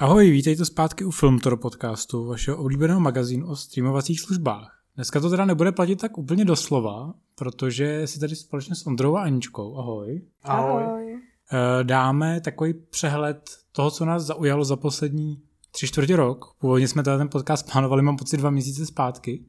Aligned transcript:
Ahoj, 0.00 0.30
vítejte 0.30 0.64
zpátky 0.64 1.04
u 1.04 1.10
Filmtoro 1.10 1.56
podcastu, 1.56 2.26
vašeho 2.26 2.56
oblíbeného 2.56 3.00
magazínu 3.00 3.46
o 3.46 3.56
streamovacích 3.56 4.20
službách. 4.20 4.82
Dneska 4.94 5.20
to 5.20 5.30
teda 5.30 5.44
nebude 5.44 5.72
platit 5.72 5.96
tak 5.96 6.18
úplně 6.18 6.44
doslova, 6.44 7.14
protože 7.34 8.06
si 8.06 8.20
tady 8.20 8.36
společně 8.36 8.74
s 8.74 8.86
Ondrou 8.86 9.16
a 9.16 9.22
Aničkou, 9.22 9.76
ahoj, 9.78 10.22
Ahoj. 10.42 11.14
eh, 11.14 11.84
dáme 11.84 12.40
takový 12.40 12.74
přehled 12.74 13.50
toho, 13.72 13.90
co 13.90 14.04
nás 14.04 14.22
zaujalo 14.22 14.64
za 14.64 14.76
poslední 14.76 15.42
tři 15.70 15.86
čtvrtě 15.86 16.16
rok. 16.16 16.54
Původně 16.60 16.88
jsme 16.88 17.02
teda 17.02 17.18
ten 17.18 17.28
podcast 17.28 17.72
plánovali, 17.72 18.02
mám 18.02 18.16
pocit, 18.16 18.36
dva 18.36 18.50
měsíce 18.50 18.86
zpátky, 18.86 19.44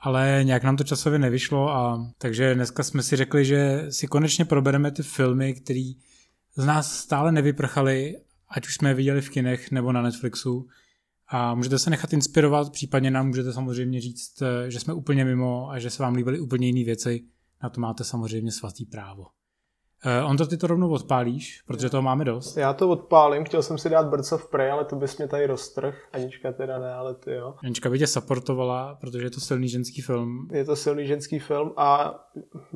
ale 0.00 0.40
nějak 0.42 0.62
nám 0.62 0.76
to 0.76 0.84
časově 0.84 1.18
nevyšlo 1.18 1.70
a 1.70 2.06
takže 2.18 2.54
dneska 2.54 2.82
jsme 2.82 3.02
si 3.02 3.16
řekli, 3.16 3.44
že 3.44 3.86
si 3.90 4.06
konečně 4.06 4.44
probereme 4.44 4.90
ty 4.90 5.02
filmy, 5.02 5.54
které 5.54 5.92
z 6.56 6.64
nás 6.64 6.98
stále 6.98 7.32
nevyprchaly, 7.32 8.16
ať 8.50 8.66
už 8.66 8.74
jsme 8.74 8.90
je 8.90 8.94
viděli 8.94 9.20
v 9.20 9.30
kinech 9.30 9.70
nebo 9.70 9.92
na 9.92 10.02
Netflixu. 10.02 10.66
A 11.28 11.54
můžete 11.54 11.78
se 11.78 11.90
nechat 11.90 12.12
inspirovat, 12.12 12.72
případně 12.72 13.10
nám 13.10 13.26
můžete 13.26 13.52
samozřejmě 13.52 14.00
říct, 14.00 14.42
eh, 14.42 14.70
že 14.70 14.80
jsme 14.80 14.94
úplně 14.94 15.24
mimo 15.24 15.70
a 15.70 15.78
že 15.78 15.90
se 15.90 16.02
vám 16.02 16.14
líbily 16.14 16.40
úplně 16.40 16.66
jiné 16.66 16.84
věci. 16.84 17.24
Na 17.62 17.70
to 17.70 17.80
máte 17.80 18.04
samozřejmě 18.04 18.52
svatý 18.52 18.84
právo. 18.84 19.26
Eh, 20.04 20.24
On 20.24 20.36
to 20.36 20.46
ty 20.46 20.56
to 20.56 20.66
rovnou 20.66 20.90
odpálíš, 20.90 21.62
protože 21.66 21.90
toho 21.90 22.02
máme 22.02 22.24
dost. 22.24 22.56
Já 22.56 22.72
to 22.72 22.88
odpálím, 22.88 23.44
chtěl 23.44 23.62
jsem 23.62 23.78
si 23.78 23.88
dát 23.88 24.06
Birds 24.06 24.32
of 24.32 24.50
Prey, 24.50 24.70
ale 24.70 24.84
to 24.84 24.96
bys 24.96 25.18
mě 25.18 25.28
tady 25.28 25.46
roztrh. 25.46 26.08
Anička 26.12 26.52
teda 26.52 26.78
ne, 26.78 26.92
ale 26.92 27.14
ty 27.14 27.32
jo. 27.32 27.54
Janička 27.62 27.90
by 27.90 27.98
tě 27.98 28.06
supportovala, 28.06 28.94
protože 28.94 29.26
je 29.26 29.30
to 29.30 29.40
silný 29.40 29.68
ženský 29.68 30.02
film. 30.02 30.48
Je 30.52 30.64
to 30.64 30.76
silný 30.76 31.06
ženský 31.06 31.38
film 31.38 31.72
a 31.76 32.14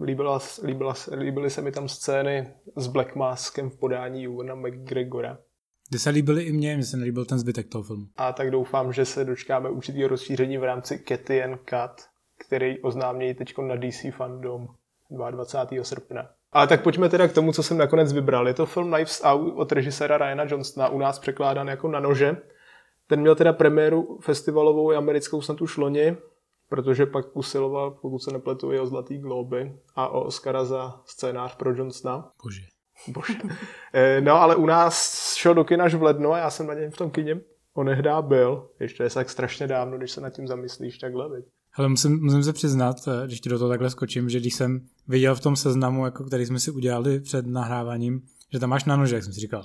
líbila, 0.02 0.40
líbila, 0.64 0.94
líbily 1.16 1.50
se 1.50 1.62
mi 1.62 1.72
tam 1.72 1.88
scény 1.88 2.54
s 2.76 2.86
Black 2.86 3.16
Maskem 3.16 3.70
v 3.70 3.76
podání 3.76 4.24
Ewana 4.24 4.54
McGregora. 4.54 5.38
Kdy 5.92 5.98
se 5.98 6.10
líbily 6.10 6.42
i 6.42 6.52
mně, 6.52 6.76
mně 6.76 6.84
se 6.84 6.96
nelíbil 6.96 7.24
ten 7.24 7.38
zbytek 7.38 7.68
toho 7.68 7.84
filmu. 7.84 8.06
A 8.16 8.32
tak 8.32 8.50
doufám, 8.50 8.92
že 8.92 9.04
se 9.04 9.24
dočkáme 9.24 9.70
určitého 9.70 10.08
rozšíření 10.08 10.58
v 10.58 10.64
rámci 10.64 11.04
Cathy 11.08 11.42
and 11.42 11.56
Cut, 11.56 12.06
který 12.46 12.82
oznámějí 12.82 13.34
teď 13.34 13.54
na 13.58 13.76
DC 13.76 14.14
Fandom 14.16 14.68
22. 15.10 15.84
srpna. 15.84 16.30
Ale 16.52 16.66
tak 16.66 16.82
pojďme 16.82 17.08
teda 17.08 17.28
k 17.28 17.32
tomu, 17.32 17.52
co 17.52 17.62
jsem 17.62 17.78
nakonec 17.78 18.12
vybral. 18.12 18.48
Je 18.48 18.54
to 18.54 18.66
film 18.66 18.92
Knives 18.92 19.20
Out 19.24 19.54
od 19.56 19.72
režiséra 19.72 20.18
Ryana 20.18 20.44
Johnsona, 20.44 20.88
u 20.88 20.98
nás 20.98 21.18
překládán 21.18 21.68
jako 21.68 21.88
na 21.88 22.00
nože. 22.00 22.36
Ten 23.06 23.20
měl 23.20 23.34
teda 23.34 23.52
premiéru 23.52 24.18
festivalovou 24.20 24.92
i 24.92 24.96
americkou 24.96 25.42
snad 25.42 25.60
už 25.60 25.76
loni, 25.76 26.16
protože 26.68 27.06
pak 27.06 27.36
usiloval, 27.36 27.90
pokud 27.90 28.18
se 28.18 28.32
nepletu, 28.32 28.72
i 28.72 28.80
o 28.80 28.86
Zlatý 28.86 29.18
globy 29.18 29.76
a 29.94 30.08
o 30.08 30.24
Oscara 30.24 30.64
za 30.64 31.00
scénář 31.04 31.56
pro 31.56 31.76
Johnsona. 31.76 32.30
Bože. 32.44 32.71
Bože. 33.08 33.32
Eh, 33.94 34.20
No, 34.20 34.32
ale 34.32 34.56
u 34.56 34.66
nás 34.66 35.34
šel 35.36 35.54
do 35.54 35.64
kina 35.64 35.84
až 35.84 35.94
v 35.94 36.02
lednu 36.02 36.32
a 36.32 36.38
já 36.38 36.50
jsem 36.50 36.66
na 36.66 36.74
něm 36.74 36.90
v 36.90 36.96
tom 36.96 37.10
kině 37.10 37.40
onehdá 37.74 38.22
byl. 38.22 38.68
Ještě 38.80 39.02
je 39.02 39.10
tak 39.10 39.30
strašně 39.30 39.66
dávno, 39.66 39.98
když 39.98 40.10
se 40.10 40.20
nad 40.20 40.30
tím 40.30 40.46
zamyslíš 40.46 40.98
takhle, 40.98 41.36
viď? 41.36 41.44
Ale 41.74 41.88
musím, 41.88 42.20
musím 42.22 42.42
se 42.42 42.52
přiznat, 42.52 42.96
eh, 43.08 43.26
když 43.26 43.40
ti 43.40 43.48
do 43.48 43.58
toho 43.58 43.68
takhle 43.68 43.90
skočím, 43.90 44.28
že 44.28 44.40
když 44.40 44.54
jsem 44.54 44.80
viděl 45.08 45.34
v 45.34 45.40
tom 45.40 45.56
seznamu, 45.56 46.04
jako 46.04 46.24
který 46.24 46.46
jsme 46.46 46.60
si 46.60 46.70
udělali 46.70 47.20
před 47.20 47.46
nahráváním, 47.46 48.22
že 48.52 48.58
tam 48.58 48.70
máš 48.70 48.84
na 48.84 48.96
nože, 48.96 49.14
jak 49.14 49.24
jsem 49.24 49.32
si 49.32 49.40
říkal, 49.40 49.62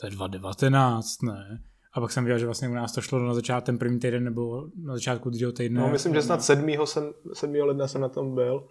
to 0.00 0.06
je 0.06 0.10
2019, 0.10 1.22
ne? 1.22 1.62
A 1.92 2.00
pak 2.00 2.10
jsem 2.12 2.24
viděl, 2.24 2.38
že 2.38 2.46
vlastně 2.46 2.68
u 2.68 2.74
nás 2.74 2.92
to 2.92 3.00
šlo 3.00 3.18
na 3.18 3.34
začátek 3.34 3.66
ten 3.66 3.78
první 3.78 3.98
týden 3.98 4.24
nebo 4.24 4.66
na 4.84 4.94
začátku 4.94 5.30
druhého 5.30 5.52
týdne. 5.52 5.80
No, 5.80 5.88
myslím, 5.88 6.14
že 6.14 6.22
snad 6.22 6.42
7. 6.42 6.68
Jsem, 6.84 7.12
7. 7.32 7.54
ledna 7.54 7.88
jsem 7.88 8.00
na 8.00 8.08
tom 8.08 8.34
byl. 8.34 8.68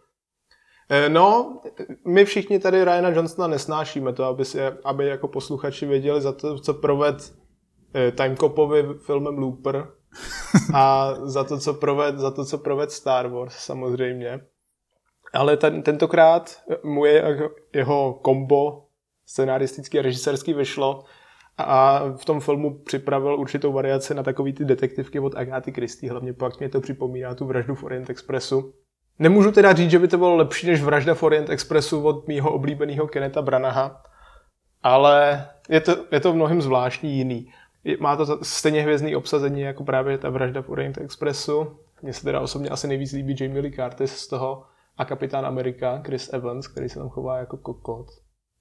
Eh, 0.89 1.09
No, 1.09 1.61
my 2.07 2.25
všichni 2.25 2.59
tady 2.59 2.83
Ryana 2.83 3.09
Johnsona 3.09 3.47
nesnášíme 3.47 4.13
to, 4.13 4.23
aby, 4.23 4.45
si, 4.45 4.61
aby 4.83 5.07
jako 5.07 5.27
posluchači 5.27 5.85
věděli 5.85 6.21
za 6.21 6.31
to, 6.31 6.59
co 6.59 6.73
proved 6.73 7.33
eh, 7.93 8.11
Timecopovi 8.11 8.83
filmem 9.05 9.37
Looper 9.37 9.87
a 10.73 11.13
za 11.23 11.43
to, 11.43 11.59
co 11.59 11.73
proved, 11.73 12.17
za 12.17 12.31
to, 12.31 12.45
co 12.45 12.57
proved 12.57 12.91
Star 12.91 13.27
Wars 13.27 13.53
samozřejmě. 13.53 14.39
Ale 15.33 15.57
ten, 15.57 15.81
tentokrát 15.83 16.61
mu 16.83 17.05
je 17.05 17.23
jeho 17.73 18.13
kombo 18.13 18.85
scenaristický 19.25 19.99
a 19.99 20.01
režisérský 20.01 20.53
vyšlo 20.53 21.03
a 21.57 22.03
v 22.17 22.25
tom 22.25 22.39
filmu 22.39 22.83
připravil 22.83 23.39
určitou 23.39 23.73
variaci 23.73 24.13
na 24.13 24.23
takový 24.23 24.53
ty 24.53 24.65
detektivky 24.65 25.19
od 25.19 25.35
Agáty 25.35 25.71
Christie, 25.71 26.11
hlavně 26.11 26.33
pak 26.33 26.59
mě 26.59 26.69
to 26.69 26.81
připomíná 26.81 27.35
tu 27.35 27.45
vraždu 27.45 27.75
v 27.75 27.83
Orient 27.83 28.09
Expressu. 28.09 28.73
Nemůžu 29.19 29.51
teda 29.51 29.73
říct, 29.73 29.91
že 29.91 29.99
by 29.99 30.07
to 30.07 30.17
bylo 30.17 30.35
lepší 30.35 30.67
než 30.67 30.83
vražda 30.83 31.13
v 31.13 31.23
Orient 31.23 31.49
Expressu 31.49 32.03
od 32.03 32.27
mýho 32.27 32.51
oblíbeného 32.51 33.07
Keneta 33.07 33.41
Branaha, 33.41 34.03
ale 34.83 35.47
je 35.69 35.81
to, 35.81 36.05
je 36.11 36.19
to 36.19 36.31
v 36.31 36.35
mnohem 36.35 36.61
zvláštní 36.61 37.17
jiný. 37.17 37.53
Má 37.99 38.15
to 38.15 38.43
stejně 38.43 38.81
hvězdný 38.81 39.15
obsazení 39.15 39.61
jako 39.61 39.83
právě 39.83 40.17
ta 40.17 40.29
vražda 40.29 40.61
v 40.61 40.69
Orient 40.69 40.97
Expressu. 40.97 41.77
Mně 42.01 42.13
se 42.13 42.23
teda 42.23 42.39
osobně 42.39 42.69
asi 42.69 42.87
nejvíc 42.87 43.11
líbí 43.11 43.35
Jamie 43.39 43.61
Lee 43.61 43.71
Curtis 43.71 44.15
z 44.15 44.27
toho 44.27 44.63
a 44.97 45.05
kapitán 45.05 45.45
Amerika 45.45 46.01
Chris 46.05 46.33
Evans, 46.33 46.67
který 46.67 46.89
se 46.89 46.99
tam 46.99 47.09
chová 47.09 47.37
jako 47.37 47.57
kokot 47.57 48.07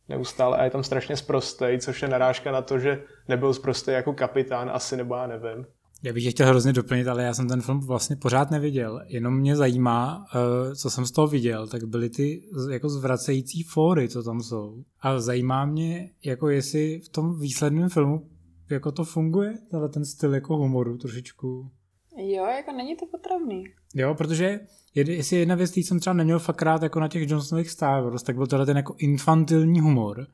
neustále 0.08 0.58
a 0.58 0.64
je 0.64 0.70
tam 0.70 0.82
strašně 0.82 1.16
sprostej, 1.16 1.78
což 1.78 2.02
je 2.02 2.08
narážka 2.08 2.52
na 2.52 2.62
to, 2.62 2.78
že 2.78 3.02
nebyl 3.28 3.54
sprostej 3.54 3.94
jako 3.94 4.12
kapitán, 4.12 4.70
asi 4.70 4.96
nebo 4.96 5.16
já 5.16 5.26
nevím. 5.26 5.66
Já 6.02 6.12
bych 6.12 6.24
tě 6.24 6.30
chtěl 6.30 6.46
hrozně 6.46 6.72
doplnit, 6.72 7.08
ale 7.08 7.22
já 7.22 7.34
jsem 7.34 7.48
ten 7.48 7.60
film 7.60 7.80
vlastně 7.80 8.16
pořád 8.16 8.50
neviděl. 8.50 9.00
Jenom 9.06 9.38
mě 9.38 9.56
zajímá, 9.56 10.26
eh, 10.34 10.74
co 10.74 10.90
jsem 10.90 11.06
z 11.06 11.10
toho 11.10 11.26
viděl, 11.26 11.66
tak 11.66 11.84
byly 11.84 12.10
ty 12.10 12.42
jako 12.70 12.88
zvracející 12.88 13.62
fóry, 13.62 14.08
co 14.08 14.22
tam 14.22 14.42
jsou. 14.42 14.84
A 15.00 15.20
zajímá 15.20 15.64
mě, 15.66 16.10
jako 16.24 16.48
jestli 16.48 17.00
v 17.00 17.08
tom 17.08 17.40
výsledném 17.40 17.88
filmu 17.88 18.28
jako 18.70 18.92
to 18.92 19.04
funguje, 19.04 19.54
tenhle 19.70 19.88
ten 19.88 20.04
styl 20.04 20.34
jako 20.34 20.56
humoru 20.56 20.98
trošičku. 20.98 21.70
Jo, 22.16 22.44
jako 22.44 22.72
není 22.72 22.96
to 22.96 23.06
potravný. 23.06 23.64
Jo, 23.94 24.14
protože 24.14 24.60
jed, 24.94 25.08
jestli 25.08 25.36
jedna 25.36 25.54
věc, 25.54 25.70
který 25.70 25.84
jsem 25.84 26.00
třeba 26.00 26.14
neměl 26.14 26.38
fakt 26.38 26.62
rád 26.62 26.82
jako 26.82 27.00
na 27.00 27.08
těch 27.08 27.30
Johnsonových 27.30 27.70
Star 27.70 28.02
Wars, 28.02 28.22
tak 28.22 28.36
byl 28.36 28.46
tohle 28.46 28.66
ten 28.66 28.76
jako 28.76 28.94
infantilní 28.98 29.80
humor, 29.80 30.26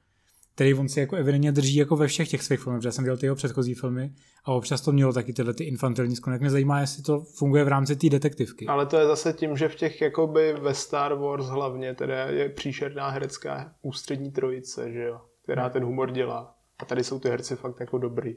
který 0.55 0.75
on 0.75 0.89
si 0.89 1.01
jako 1.01 1.17
evidentně 1.17 1.53
drží 1.53 1.77
jako 1.77 1.97
ve 1.97 2.07
všech 2.07 2.29
těch 2.29 2.43
svých 2.43 2.61
filmech, 2.61 2.79
protože 2.79 2.89
já 2.89 2.93
jsem 2.93 3.05
viděl 3.05 3.17
ty 3.17 3.27
jeho 3.27 3.37
předchozí 3.37 3.75
filmy 3.75 4.13
a 4.45 4.53
občas 4.53 4.81
to 4.81 4.93
mělo 4.93 5.13
taky 5.13 5.33
tyhle 5.33 5.55
ty 5.55 5.65
infantilní 5.65 6.17
sklony. 6.17 6.35
Tak 6.35 6.41
mě 6.41 6.51
zajímá, 6.51 6.81
jestli 6.81 7.03
to 7.03 7.21
funguje 7.21 7.65
v 7.65 7.69
rámci 7.69 7.97
té 7.97 8.09
detektivky. 8.09 8.67
Ale 8.67 8.87
to 8.87 8.97
je 8.97 9.07
zase 9.07 9.33
tím, 9.33 9.57
že 9.57 9.69
v 9.69 9.75
těch 9.75 10.01
jakoby 10.01 10.53
ve 10.53 10.75
Star 10.75 11.15
Wars 11.15 11.47
hlavně 11.47 11.95
teda 11.95 12.25
je 12.25 12.49
příšerná 12.49 13.11
herecká 13.11 13.75
ústřední 13.83 14.33
trojice, 14.33 14.93
že 14.93 15.03
jo, 15.03 15.21
která 15.43 15.71
ten 15.71 15.85
humor 15.85 16.11
dělá. 16.11 16.55
A 16.79 16.85
tady 16.85 17.05
jsou 17.05 17.19
ty 17.19 17.29
herci 17.29 17.57
fakt 17.57 17.81
jako 17.81 17.99
dobrý. 17.99 18.37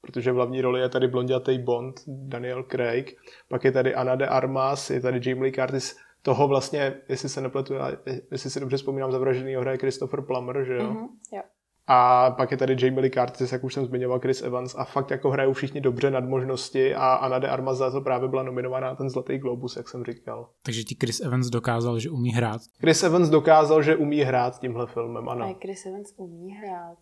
Protože 0.00 0.32
v 0.32 0.34
hlavní 0.34 0.60
roli 0.60 0.80
je 0.80 0.88
tady 0.88 1.08
blondětej 1.08 1.58
Bond, 1.58 2.00
Daniel 2.06 2.62
Craig, 2.70 3.16
pak 3.48 3.64
je 3.64 3.72
tady 3.72 3.94
Ana 3.94 4.16
de 4.16 4.26
Armas, 4.26 4.90
je 4.90 5.00
tady 5.00 5.20
Jamie 5.30 5.42
Lee 5.42 5.52
Curtis, 5.52 5.96
toho 6.24 6.48
vlastně, 6.48 6.94
jestli 7.08 7.28
se 7.28 7.40
nepletu, 7.40 7.74
já- 7.74 7.90
jestli 8.30 8.50
si 8.50 8.60
dobře 8.60 8.76
vzpomínám, 8.76 9.12
zavražený 9.12 9.54
hraje 9.54 9.78
Christopher 9.78 10.20
Plummer, 10.22 10.64
že 10.64 10.74
jo? 10.76 10.82
Mhm, 10.90 11.06
jo. 11.32 11.42
A 11.86 12.30
pak 12.30 12.50
je 12.50 12.56
tady 12.56 12.76
Jamie 12.78 13.00
Lee 13.00 13.10
Curtis, 13.10 13.52
jak 13.52 13.64
už 13.64 13.74
jsem 13.74 13.86
zmiňoval, 13.86 14.20
Chris 14.20 14.42
Evans 14.42 14.74
a 14.78 14.84
fakt 14.84 15.10
jako 15.10 15.30
hrajou 15.30 15.52
všichni 15.52 15.80
dobře 15.80 16.10
nad 16.10 16.24
možnosti 16.24 16.94
a 16.94 17.14
Ana 17.14 17.38
de 17.38 17.48
Armas 17.48 17.78
za 17.78 17.90
to 17.90 18.00
právě 18.00 18.28
byla 18.28 18.42
nominovaná 18.42 18.86
na 18.88 18.94
ten 18.94 19.10
Zlatý 19.10 19.38
globus, 19.38 19.76
jak 19.76 19.88
jsem 19.88 20.04
říkal. 20.04 20.50
Takže 20.62 20.82
ti 20.82 20.96
Chris 21.00 21.20
Evans 21.20 21.46
dokázal, 21.50 21.98
že 21.98 22.10
umí 22.10 22.30
hrát. 22.30 22.60
Chris 22.80 23.02
Evans 23.02 23.28
dokázal, 23.28 23.82
že 23.82 23.96
umí 23.96 24.20
hrát 24.20 24.58
tímhle 24.60 24.86
filmem, 24.86 25.28
A 25.28 25.32
ano. 25.32 25.54
Chris 25.62 25.86
Evans 25.86 26.12
umí 26.16 26.50
hrát. 26.52 26.98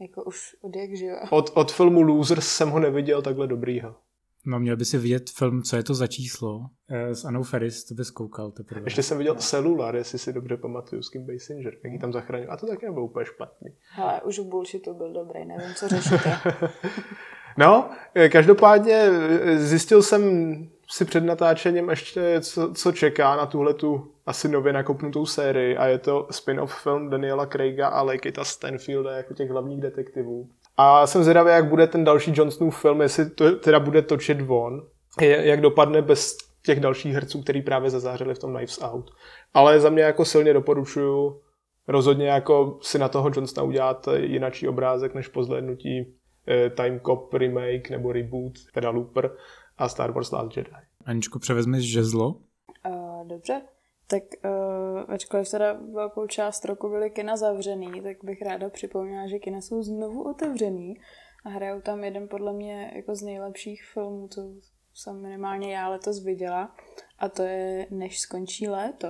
Jako 0.00 0.22
už 0.24 0.38
od 0.62 0.76
jak 0.76 0.96
živa. 0.96 1.32
Od, 1.32 1.50
od 1.54 1.72
filmu 1.72 2.02
Losers 2.02 2.48
jsem 2.48 2.70
ho 2.70 2.78
neviděl 2.78 3.22
takhle 3.22 3.46
dobrýho. 3.46 3.94
No, 4.46 4.58
měl 4.58 4.76
by 4.76 4.84
si 4.84 4.98
vidět 4.98 5.30
film, 5.30 5.62
co 5.62 5.76
je 5.76 5.82
to 5.82 5.94
za 5.94 6.06
číslo, 6.06 6.66
eh, 6.90 7.14
s 7.14 7.24
Anou 7.24 7.42
Ferris, 7.42 7.84
to 7.84 7.94
bys 7.94 8.10
koukal 8.10 8.50
teprve. 8.50 8.86
Ještě 8.86 9.02
jsem 9.02 9.18
viděl 9.18 9.34
Cellular, 9.34 9.96
jestli 9.96 10.18
si 10.18 10.32
dobře 10.32 10.56
pamatuju, 10.56 11.02
s 11.02 11.08
Kim 11.10 11.26
Basinger, 11.26 11.74
jak 11.84 11.92
ji 11.92 11.98
tam 11.98 12.12
zachraňuje. 12.12 12.48
A 12.48 12.56
to 12.56 12.66
taky 12.66 12.86
nebylo 12.86 13.04
úplně 13.04 13.26
špatný. 13.26 13.70
Hele, 13.90 14.20
už 14.22 14.38
v 14.38 14.44
bullshitu 14.44 14.94
byl 14.94 15.12
dobrý, 15.12 15.44
nevím, 15.44 15.74
co 15.74 15.88
řešíte. 15.88 16.40
No, 17.58 17.90
eh, 18.14 18.28
každopádně 18.28 18.94
eh, 18.94 19.58
zjistil 19.58 20.02
jsem 20.02 20.22
si 20.90 21.04
před 21.04 21.24
natáčením 21.24 21.88
ještě, 21.88 22.40
co, 22.40 22.74
co 22.74 22.92
čeká 22.92 23.36
na 23.36 23.46
tuhle 23.46 23.74
tu 23.74 24.12
asi 24.26 24.48
nově 24.48 24.72
nakopnutou 24.72 25.26
sérii 25.26 25.76
a 25.76 25.86
je 25.86 25.98
to 25.98 26.26
spin-off 26.30 26.82
film 26.82 27.10
Daniela 27.10 27.46
Craiga 27.46 27.88
a 27.88 28.02
Lakita 28.02 28.44
Stanfielda 28.44 29.16
jako 29.16 29.34
těch 29.34 29.50
hlavních 29.50 29.80
detektivů. 29.80 30.48
A 30.76 31.06
jsem 31.06 31.22
zvědavý, 31.22 31.50
jak 31.50 31.68
bude 31.68 31.86
ten 31.86 32.04
další 32.04 32.32
Johnsonův 32.34 32.80
film, 32.80 33.00
jestli 33.00 33.30
to 33.30 33.56
teda 33.56 33.80
bude 33.80 34.02
točit 34.02 34.38
on, 34.48 34.82
je- 35.20 35.46
jak 35.46 35.60
dopadne 35.60 36.02
bez 36.02 36.36
těch 36.66 36.80
dalších 36.80 37.14
herců, 37.14 37.42
který 37.42 37.62
právě 37.62 37.90
zazářili 37.90 38.34
v 38.34 38.38
tom 38.38 38.54
Knives 38.54 38.78
Out. 38.82 39.10
Ale 39.54 39.80
za 39.80 39.90
mě 39.90 40.02
jako 40.02 40.24
silně 40.24 40.52
doporučuju 40.52 41.40
rozhodně 41.88 42.28
jako 42.28 42.78
si 42.82 42.98
na 42.98 43.08
toho 43.08 43.30
Johnsona 43.34 43.62
udělat 43.66 44.08
jinačí 44.16 44.68
obrázek 44.68 45.14
než 45.14 45.28
po 45.28 45.42
zhlédnutí 45.44 46.14
eh, 46.48 46.70
Time 46.70 47.00
Cop 47.06 47.34
remake 47.34 47.90
nebo 47.90 48.12
reboot, 48.12 48.52
teda 48.74 48.90
Looper 48.90 49.30
a 49.78 49.88
Star 49.88 50.12
Wars 50.12 50.32
Last 50.32 50.56
Jedi. 50.56 50.70
Aničku, 51.04 51.38
převezmeš 51.38 51.92
žezlo? 51.92 52.34
Uh, 52.88 53.26
dobře. 53.28 53.60
Tak 54.08 54.22
uh, 54.44 55.14
ačkoliv 55.14 55.50
teda 55.50 55.72
velkou 55.72 56.26
část 56.26 56.64
roku 56.64 56.88
byly 56.88 57.10
kina 57.10 57.36
zavřený, 57.36 58.02
tak 58.02 58.16
bych 58.22 58.42
ráda 58.42 58.70
připomněla, 58.70 59.26
že 59.28 59.38
kina 59.38 59.60
jsou 59.60 59.82
znovu 59.82 60.30
otevřený 60.30 60.94
a 61.44 61.48
hrajou 61.48 61.80
tam 61.80 62.04
jeden 62.04 62.28
podle 62.28 62.52
mě 62.52 62.92
jako 62.96 63.14
z 63.14 63.22
nejlepších 63.22 63.84
filmů, 63.94 64.28
co 64.28 64.40
jsem 64.94 65.22
minimálně 65.22 65.74
já 65.74 65.88
letos 65.88 66.24
viděla 66.24 66.74
a 67.18 67.28
to 67.28 67.42
je 67.42 67.86
Než 67.90 68.20
skončí 68.20 68.68
léto. 68.68 69.08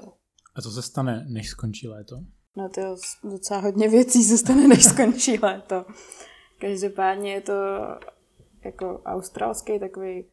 A 0.54 0.62
co 0.62 0.70
se 0.70 0.82
stane, 0.82 1.26
než 1.28 1.48
skončí 1.48 1.88
léto? 1.88 2.16
No 2.56 2.68
to 2.68 2.80
je 2.80 2.86
docela 3.24 3.60
hodně 3.60 3.88
věcí 3.88 4.24
se 4.24 4.38
stane, 4.38 4.68
než 4.68 4.84
skončí 4.92 5.38
léto. 5.38 5.84
Každopádně 6.60 7.32
je 7.32 7.40
to 7.40 7.52
jako 8.64 9.02
australský 9.04 9.78
takový 9.78 10.24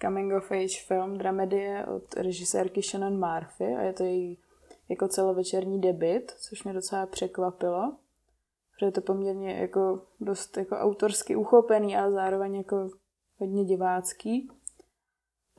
coming 0.00 0.32
of 0.32 0.50
age 0.50 0.80
film, 0.86 1.18
dramedie 1.18 1.86
od 1.86 2.14
režisérky 2.14 2.82
Shannon 2.82 3.18
Murphy 3.18 3.64
a 3.64 3.82
je 3.82 3.92
to 3.92 4.04
její 4.04 4.38
jako 4.88 5.08
celovečerní 5.08 5.80
debit, 5.80 6.32
což 6.38 6.64
mě 6.64 6.72
docela 6.72 7.06
překvapilo, 7.06 7.96
protože 8.74 8.86
je 8.86 8.92
to 8.92 9.00
poměrně 9.00 9.52
jako 9.52 10.06
dost 10.20 10.56
jako 10.56 10.76
autorsky 10.76 11.36
uchopený, 11.36 11.96
ale 11.96 12.12
zároveň 12.12 12.54
jako 12.54 12.90
hodně 13.36 13.64
divácký. 13.64 14.50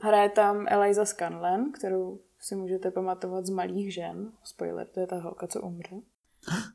Hraje 0.00 0.28
tam 0.28 0.66
Eliza 0.68 1.04
Scanlon, 1.04 1.72
kterou 1.72 2.20
si 2.38 2.56
můžete 2.56 2.90
pamatovat 2.90 3.46
z 3.46 3.50
Malých 3.50 3.94
žen. 3.94 4.32
Spoiler, 4.44 4.86
to 4.86 5.00
je 5.00 5.06
ta 5.06 5.20
holka, 5.20 5.46
co 5.46 5.60
umře. 5.60 5.96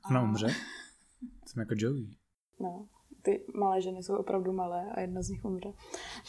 Ona 0.09 0.21
umře? 0.21 0.47
Jsem 1.45 1.59
jako 1.59 1.73
Joey. 1.77 2.07
No, 2.59 2.87
ty 3.27 3.43
malé 3.53 3.81
ženy 3.81 4.03
jsou 4.03 4.15
opravdu 4.15 4.53
malé 4.53 4.85
a 4.95 4.99
jedna 4.99 5.21
z 5.21 5.29
nich 5.29 5.45
umře. 5.45 5.69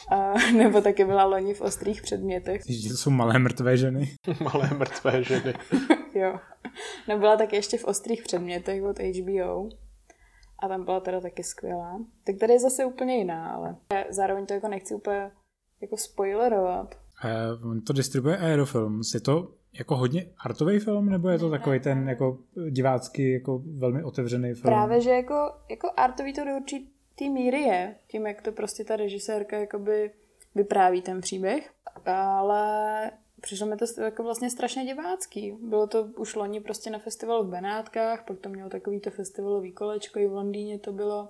A, 0.09 0.33
nebo 0.57 0.81
taky 0.81 1.05
byla 1.05 1.23
loni 1.23 1.53
v 1.53 1.61
ostrých 1.61 2.01
předmětech. 2.01 2.61
Že 2.69 2.89
to 2.89 2.97
jsou 2.97 3.09
malé 3.09 3.39
mrtvé 3.39 3.77
ženy. 3.77 4.15
Malé 4.43 4.69
mrtvé 4.77 5.23
ženy. 5.23 5.53
jo. 6.13 6.39
No 7.07 7.19
byla 7.19 7.37
taky 7.37 7.55
ještě 7.55 7.77
v 7.77 7.83
ostrých 7.85 8.23
předmětech 8.23 8.83
od 8.83 8.99
HBO. 8.99 9.69
A 10.63 10.67
tam 10.67 10.85
byla 10.85 10.99
teda 10.99 11.21
taky 11.21 11.43
skvělá. 11.43 11.99
Tak 12.25 12.35
tady 12.39 12.53
je 12.53 12.59
zase 12.59 12.85
úplně 12.85 13.17
jiná, 13.17 13.51
ale 13.51 13.75
zároveň 14.09 14.45
to 14.45 14.53
jako 14.53 14.67
nechci 14.67 14.95
úplně 14.95 15.31
jako 15.81 15.97
spoilerovat. 15.97 16.95
Uh, 17.61 17.71
on 17.71 17.81
to 17.81 17.93
distribuje 17.93 18.37
Aerofilms. 18.37 19.13
Je 19.13 19.19
to 19.19 19.51
jako 19.79 19.95
hodně 19.95 20.25
artový 20.45 20.79
film, 20.79 21.09
nebo 21.09 21.29
je 21.29 21.39
to 21.39 21.49
takový 21.49 21.79
ten 21.79 22.09
jako 22.09 22.37
divácký, 22.69 23.31
jako 23.31 23.61
velmi 23.77 24.03
otevřený 24.03 24.53
film? 24.53 24.61
Právě, 24.61 25.01
že 25.01 25.09
jako, 25.09 25.51
jako 25.69 25.91
artový 25.97 26.33
to 26.33 26.45
do 26.45 26.51
určitý 26.55 27.29
míry 27.29 27.61
je, 27.61 27.95
tím, 28.07 28.27
jak 28.27 28.41
to 28.41 28.51
prostě 28.51 28.83
ta 28.83 28.95
režisérka 28.95 29.57
jakoby 29.57 30.11
vypráví 30.55 31.01
ten 31.01 31.21
příběh, 31.21 31.71
ale 32.05 33.11
přišlo 33.41 33.67
mi 33.67 33.75
to 33.77 33.85
jako 34.01 34.23
vlastně 34.23 34.49
strašně 34.49 34.85
divácký. 34.85 35.57
Bylo 35.61 35.87
to 35.87 36.03
už 36.03 36.35
loni 36.35 36.59
prostě 36.59 36.89
na 36.89 36.99
festivalu 36.99 37.43
v 37.43 37.49
Benátkách, 37.49 38.25
pak 38.25 38.39
to 38.39 38.49
mělo 38.49 38.69
takový 38.69 38.99
to 38.99 39.11
festivalový 39.11 39.71
kolečko, 39.71 40.19
i 40.19 40.27
v 40.27 40.33
Londýně 40.33 40.79
to 40.79 40.93
bylo. 40.93 41.29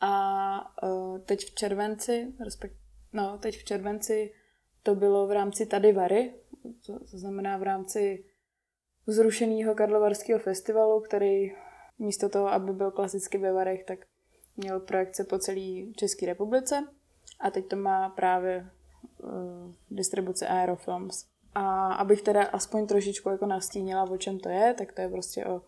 A 0.00 0.82
uh, 0.82 1.18
teď 1.18 1.44
v 1.44 1.54
červenci, 1.54 2.32
respekt, 2.44 2.76
no, 3.12 3.38
teď 3.38 3.58
v 3.58 3.64
červenci 3.64 4.32
to 4.82 4.94
bylo 4.94 5.26
v 5.26 5.32
rámci 5.32 5.66
Tady 5.66 5.92
Vary, 5.92 6.34
to, 6.86 6.98
to 7.10 7.18
znamená 7.18 7.56
v 7.56 7.62
rámci 7.62 8.24
zrušeného 9.06 9.74
Karlovarského 9.74 10.40
festivalu, 10.40 11.00
který 11.00 11.52
místo 11.98 12.28
toho, 12.28 12.48
aby 12.48 12.72
byl 12.72 12.90
klasicky 12.90 13.38
ve 13.38 13.52
Varech, 13.52 13.84
tak 13.84 13.98
měl 14.56 14.80
projekce 14.80 15.24
po 15.24 15.38
celé 15.38 15.92
České 15.96 16.26
republice 16.26 16.88
a 17.40 17.50
teď 17.50 17.68
to 17.68 17.76
má 17.76 18.08
právě 18.08 18.70
uh, 19.18 19.30
distribuce 19.90 20.46
Aerofilms. 20.46 21.26
A 21.54 21.94
abych 21.94 22.22
teda 22.22 22.42
aspoň 22.42 22.86
trošičku 22.86 23.28
jako 23.28 23.46
nastínila, 23.46 24.10
o 24.10 24.16
čem 24.16 24.38
to 24.38 24.48
je, 24.48 24.74
tak 24.74 24.92
to 24.92 25.00
je 25.00 25.08
prostě 25.08 25.44
o 25.44 25.54
uh, 25.54 25.60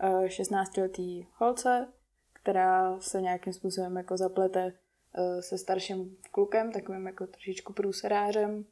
eh, 0.00 0.26
16-letý 0.26 1.26
holce, 1.36 1.92
která 2.32 3.00
se 3.00 3.20
nějakým 3.20 3.52
způsobem 3.52 3.96
jako 3.96 4.16
zaplete 4.16 4.66
uh, 4.66 5.40
se 5.40 5.58
starším 5.58 6.16
klukem, 6.30 6.72
takovým 6.72 7.06
jako 7.06 7.26
trošičku 7.26 7.72
průserářem 7.72 8.64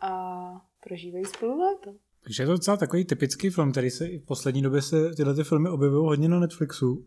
a 0.00 0.66
prožívají 0.84 1.24
spolu 1.24 1.58
léto. 1.58 1.98
Takže 2.22 2.42
je 2.42 2.46
to 2.46 2.52
docela 2.52 2.76
takový 2.76 3.04
typický 3.04 3.50
film, 3.50 3.72
který 3.72 3.90
se 3.90 4.06
v 4.06 4.24
poslední 4.26 4.62
době 4.62 4.82
se 4.82 5.14
tyhle 5.16 5.34
ty 5.34 5.44
filmy 5.44 5.68
objevují 5.68 6.04
hodně 6.06 6.28
na 6.28 6.40
Netflixu. 6.40 7.04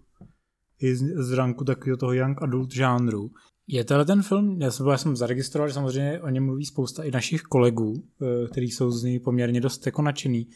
I 0.79 0.95
z, 0.95 1.03
z 1.15 1.31
ranku 1.31 1.63
takového 1.63 1.97
toho 1.97 2.13
young 2.13 2.41
adult 2.41 2.71
žánru. 2.71 3.31
Je 3.67 3.83
tenhle 3.83 4.05
ten 4.05 4.21
film, 4.21 4.61
já 4.61 4.71
jsem, 4.71 4.87
já 4.87 4.97
jsem 4.97 5.15
zaregistroval, 5.15 5.67
že 5.67 5.73
samozřejmě 5.73 6.21
o 6.21 6.29
něm 6.29 6.45
mluví 6.45 6.65
spousta 6.65 7.03
i 7.03 7.11
našich 7.11 7.41
kolegů, 7.41 8.03
eh, 8.21 8.47
kteří 8.47 8.71
jsou 8.71 8.91
z 8.91 9.03
ní 9.03 9.19
poměrně 9.19 9.61
dost 9.61 9.85
jako 9.85 10.01
nadšený. 10.01 10.47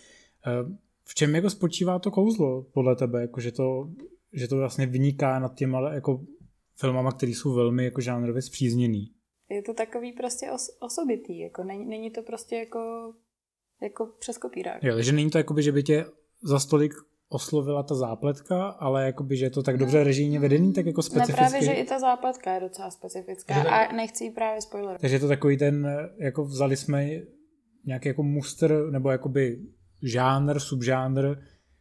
Eh, 0.47 0.75
v 1.03 1.15
čem 1.15 1.35
jako 1.35 1.49
spočívá 1.49 1.99
to 1.99 2.11
kouzlo 2.11 2.63
podle 2.73 2.95
tebe, 2.95 3.21
jako 3.21 3.41
že 3.41 3.51
to, 3.51 3.89
že 4.33 4.47
to 4.47 4.57
vlastně 4.57 4.85
vyniká 4.85 5.39
nad 5.39 5.55
těma 5.55 5.93
jako 5.93 6.25
filmama, 6.75 7.11
které 7.11 7.31
jsou 7.31 7.53
velmi 7.53 7.85
jako 7.85 8.01
žánrově 8.01 8.41
zpřízněný? 8.41 9.11
Je 9.53 9.61
to 9.61 9.73
takový 9.73 10.13
prostě 10.13 10.51
os- 10.51 10.77
osobitý, 10.79 11.39
jako 11.39 11.63
není, 11.63 11.85
není 11.85 12.11
to 12.11 12.21
prostě 12.21 12.55
jako, 12.55 13.13
jako 13.81 14.05
přes 14.19 14.37
kopírák. 14.37 14.83
Jo, 14.83 14.95
takže 14.95 15.11
není 15.11 15.29
to 15.29 15.37
jakoby, 15.37 15.63
že 15.63 15.71
by 15.71 15.83
tě 15.83 16.05
za 16.43 16.59
stolik 16.59 16.93
oslovila 17.29 17.83
ta 17.83 17.95
zápletka, 17.95 18.69
ale 18.69 19.05
jakoby, 19.05 19.37
že 19.37 19.45
je 19.45 19.49
to 19.49 19.63
tak 19.63 19.77
dobře 19.77 19.97
no. 19.97 20.03
režijně 20.03 20.39
vedený, 20.39 20.73
tak 20.73 20.85
jako 20.85 21.01
specificky. 21.01 21.41
Ne, 21.41 21.49
právě, 21.49 21.65
že 21.65 21.71
i 21.71 21.85
ta 21.85 21.99
zápletka 21.99 22.53
je 22.53 22.59
docela 22.59 22.91
specifická 22.91 23.53
že 23.53 23.69
a 23.69 23.91
nechci 23.91 24.23
ji 24.23 24.31
právě 24.31 24.61
spoilerovat. 24.61 25.01
Takže 25.01 25.15
je 25.15 25.19
to 25.19 25.27
takový 25.27 25.57
ten, 25.57 25.87
jako 26.17 26.43
vzali 26.43 26.77
jsme 26.77 27.09
nějaký 27.85 28.07
jako 28.07 28.23
muster, 28.23 28.91
nebo 28.91 29.11
jakoby 29.11 29.59
žánr, 30.03 30.59
subžánr, 30.59 31.35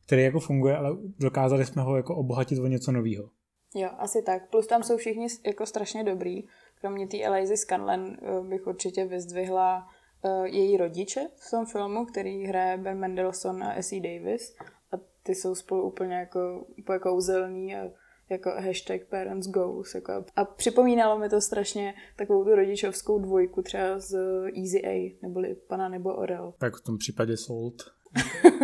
který 0.07 0.23
jako 0.23 0.41
funguje, 0.41 0.77
ale 0.77 0.97
dokázali 1.19 1.67
jsme 1.67 1.83
ho 1.83 1.97
jako 1.97 2.17
obohatit 2.17 2.59
o 2.59 2.67
něco 2.67 2.93
nového. 2.93 3.31
Jo, 3.75 3.91
asi 3.99 4.23
tak. 4.23 4.51
Plus 4.51 4.67
tam 4.67 4.83
jsou 4.83 4.97
všichni 4.97 5.27
jako 5.47 5.67
strašně 5.67 6.05
dobrý. 6.05 6.43
Kromě 6.81 7.07
té 7.07 7.23
Elizy 7.23 7.57
Scanlon 7.57 8.17
eh, 8.23 8.41
bych 8.49 8.67
určitě 8.67 9.05
vyzdvihla 9.05 9.89
uh, 10.23 10.45
její 10.45 10.77
rodiče 10.77 11.29
v 11.37 11.51
tom 11.51 11.67
filmu, 11.67 12.05
který 12.05 12.45
hraje 12.45 12.77
Ben 12.77 12.99
Mendelssohn 12.99 13.63
a 13.65 13.75
Essie 13.75 14.03
Davis. 14.03 14.57
A 14.93 14.97
ty 15.23 15.35
jsou 15.35 15.55
spolu 15.55 15.83
úplně 15.83 16.15
jako 16.15 16.67
úplně 16.79 16.99
kouzelný 16.99 17.77
a 17.77 17.91
jako 18.31 18.51
hashtag 18.51 19.01
parents 19.05 19.49
goes. 19.49 19.95
Jako. 19.95 20.25
A 20.37 20.45
připomínalo 20.45 21.19
mi 21.19 21.29
to 21.29 21.41
strašně 21.41 21.95
takovou 22.17 22.45
tu 22.45 22.55
rodičovskou 22.55 23.19
dvojku 23.19 23.63
třeba 23.63 23.99
z 23.99 24.15
Easy 24.57 24.87
A, 24.87 25.19
neboli 25.23 25.55
Pana 25.55 25.89
nebo 25.89 26.15
Orel. 26.15 26.55
Tak 26.59 26.77
v 26.77 26.85
tom 26.85 26.99
případě 26.99 27.37
Sold. 27.37 28.00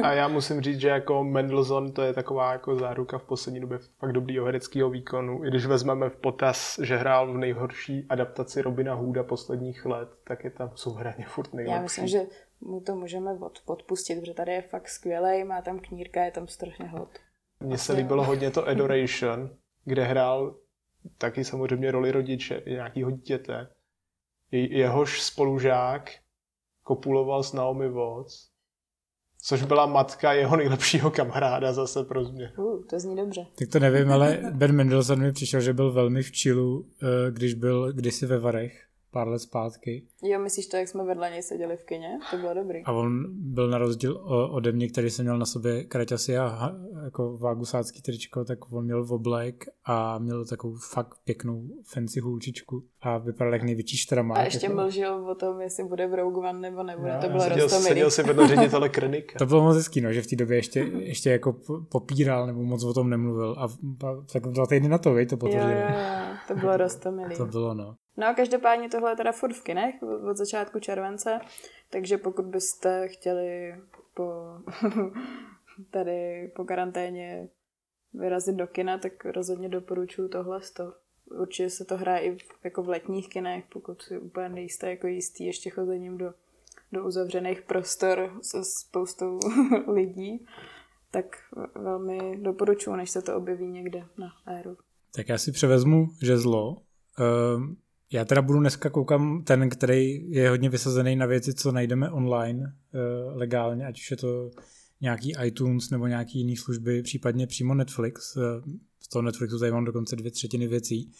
A 0.03 0.13
já 0.13 0.29
musím 0.29 0.61
říct, 0.61 0.81
že 0.81 0.89
jako 0.89 1.25
Mendelssohn 1.25 1.93
to 1.93 2.03
je 2.03 2.13
taková 2.13 2.53
jako 2.53 2.77
záruka 2.77 3.19
v 3.19 3.25
poslední 3.25 3.61
době 3.61 3.79
fakt 3.99 4.13
dobrýho 4.13 4.45
hereckého 4.45 4.91
výkonu. 4.91 5.45
I 5.45 5.49
když 5.49 5.67
vezmeme 5.67 6.11
v 6.11 6.17
potaz, 6.17 6.79
že 6.83 6.97
hrál 6.97 7.33
v 7.33 7.39
nejhorší 7.39 8.07
adaptaci 8.09 8.63
Robina 8.63 8.95
Hooda 8.95 9.23
posledních 9.23 9.87
let, 9.87 10.09
tak 10.25 10.45
je 10.45 10.51
tam 10.51 10.71
souhraně 10.75 11.25
furt 11.29 11.55
nejlepší. 11.55 11.77
Já 11.77 11.83
myslím, 11.83 12.07
že 12.07 12.21
mu 12.61 12.81
to 12.81 12.97
můžeme 12.97 13.39
podpustit, 13.65 14.21
protože 14.21 14.35
tady 14.35 14.53
je 14.53 14.63
fakt 14.63 14.89
skvělý, 14.89 15.45
má 15.45 15.63
tam 15.63 15.79
knírka, 15.79 16.25
je 16.25 16.31
tam 16.31 16.49
strašně 16.49 16.89
hot. 16.89 17.19
Mně 17.61 17.79
se 17.79 17.93
líbilo 17.93 18.25
hodně 18.25 18.51
to 18.51 18.69
Adoration, 18.69 19.51
kde 19.85 20.05
hrál 20.05 20.57
taky 21.19 21.45
samozřejmě 21.45 21.91
roli 21.91 22.13
rodiče, 22.13 22.63
nějakýho 22.67 23.11
dítěte. 23.11 23.69
Jehož 24.51 25.23
spolužák 25.23 26.11
kopuloval 26.83 27.43
s 27.43 27.53
Naomi 27.53 27.89
Watts 27.89 28.56
což 29.47 29.63
byla 29.63 29.87
matka 29.87 30.33
jeho 30.33 30.57
nejlepšího 30.57 31.11
kamaráda 31.11 31.73
zase 31.73 32.05
pro 32.05 32.25
změnu. 32.25 32.53
Uh, 32.57 32.85
to 32.91 33.01
zní 33.01 33.17
dobře. 33.17 33.47
Tak 33.59 33.69
to 33.69 33.79
nevím, 33.79 34.13
ale 34.13 34.39
Ben 34.53 34.73
Mendelsohn 34.73 35.23
mi 35.23 35.33
přišel, 35.33 35.61
že 35.61 35.73
byl 35.73 35.93
velmi 35.93 36.23
v 36.23 36.33
čilu, 36.33 36.87
eh, 37.03 37.07
když 37.31 37.55
byl 37.55 37.93
kdysi 37.93 38.27
ve 38.27 38.39
Varech 38.39 38.83
pár 39.11 39.29
let 39.29 39.39
zpátky. 39.39 40.07
Jo, 40.23 40.41
myslíš 40.41 40.67
to, 40.67 40.77
jak 40.77 40.89
jsme 40.89 41.05
vedle 41.05 41.31
něj 41.31 41.43
seděli 41.43 41.77
v 41.77 41.85
kině? 41.85 42.19
To 42.31 42.37
bylo 42.37 42.55
dobrý. 42.55 42.83
A 42.85 42.93
on 42.93 43.27
byl 43.31 43.71
na 43.71 43.79
rozdíl 43.79 44.17
ode 44.51 44.73
mě, 44.73 44.89
který 44.89 45.11
jsem 45.11 45.25
měl 45.25 45.39
na 45.39 45.47
sobě 45.47 45.85
kraťasy 45.85 46.39
a 46.39 46.73
jako 47.05 47.39
vágusácký 47.39 48.03
tričko, 48.03 48.45
tak 48.45 48.73
on 48.73 48.85
měl 48.85 49.05
v 49.05 49.13
oblek 49.13 49.65
a 49.85 50.19
měl 50.19 50.45
takovou 50.45 50.77
fakt 50.77 51.19
pěknou 51.25 51.63
fancy 51.85 52.21
hůlčičku 52.21 52.85
a 53.01 53.19
vypadal 53.19 53.53
jak 53.53 53.63
největší 53.63 53.97
štramák. 53.97 54.39
A 54.39 54.45
ještě 54.45 54.67
jako... 54.67 54.77
mlžil 54.77 55.31
o 55.31 55.35
tom, 55.35 55.61
jestli 55.61 55.85
bude 55.85 56.07
v 56.07 56.15
Rogue 56.15 56.49
One 56.49 56.61
nebo 56.61 56.83
nebude, 56.83 57.13
no, 57.13 57.21
to 57.21 57.29
bylo 57.29 57.41
seděl, 57.41 57.69
seděl 57.69 58.11
si 58.11 58.23
vedle 58.23 58.49
ředitele 58.57 58.89
Krenika. 58.89 59.39
to 59.39 59.47
bylo 59.47 59.63
moc 59.63 59.77
hezký, 59.77 60.01
no, 60.01 60.13
že 60.13 60.23
v 60.23 60.27
té 60.27 60.37
době 60.37 60.57
ještě, 60.57 60.81
ještě 60.81 61.31
jako 61.31 61.57
popíral 61.91 62.47
nebo 62.47 62.63
moc 62.63 62.85
o 62.85 62.95
tom 62.95 63.11
nemluvil 63.11 63.57
a 63.59 63.69
tak 64.33 64.43
dva 64.43 64.67
týdny 64.67 64.89
na 64.89 64.99
to, 64.99 65.15
vej, 65.15 65.27
to 65.27 65.37
potvrdil. 65.37 65.71
Jo, 65.71 65.77
jo, 65.77 65.87
jo, 65.89 66.37
to 66.49 66.55
bylo 66.55 66.77
rostomilý. 66.87 67.37
to 67.37 67.47
bylo, 67.47 67.75
no. 67.75 67.95
No 68.17 68.27
a 68.27 68.35
každopádně 68.35 68.89
tohle 68.89 69.13
je 69.13 69.17
teda 69.17 69.33
furt 69.33 69.53
v 69.53 69.63
kinech 69.63 69.95
od 70.03 70.37
začátku 70.37 70.81
července, 70.81 71.41
takže 71.91 72.19
pokud 72.19 72.45
byste 72.45 73.09
chtěli 73.09 73.75
po 74.15 74.33
tady 75.91 76.53
po 76.57 76.65
karanténě 76.65 77.49
vyrazit 78.15 78.57
do 78.57 78.67
kina, 78.67 78.99
tak 78.99 79.25
rozhodně 79.25 79.69
doporučuji 79.69 80.29
tohle. 80.29 80.61
To. 80.77 80.93
Určitě 81.41 81.71
se 81.71 81.85
to 81.85 81.97
hraje 81.97 82.21
i 82.21 82.37
v, 82.37 82.65
jako 82.65 82.83
v 82.83 82.89
letních 82.89 83.29
kinech, 83.29 83.65
pokud 83.73 84.03
si 84.03 84.19
úplně 84.19 84.49
nejste 84.49 84.91
jako 84.91 85.07
jistý 85.07 85.45
ještě 85.45 85.71
chozením 85.71 86.19
do, 86.19 86.35
do 86.93 87.07
uzavřených 87.07 87.63
prostor 87.63 88.39
se 88.43 88.59
spoustou 88.65 89.39
lidí, 89.93 90.47
tak 91.11 91.27
velmi 91.75 92.37
doporučuji, 92.37 92.97
než 92.97 93.11
se 93.11 93.23
to 93.23 93.37
objeví 93.37 93.67
někde 93.67 94.05
na 94.19 94.29
éru. 94.59 94.77
Tak 95.15 95.29
já 95.29 95.39
si 95.39 95.53
převezmu 95.53 96.09
žezlo 96.23 96.77
Uh, 97.19 97.63
já 98.13 98.25
teda 98.25 98.43
budu 98.43 98.61
dneska 98.61 98.91
koukám 98.91 99.45
ten, 99.45 99.69
který 99.69 100.31
je 100.31 100.51
hodně 100.51 100.69
vysazený 100.69 101.17
na 101.17 101.27
věci, 101.27 101.55
co 101.55 101.73
najdeme 101.73 102.11
online 102.11 102.63
uh, 102.63 103.37
legálně, 103.37 103.87
ať 103.87 104.01
už 104.01 104.11
je 104.11 104.17
to 104.17 104.51
nějaký 105.01 105.33
iTunes 105.45 105.91
nebo 105.91 106.07
nějaký 106.07 106.39
jiný 106.39 106.57
služby, 106.57 107.03
případně 107.03 107.47
přímo 107.47 107.75
Netflix. 107.75 108.39
Z 109.01 109.09
toho 109.09 109.23
Netflixu 109.23 109.59
tady 109.59 109.73
mám 109.73 109.85
dokonce 109.85 110.17
dvě 110.17 110.31
třetiny 110.31 110.67
věcí. 110.67 111.13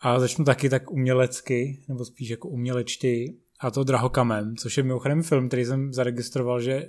A 0.00 0.20
začnu 0.20 0.44
taky 0.44 0.68
tak 0.68 0.90
umělecky, 0.90 1.84
nebo 1.88 2.04
spíš 2.04 2.28
jako 2.28 2.48
umělečty, 2.48 3.36
a 3.60 3.70
to 3.70 3.84
Drahokamem, 3.84 4.56
což 4.56 4.76
je 4.76 4.82
mimochodem 4.82 5.22
film, 5.22 5.48
který 5.48 5.64
jsem 5.64 5.92
zaregistroval, 5.92 6.60
že 6.60 6.88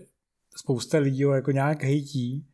spousta 0.55 0.97
lidí 0.97 1.23
ho 1.23 1.33
jako 1.33 1.51
nějak 1.51 1.83
hejtí, 1.83 2.45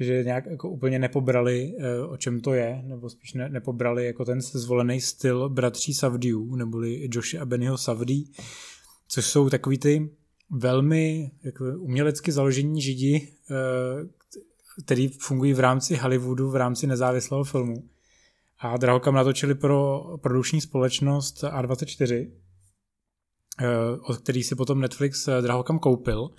že 0.00 0.24
nějak 0.24 0.46
jako 0.46 0.70
úplně 0.70 0.98
nepobrali, 0.98 1.74
eh, 1.78 2.00
o 2.00 2.16
čem 2.16 2.40
to 2.40 2.54
je, 2.54 2.82
nebo 2.86 3.10
spíš 3.10 3.34
ne, 3.34 3.48
nepobrali 3.48 4.06
jako 4.06 4.24
ten 4.24 4.40
zvolený 4.40 5.00
styl 5.00 5.48
bratří 5.48 5.94
Savdiů, 5.94 6.56
neboli 6.56 7.08
Joshi 7.12 7.38
a 7.38 7.44
Bennyho 7.44 7.78
Savdí, 7.78 8.32
což 9.08 9.26
jsou 9.26 9.50
takový 9.50 9.78
ty 9.78 10.10
velmi 10.50 11.30
jako 11.44 11.64
umělecky 11.78 12.32
založení 12.32 12.82
židi, 12.82 13.28
eh, 13.50 13.54
který 14.84 15.08
fungují 15.08 15.52
v 15.54 15.60
rámci 15.60 15.96
Hollywoodu, 15.96 16.50
v 16.50 16.56
rámci 16.56 16.86
nezávislého 16.86 17.44
filmu. 17.44 17.88
A 18.58 18.76
Drahokam 18.76 19.14
natočili 19.14 19.54
pro 19.54 20.04
produkční 20.22 20.60
společnost 20.60 21.44
A24, 21.44 22.32
eh, 23.60 23.66
od 24.02 24.18
který 24.18 24.42
si 24.42 24.54
potom 24.54 24.80
Netflix 24.80 25.28
Drahokam 25.40 25.78
koupil. 25.78 26.30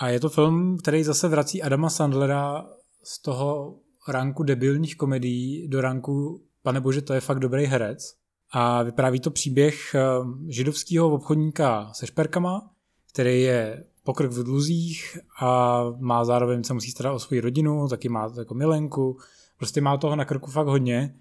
A 0.00 0.08
je 0.08 0.20
to 0.20 0.28
film, 0.28 0.78
který 0.78 1.04
zase 1.04 1.28
vrací 1.28 1.62
Adama 1.62 1.90
Sandlera 1.90 2.66
z 3.02 3.22
toho 3.22 3.78
ranku 4.08 4.42
debilních 4.42 4.96
komedií 4.96 5.68
do 5.68 5.80
ranku, 5.80 6.42
pane 6.62 6.80
bože, 6.80 7.02
to 7.02 7.12
je 7.12 7.20
fakt 7.20 7.38
dobrý 7.38 7.64
herec. 7.64 8.14
A 8.52 8.82
vypráví 8.82 9.20
to 9.20 9.30
příběh 9.30 9.94
eh, 9.94 10.00
židovského 10.48 11.10
obchodníka 11.10 11.90
se 11.92 12.06
šperkama, 12.06 12.70
který 13.12 13.42
je 13.42 13.84
pokrk 14.04 14.30
v 14.30 14.44
dluzích 14.44 15.18
a 15.40 15.82
má 15.98 16.24
zároveň 16.24 16.64
se 16.64 16.74
musí 16.74 16.90
starat 16.90 17.12
o 17.12 17.18
svou 17.18 17.40
rodinu, 17.40 17.88
taky 17.88 18.08
má 18.08 18.32
jako 18.38 18.54
milenku, 18.54 19.18
prostě 19.58 19.80
má 19.80 19.96
toho 19.96 20.16
na 20.16 20.24
krku 20.24 20.50
fakt 20.50 20.66
hodně. 20.66 21.14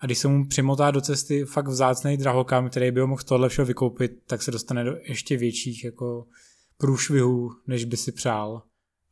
A 0.00 0.06
když 0.06 0.18
se 0.18 0.28
mu 0.28 0.48
přimotá 0.48 0.90
do 0.90 1.00
cesty 1.00 1.44
fakt 1.44 1.68
vzácný 1.68 2.16
drahokam, 2.16 2.70
který 2.70 2.90
by 2.90 3.00
ho 3.00 3.06
mohl 3.06 3.22
tohle 3.22 3.48
všeho 3.48 3.66
vykoupit, 3.66 4.12
tak 4.26 4.42
se 4.42 4.50
dostane 4.50 4.84
do 4.84 4.96
ještě 5.02 5.36
větších 5.36 5.84
jako 5.84 6.26
průšvihů, 6.78 7.50
než 7.66 7.84
by 7.84 7.96
si 7.96 8.12
přál. 8.12 8.62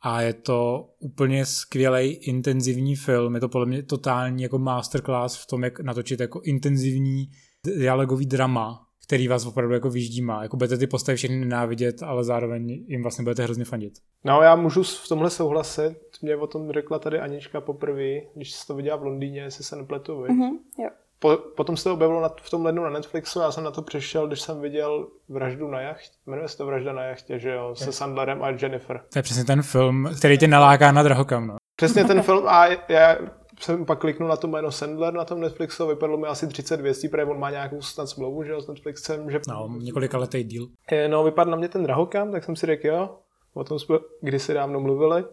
A 0.04 0.20
je 0.20 0.32
to 0.32 0.88
úplně 0.98 1.46
skvělý 1.46 2.12
intenzivní 2.12 2.96
film. 2.96 3.34
Je 3.34 3.40
to 3.40 3.48
podle 3.48 3.66
mě 3.66 3.82
totální 3.82 4.42
jako 4.42 4.58
masterclass 4.58 5.42
v 5.42 5.46
tom, 5.46 5.64
jak 5.64 5.80
natočit 5.80 6.20
jako 6.20 6.40
intenzivní 6.40 7.28
dialogový 7.64 8.26
drama, 8.26 8.86
který 9.06 9.28
vás 9.28 9.46
opravdu 9.46 9.74
jako 9.74 9.90
vyždímá. 9.90 10.42
Jako 10.42 10.56
budete 10.56 10.78
ty 10.78 10.86
postavy 10.86 11.16
všechny 11.16 11.36
nenávidět, 11.36 12.02
ale 12.02 12.24
zároveň 12.24 12.84
jim 12.88 13.02
vlastně 13.02 13.22
budete 13.22 13.42
hrozně 13.42 13.64
fandit. 13.64 13.94
No 14.24 14.42
já 14.42 14.56
můžu 14.56 14.82
v 14.82 15.08
tomhle 15.08 15.30
souhlasit. 15.30 15.96
Mě 16.22 16.36
o 16.36 16.46
tom 16.46 16.72
řekla 16.72 16.98
tady 16.98 17.18
Anička 17.18 17.60
poprvé, 17.60 18.20
když 18.34 18.52
se 18.52 18.66
to 18.66 18.74
viděla 18.74 18.96
v 18.96 19.02
Londýně, 19.02 19.40
jestli 19.40 19.64
se 19.64 19.76
nepletu, 19.76 20.12
mm-hmm, 20.12 20.58
jo. 20.78 20.88
Po, 21.22 21.36
potom 21.36 21.76
se 21.76 21.84
to 21.84 21.92
objevilo 21.92 22.20
na, 22.20 22.28
v 22.42 22.50
tom 22.50 22.64
lednu 22.64 22.82
na 22.82 22.90
Netflixu, 22.90 23.40
já 23.40 23.52
jsem 23.52 23.64
na 23.64 23.70
to 23.70 23.82
přišel, 23.82 24.26
když 24.26 24.40
jsem 24.40 24.60
viděl 24.60 25.06
Vraždu 25.28 25.68
na 25.68 25.80
jachtě, 25.80 26.16
jmenuje 26.26 26.48
se 26.48 26.56
to 26.56 26.66
Vražda 26.66 26.92
na 26.92 27.02
jachtě, 27.02 27.38
že 27.38 27.50
jo, 27.50 27.74
se 27.74 27.92
Sandlerem 27.92 28.42
a 28.42 28.48
Jennifer. 28.50 29.00
To 29.12 29.18
je 29.18 29.22
přesně 29.22 29.44
ten 29.44 29.62
film, 29.62 30.10
který 30.18 30.38
tě 30.38 30.48
naláká 30.48 30.92
na 30.92 31.02
drahokam, 31.02 31.46
no. 31.46 31.56
Přesně 31.76 32.04
ten 32.04 32.22
film 32.22 32.48
a 32.48 32.66
já 32.88 33.16
jsem 33.60 33.84
pak 33.84 33.98
kliknul 33.98 34.28
na 34.28 34.36
to 34.36 34.46
jméno 34.46 34.70
Sandler 34.70 35.14
na 35.14 35.24
tom 35.24 35.40
Netflixu, 35.40 35.86
vypadlo 35.86 36.16
mi 36.18 36.26
asi 36.26 36.48
30 36.48 36.80
věcí, 36.80 37.08
protože 37.08 37.24
on 37.24 37.40
má 37.40 37.50
nějakou 37.50 37.82
snad 37.82 38.06
smlouvu, 38.06 38.44
že 38.44 38.52
jo, 38.52 38.60
s 38.60 38.68
Netflixem, 38.68 39.30
že... 39.30 39.40
No, 39.48 39.68
několika 39.78 40.18
letý 40.18 40.44
díl. 40.44 40.68
No, 41.08 41.24
vypadl 41.24 41.50
na 41.50 41.56
mě 41.56 41.68
ten 41.68 41.82
drahokam, 41.82 42.32
tak 42.32 42.44
jsem 42.44 42.56
si 42.56 42.66
řekl, 42.66 42.86
jo, 42.86 43.10
o 43.54 43.64
tom 43.64 43.78
jsme 43.78 43.98
kdysi 44.20 44.54
dávno 44.54 44.80
mluvili. 44.80 45.24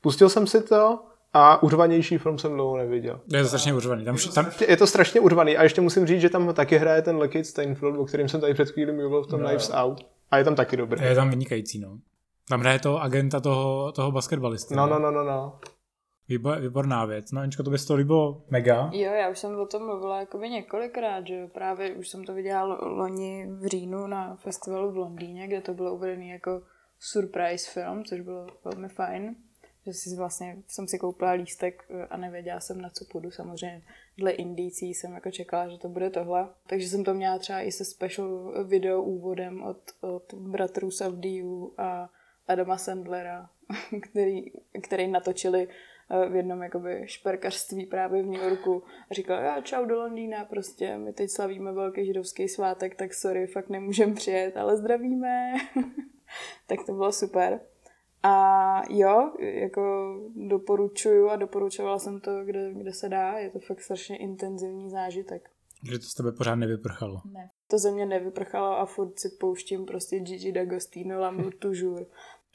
Pustil 0.00 0.28
jsem 0.28 0.46
si 0.46 0.62
to 0.62 1.00
a 1.36 1.62
urvanější 1.62 2.18
film 2.18 2.38
jsem 2.38 2.52
dlouho 2.52 2.76
neviděl. 2.76 3.20
Je 3.32 3.42
to 3.42 3.48
strašně 3.48 3.74
urvaný. 3.74 4.04
Tam, 4.04 4.16
tam... 4.34 4.46
Je 4.68 4.76
to 4.76 4.86
strašně 4.86 5.20
urvaný 5.20 5.56
a 5.56 5.62
ještě 5.62 5.80
musím 5.80 6.06
říct, 6.06 6.20
že 6.20 6.30
tam 6.30 6.54
taky 6.54 6.78
hraje 6.78 7.02
ten 7.02 7.16
Lakeith 7.16 7.48
Steinfeld, 7.48 7.98
o 7.98 8.04
kterém 8.04 8.28
jsem 8.28 8.40
tady 8.40 8.54
před 8.54 8.70
chvíli 8.70 8.92
mluvil 8.92 9.22
v 9.22 9.26
tom 9.26 9.40
no. 9.40 9.46
Knives 9.46 9.70
Out. 9.74 10.06
A 10.30 10.38
je 10.38 10.44
tam 10.44 10.54
taky 10.54 10.76
dobrý. 10.76 11.04
Je 11.04 11.14
tam 11.14 11.30
vynikající, 11.30 11.78
no. 11.78 11.98
Tam 12.48 12.60
hraje 12.60 12.78
to 12.78 13.02
agenta 13.02 13.40
toho, 13.40 13.92
toho 13.92 14.12
basketbalisty. 14.12 14.74
No, 14.76 14.86
no, 14.86 14.98
no, 14.98 15.10
no, 15.10 15.24
no. 15.24 15.58
Výbor, 16.28 16.60
výborná 16.60 17.04
věc. 17.04 17.32
No, 17.32 17.40
Aničko, 17.40 17.62
to 17.62 17.70
by 17.70 17.78
se 17.78 17.86
to 17.86 17.94
líbilo 17.94 18.44
mega. 18.50 18.90
Jo, 18.92 19.12
já 19.12 19.28
už 19.28 19.38
jsem 19.38 19.60
o 19.60 19.66
tom 19.66 19.86
mluvila 19.86 20.20
jakoby 20.20 20.48
několikrát, 20.48 21.26
že 21.26 21.46
právě 21.46 21.94
už 21.94 22.08
jsem 22.08 22.24
to 22.24 22.34
viděla 22.34 22.78
loni 22.82 23.46
v 23.50 23.66
říjnu 23.66 24.06
na 24.06 24.36
festivalu 24.36 24.92
v 24.92 24.96
Londýně, 24.96 25.46
kde 25.46 25.60
to 25.60 25.74
bylo 25.74 25.94
uvedený 25.94 26.28
jako 26.28 26.62
surprise 26.98 27.70
film, 27.70 28.04
což 28.04 28.20
bylo 28.20 28.46
velmi 28.64 28.88
fajn 28.88 29.36
že 29.86 29.92
si 29.92 30.16
vlastně 30.16 30.56
jsem 30.68 30.88
si 30.88 30.98
koupila 30.98 31.30
lístek 31.30 31.84
eh, 31.90 32.06
a 32.06 32.16
nevěděla 32.16 32.60
jsem, 32.60 32.80
na 32.80 32.90
co 32.90 33.04
půjdu. 33.04 33.30
Samozřejmě 33.30 33.82
dle 34.18 34.30
indicí 34.30 34.94
jsem 34.94 35.12
jako 35.12 35.30
čekala, 35.30 35.68
že 35.68 35.78
to 35.78 35.88
bude 35.88 36.10
tohle. 36.10 36.48
Takže 36.66 36.88
jsem 36.88 37.04
to 37.04 37.14
měla 37.14 37.38
třeba 37.38 37.60
i 37.60 37.72
se 37.72 37.84
special 37.84 38.52
video 38.64 39.02
úvodem 39.02 39.62
od, 39.62 39.78
od 40.00 40.34
bratrů 40.34 40.90
Savdiu 40.90 41.74
a 41.78 42.10
Adama 42.48 42.78
Sandlera, 42.78 43.50
který, 44.10 44.52
který 44.82 45.08
natočili 45.08 45.68
eh, 46.10 46.28
v 46.28 46.36
jednom 46.36 46.62
jakoby 46.62 47.02
šperkařství 47.04 47.86
právě 47.86 48.22
v 48.22 48.26
New 48.26 48.42
Yorku 48.42 48.82
a 49.10 49.14
říkal, 49.14 49.42
já 49.42 49.60
čau 49.60 49.84
do 49.84 49.98
Londýna, 49.98 50.44
prostě 50.44 50.98
my 50.98 51.12
teď 51.12 51.30
slavíme 51.30 51.72
velký 51.72 52.06
židovský 52.06 52.48
svátek, 52.48 52.94
tak 52.94 53.14
sorry, 53.14 53.46
fakt 53.46 53.68
nemůžeme 53.68 54.14
přijet, 54.14 54.56
ale 54.56 54.76
zdravíme. 54.76 55.52
tak 56.66 56.86
to 56.86 56.92
bylo 56.92 57.12
super. 57.12 57.60
A 58.26 58.82
jo, 58.90 59.32
jako 59.38 60.14
doporučuju 60.48 61.28
a 61.28 61.36
doporučovala 61.36 61.98
jsem 61.98 62.20
to, 62.20 62.44
kde, 62.44 62.74
kde 62.74 62.92
se 62.92 63.08
dá. 63.08 63.38
Je 63.38 63.50
to 63.50 63.58
fakt 63.58 63.80
strašně 63.80 64.16
intenzivní 64.16 64.90
zážitek. 64.90 65.48
Že 65.90 65.98
to 65.98 66.04
z 66.04 66.14
tebe 66.14 66.32
pořád 66.32 66.54
nevyprchalo. 66.54 67.20
Ne. 67.32 67.50
To 67.70 67.78
ze 67.78 67.92
mě 67.92 68.06
nevyprchalo 68.06 68.78
a 68.78 68.86
furt 68.86 69.20
si 69.20 69.28
pouštím 69.40 69.86
prostě 69.86 70.18
Gigi 70.18 70.52
D'Agostino, 70.52 71.20
L'amour 71.20 71.54
toujours. 71.54 72.08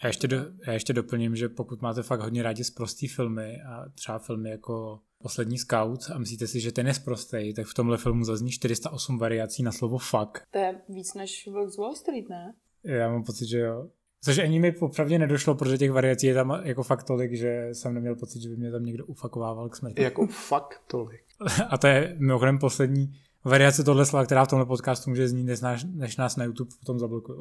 Já 0.04 0.08
ještě, 0.08 0.28
do, 0.28 0.38
já 0.68 0.74
ještě 0.74 0.94
doplním, 0.94 1.36
že 1.36 1.50
pokud 1.50 1.82
máte 1.82 2.04
fakt 2.04 2.22
hodně 2.22 2.44
rádi 2.44 2.64
zprostý 2.64 3.08
filmy 3.08 3.58
a 3.62 3.90
třeba 3.96 4.20
filmy 4.20 4.50
jako 4.50 5.00
Poslední 5.22 5.58
scout 5.58 6.00
a 6.14 6.18
myslíte 6.18 6.48
si, 6.48 6.60
že 6.60 6.72
ten 6.72 6.88
je 6.88 6.94
zprostý, 6.94 7.54
tak 7.54 7.68
v 7.68 7.74
tomhle 7.74 7.98
filmu 7.98 8.24
zazní 8.24 8.52
408 8.52 9.18
variací 9.18 9.64
na 9.64 9.72
slovo 9.72 9.98
fuck. 9.98 10.42
To 10.52 10.60
je 10.60 10.82
víc 10.90 11.14
než 11.14 11.48
Vlk 11.48 11.70
z 11.70 11.78
Wall 11.78 11.96
Street, 11.96 12.30
ne? 12.30 12.54
Já 12.84 13.10
mám 13.10 13.24
pocit, 13.24 13.48
že 13.48 13.60
jo. 13.60 13.90
Což 14.24 14.38
ani 14.38 14.60
mi 14.60 14.72
popravdě 14.72 15.20
nedošlo, 15.20 15.56
protože 15.56 15.78
těch 15.78 15.92
variací 15.92 16.28
je 16.28 16.34
tam 16.34 16.62
jako 16.64 16.84
fakt 16.84 17.04
tolik, 17.04 17.34
že 17.34 17.70
jsem 17.74 17.94
neměl 17.94 18.16
pocit, 18.16 18.42
že 18.42 18.50
by 18.50 18.56
mě 18.56 18.72
tam 18.72 18.86
někdo 18.86 19.06
ufakovával 19.06 19.70
k 19.70 19.76
smrti. 19.76 20.02
Jako 20.02 20.28
fakt 20.28 20.82
tolik. 20.88 21.22
A 21.70 21.78
to 21.78 21.88
je 21.88 22.16
mimochodem 22.20 22.60
poslední 22.60 23.14
variace 23.46 23.84
tohle 23.84 24.06
slova, 24.06 24.26
která 24.26 24.46
v 24.46 24.48
tomhle 24.48 24.66
podcastu 24.66 25.10
může 25.10 25.28
znít, 25.28 25.44
než 25.44 25.62
nás, 25.62 25.86
než 25.94 26.18
nás 26.18 26.36
na 26.36 26.44
YouTube 26.44 26.72
potom 26.80 27.00
zablokují. 27.00 27.40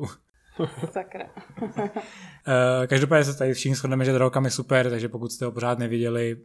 Sakra. 0.93 1.27
Eh, 2.49 2.87
každopádně 2.87 3.25
se 3.25 3.39
tady 3.39 3.55
všichni 3.55 3.75
shodneme, 3.75 4.05
že 4.05 4.13
Drogokam 4.13 4.45
je 4.45 4.51
super, 4.51 4.91
takže 4.91 5.09
pokud 5.09 5.33
jste 5.33 5.45
ho 5.45 5.53
pořád 5.53 5.79
neviděli, 5.79 6.37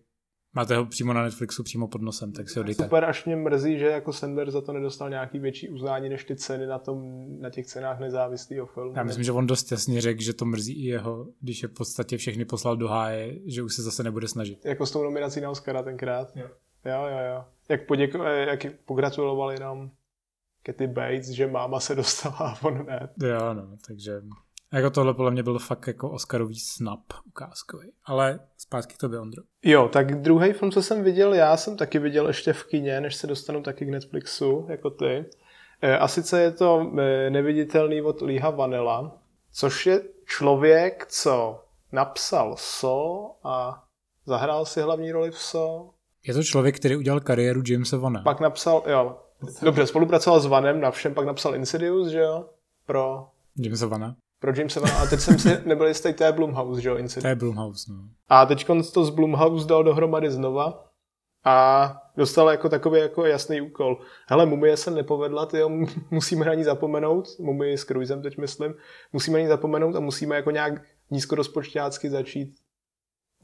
Máte 0.55 0.75
ho 0.75 0.85
přímo 0.85 1.13
na 1.13 1.23
Netflixu, 1.23 1.63
přímo 1.63 1.87
pod 1.87 2.01
nosem, 2.01 2.31
tak 2.31 2.49
si 2.49 2.59
ho 2.59 2.63
dejte. 2.63 2.83
Super, 2.83 3.05
až 3.05 3.25
mě 3.25 3.35
mrzí, 3.35 3.79
že 3.79 3.85
jako 3.85 4.13
Sender 4.13 4.51
za 4.51 4.61
to 4.61 4.73
nedostal 4.73 5.09
nějaký 5.09 5.39
větší 5.39 5.69
uznání 5.69 6.09
než 6.09 6.23
ty 6.23 6.35
ceny 6.35 6.67
na, 6.67 6.79
tom, 6.79 7.25
na 7.41 7.49
těch 7.49 7.65
cenách 7.65 7.99
nezávislého 7.99 8.65
filmu. 8.65 8.93
Já 8.95 9.03
myslím, 9.03 9.23
že 9.23 9.31
on 9.31 9.47
dost 9.47 9.71
jasně 9.71 10.01
řekl, 10.01 10.21
že 10.21 10.33
to 10.33 10.45
mrzí 10.45 10.73
i 10.73 10.87
jeho, 10.87 11.27
když 11.41 11.63
je 11.63 11.69
v 11.69 11.73
podstatě 11.73 12.17
všechny 12.17 12.45
poslal 12.45 12.77
do 12.77 12.87
háje, 12.87 13.39
že 13.45 13.63
už 13.63 13.75
se 13.75 13.83
zase 13.83 14.03
nebude 14.03 14.27
snažit. 14.27 14.65
Jako 14.65 14.85
s 14.85 14.91
tou 14.91 15.03
nominací 15.03 15.41
na 15.41 15.49
Oscara 15.49 15.83
tenkrát. 15.83 16.31
Jo. 16.35 16.47
Jo, 16.85 17.01
jo, 17.09 17.19
jo. 17.33 17.45
Jak, 17.69 17.87
poděko, 17.87 18.23
jak 18.23 18.65
pogratulovali 18.85 19.59
nám 19.59 19.91
Katy 20.63 20.87
Bates, 20.87 21.27
že 21.27 21.47
máma 21.47 21.79
se 21.79 21.95
dostala 21.95 22.35
a 22.37 22.65
on 22.65 22.85
ne. 22.85 23.09
Jo, 23.23 23.53
no, 23.53 23.77
takže 23.87 24.21
jako 24.75 24.89
tohle 24.89 25.13
podle 25.13 25.31
mě 25.31 25.43
byl 25.43 25.59
fakt 25.59 25.87
jako 25.87 26.09
Oscarový 26.09 26.59
snap 26.59 26.99
ukázkový. 27.27 27.91
Ale 28.05 28.39
zpátky 28.57 28.93
k 28.93 28.97
tobě, 28.97 29.19
Ondro. 29.19 29.43
Jo, 29.63 29.89
tak 29.93 30.21
druhý 30.21 30.53
film, 30.53 30.71
co 30.71 30.83
jsem 30.83 31.03
viděl, 31.03 31.33
já 31.33 31.57
jsem 31.57 31.77
taky 31.77 31.99
viděl 31.99 32.27
ještě 32.27 32.53
v 32.53 32.63
kině, 32.63 33.01
než 33.01 33.15
se 33.15 33.27
dostanu 33.27 33.61
taky 33.61 33.85
k 33.85 33.89
Netflixu, 33.89 34.65
jako 34.69 34.89
ty. 34.89 35.25
E, 35.81 35.97
a 35.97 36.07
sice 36.07 36.41
je 36.41 36.51
to 36.51 36.91
e, 36.99 37.29
Neviditelný 37.29 38.01
od 38.01 38.21
Líha 38.21 38.49
Vanilla, 38.49 39.17
což 39.53 39.85
je 39.85 40.01
člověk, 40.25 41.05
co 41.09 41.63
napsal 41.91 42.55
So 42.57 43.35
a 43.43 43.83
zahrál 44.25 44.65
si 44.65 44.81
hlavní 44.81 45.11
roli 45.11 45.31
v 45.31 45.37
So. 45.37 45.89
Je 46.27 46.33
to 46.33 46.43
člověk, 46.43 46.75
který 46.75 46.95
udělal 46.95 47.19
kariéru 47.19 47.61
Jamesa 47.67 47.97
Vana. 47.97 48.21
Pak 48.21 48.39
napsal, 48.39 48.83
jo, 48.87 49.17
dobře, 49.61 49.87
spolupracoval 49.87 50.39
s 50.39 50.45
Vanem 50.45 50.81
na 50.81 50.91
všem, 50.91 51.13
pak 51.13 51.25
napsal 51.25 51.55
Insidious, 51.55 52.07
že 52.07 52.19
jo, 52.19 52.49
pro... 52.85 53.27
Jamesa 53.57 53.87
Vana 53.87 54.15
pro 54.39 54.53
Jamesa 54.55 54.79
Vana. 54.79 54.97
A 54.97 55.05
teď 55.05 55.19
jsem 55.19 55.39
si 55.39 55.49
nebyl 55.65 55.87
jistý, 55.87 56.13
to 56.13 56.23
je 56.23 56.31
Blumhouse, 56.31 56.81
že 56.81 56.89
jo? 56.89 56.97
To 57.21 57.27
je 57.27 57.35
Blumhouse, 57.35 57.91
no. 57.91 57.99
A 58.29 58.45
teď 58.45 58.67
to 58.93 59.05
z 59.05 59.09
Blumhouse 59.09 59.67
dal 59.67 59.83
dohromady 59.83 60.31
znova. 60.31 60.91
a 61.45 62.01
dostal 62.17 62.49
jako 62.49 62.69
takový 62.69 62.99
jako 62.99 63.25
jasný 63.25 63.61
úkol. 63.61 63.97
Hele, 64.27 64.45
mumie 64.45 64.77
se 64.77 64.91
nepovedla, 64.91 65.45
ty 65.45 65.57
musíme 66.11 66.45
na 66.45 66.53
ní 66.53 66.63
zapomenout, 66.63 67.27
mumie 67.39 67.77
s 67.77 67.85
Cruisem 67.85 68.21
teď 68.21 68.37
myslím, 68.37 68.73
musíme 69.13 69.37
na 69.37 69.43
ní 69.43 69.47
zapomenout 69.47 69.95
a 69.95 69.99
musíme 69.99 70.35
jako 70.35 70.51
nějak 70.51 70.73
nízkorozpočtácky 71.11 72.09
začít 72.09 72.55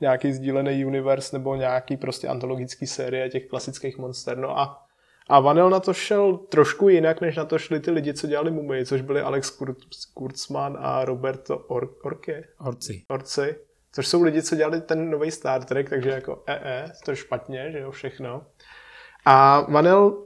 nějaký 0.02 0.34
sdílený 0.34 0.86
univerz 0.86 1.32
nebo 1.32 1.56
nějaký 1.56 1.98
prostě 1.98 2.28
antologický 2.28 2.88
série 2.88 3.30
těch 3.30 3.48
klasických 3.48 3.98
monster. 3.98 4.38
No 4.38 4.60
a, 4.60 4.86
a 5.30 5.40
Vanel 5.40 5.70
na 5.70 5.80
to 5.80 5.94
šel 5.94 6.38
trošku 6.38 6.90
jinak, 6.90 7.22
než 7.22 7.36
na 7.36 7.46
to 7.46 7.60
šli 7.60 7.80
ty 7.80 7.92
lidi, 7.92 8.14
co 8.14 8.28
dělali 8.28 8.52
mumii, 8.52 8.86
což 8.86 9.02
byli 9.02 9.22
Alex 9.22 9.60
Kurtzman 10.14 10.78
a 10.80 11.06
Roberto 11.06 11.58
Or- 11.58 11.90
Orke. 12.04 12.44
Orci. 12.60 13.04
Orci. 13.08 13.56
Což 13.92 14.08
jsou 14.08 14.24
lidi, 14.24 14.44
co 14.44 14.56
dělali 14.56 14.82
ten 14.82 15.10
nový 15.10 15.32
Star 15.32 15.64
Trek, 15.64 15.90
takže 15.90 16.10
jako 16.10 16.44
ee, 16.48 16.62
e, 16.64 16.92
to 17.06 17.12
je 17.12 17.16
špatně, 17.16 17.72
že 17.72 17.80
jo, 17.80 17.92
všechno. 17.92 18.46
A 19.26 19.62
Vanel 19.72 20.24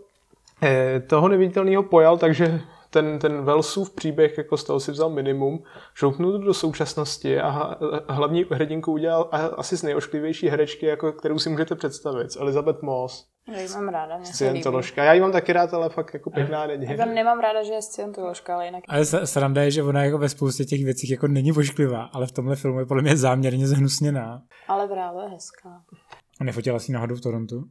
eh, 0.63 0.99
toho 0.99 1.27
neviditelného 1.27 1.83
pojal, 1.83 2.17
takže 2.17 2.61
ten, 2.89 3.19
ten 3.19 3.45
Velsův 3.45 3.95
příběh, 3.95 4.37
jako 4.37 4.57
z 4.57 4.63
toho 4.63 4.79
si 4.79 4.91
vzal 4.91 5.09
minimum, 5.09 5.63
šoupnul 5.93 6.37
do 6.37 6.53
současnosti 6.53 7.39
a 7.39 7.77
hlavní 8.09 8.45
hrdinku 8.51 8.91
udělal 8.91 9.29
asi 9.57 9.77
z 9.77 9.83
nejošklivější 9.83 10.47
herečky, 10.47 10.85
jako, 10.85 11.11
kterou 11.11 11.39
si 11.39 11.49
můžete 11.49 11.75
představit, 11.75 12.27
Elizabeth 12.39 12.81
Moss. 12.81 13.34
Já 13.53 13.59
ji 13.59 13.67
mám 13.67 13.87
ráda, 13.89 14.17
mě 14.17 14.25
Scientoložka. 14.25 15.03
Já 15.03 15.13
ji 15.13 15.21
mám 15.21 15.31
taky 15.31 15.53
rád, 15.53 15.73
ale 15.73 15.89
fakt 15.89 16.13
jako 16.13 16.29
pěkná 16.29 16.67
není. 16.67 16.85
Já 16.89 16.97
tam 16.97 17.13
nemám 17.13 17.39
ráda, 17.39 17.63
že 17.63 17.73
je 17.73 17.81
scientoložka, 17.81 18.55
ale 18.55 18.65
jinak... 18.65 18.83
Ale 18.87 19.05
sranda 19.05 19.61
je, 19.61 19.71
že 19.71 19.83
ona 19.83 20.03
jako 20.03 20.17
ve 20.17 20.29
spoustě 20.29 20.65
těch 20.65 20.85
věcí 20.85 21.09
jako 21.09 21.27
není 21.27 21.51
vošklivá, 21.51 22.03
ale 22.03 22.27
v 22.27 22.31
tomhle 22.31 22.55
filmu 22.55 22.79
je 22.79 22.85
podle 22.85 23.03
mě 23.03 23.17
záměrně 23.17 23.67
zhnusněná. 23.67 24.41
Ale 24.67 24.87
právě 24.87 25.23
je 25.23 25.29
hezká. 25.29 25.83
A 26.41 26.43
nefotila 26.43 26.79
si 26.79 26.91
náhodou 26.91 27.15
v 27.15 27.21
Torontu? 27.21 27.63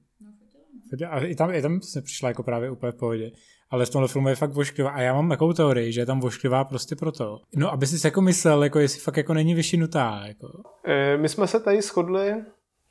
No, 1.01 1.13
a 1.13 1.21
i 1.21 1.35
tam, 1.35 1.55
i 1.55 1.63
tam 1.63 1.81
se 1.81 2.03
přišla 2.03 2.29
jako 2.29 2.43
právě 2.43 2.71
úplně 2.71 2.93
v 2.93 2.97
pohodě 2.97 3.31
ale 3.75 3.87
v 3.87 3.91
tomhle 3.91 4.09
filmu 4.09 4.29
je 4.29 4.35
fakt 4.35 4.53
vošklivá. 4.53 4.91
A 4.91 5.01
já 5.01 5.15
mám 5.15 5.29
takovou 5.29 5.53
teorii, 5.53 5.93
že 5.93 6.01
je 6.01 6.07
tam 6.07 6.21
vošklivá 6.21 6.65
prostě 6.65 6.97
proto. 6.97 7.41
No, 7.57 7.73
aby 7.73 7.87
si 7.87 8.07
jako 8.07 8.21
myslel, 8.21 8.65
jako 8.65 8.79
jestli 8.79 9.01
fakt 9.01 9.17
jako 9.17 9.35
není 9.35 9.55
vyšinutá. 9.55 10.23
Jako. 10.27 10.49
E, 10.85 11.17
my 11.17 11.29
jsme 11.29 11.47
se 11.47 11.61
tady 11.61 11.83
shodli, 11.83 12.35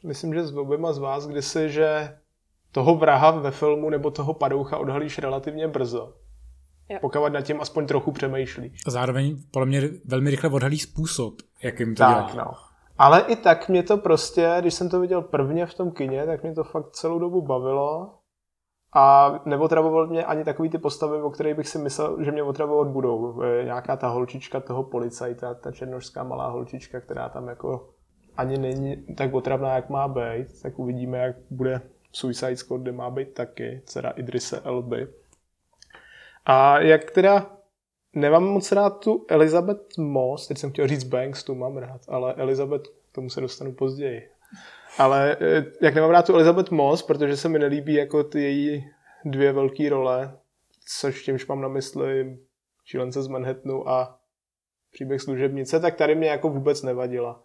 myslím, 0.05 0.33
že 0.33 0.43
s 0.43 0.55
oběma 0.55 0.93
z 0.93 0.97
vás, 0.97 1.27
kdysi, 1.27 1.69
že 1.69 2.17
toho 2.73 2.95
vraha 2.95 3.31
ve 3.31 3.51
filmu 3.51 3.89
nebo 3.89 4.11
toho 4.11 4.33
padoucha 4.33 4.77
odhalíš 4.77 5.17
relativně 5.17 5.67
brzo. 5.67 6.13
Jo. 6.89 6.97
Pokud 7.01 7.33
nad 7.33 7.41
tím 7.41 7.61
aspoň 7.61 7.87
trochu 7.87 8.11
přemýšlíš. 8.11 8.81
A 8.87 8.91
zároveň 8.91 9.37
podle 9.51 9.65
mě 9.65 9.81
velmi 10.05 10.29
rychle 10.29 10.49
odhalí 10.49 10.79
způsob, 10.79 11.33
jakým 11.63 11.95
to 11.95 12.03
tak, 12.03 12.31
dělá. 12.31 12.45
No. 12.45 12.51
Ale 12.97 13.21
i 13.21 13.35
tak 13.35 13.69
mě 13.69 13.83
to 13.83 13.97
prostě, 13.97 14.57
když 14.59 14.73
jsem 14.73 14.89
to 14.89 14.99
viděl 14.99 15.21
prvně 15.21 15.65
v 15.65 15.73
tom 15.73 15.91
kině, 15.91 16.25
tak 16.25 16.43
mě 16.43 16.53
to 16.53 16.63
fakt 16.63 16.91
celou 16.91 17.19
dobu 17.19 17.41
bavilo. 17.41 18.13
A 18.95 19.33
neotravoval 19.45 20.07
mě 20.07 20.25
ani 20.25 20.43
takový 20.43 20.69
ty 20.69 20.77
postavy, 20.77 21.21
o 21.21 21.29
kterých 21.29 21.55
bych 21.55 21.67
si 21.67 21.77
myslel, 21.77 22.23
že 22.23 22.31
mě 22.31 22.43
otravovat 22.43 22.87
budou. 22.87 23.41
E, 23.41 23.63
nějaká 23.63 23.95
ta 23.95 24.07
holčička 24.07 24.59
toho 24.59 24.83
policajta, 24.83 25.53
ta 25.53 25.71
černožská 25.71 26.23
malá 26.23 26.49
holčička, 26.49 26.99
která 26.99 27.29
tam 27.29 27.47
jako 27.47 27.89
ani 28.37 28.57
není 28.57 29.05
tak 29.17 29.33
otravná, 29.33 29.75
jak 29.75 29.89
má 29.89 30.07
být. 30.07 30.61
Tak 30.61 30.79
uvidíme, 30.79 31.17
jak 31.17 31.35
bude 31.49 31.81
Suicide 32.13 32.57
Squad, 32.57 32.81
kde 32.81 32.91
má 32.91 33.09
být 33.09 33.33
taky, 33.33 33.81
dcera 33.85 34.09
Idrise 34.09 34.59
Elby. 34.59 35.07
A 36.45 36.79
jak 36.79 37.11
teda 37.11 37.57
nemám 38.13 38.43
moc 38.43 38.71
rád 38.71 38.89
tu 38.89 39.25
Elizabeth 39.29 39.97
Moss, 39.97 40.47
teď 40.47 40.57
jsem 40.57 40.71
chtěl 40.71 40.87
říct 40.87 41.03
Banks, 41.03 41.43
tu 41.43 41.55
mám 41.55 41.77
rád, 41.77 42.01
ale 42.07 42.33
Elizabeth, 42.33 42.87
k 42.87 43.15
tomu 43.15 43.29
se 43.29 43.41
dostanu 43.41 43.73
později. 43.73 44.29
Ale 44.97 45.37
eh, 45.41 45.65
jak 45.81 45.95
nemám 45.95 46.11
rád 46.11 46.25
tu 46.25 46.33
Elizabeth 46.33 46.71
Moss, 46.71 47.03
protože 47.03 47.37
se 47.37 47.49
mi 47.49 47.59
nelíbí 47.59 47.93
jako 47.93 48.23
ty 48.23 48.41
její 48.41 48.91
dvě 49.25 49.51
velké 49.51 49.89
role, 49.89 50.37
což 50.99 51.23
tímž 51.23 51.47
mám 51.47 51.61
na 51.61 51.67
mysli 51.67 52.37
Šílence 52.85 53.23
z 53.23 53.27
Manhattanu 53.27 53.89
a 53.89 54.19
příběh 54.91 55.21
služebnice, 55.21 55.79
tak 55.79 55.95
tady 55.95 56.15
mě 56.15 56.29
jako 56.29 56.49
vůbec 56.49 56.83
nevadila. 56.83 57.43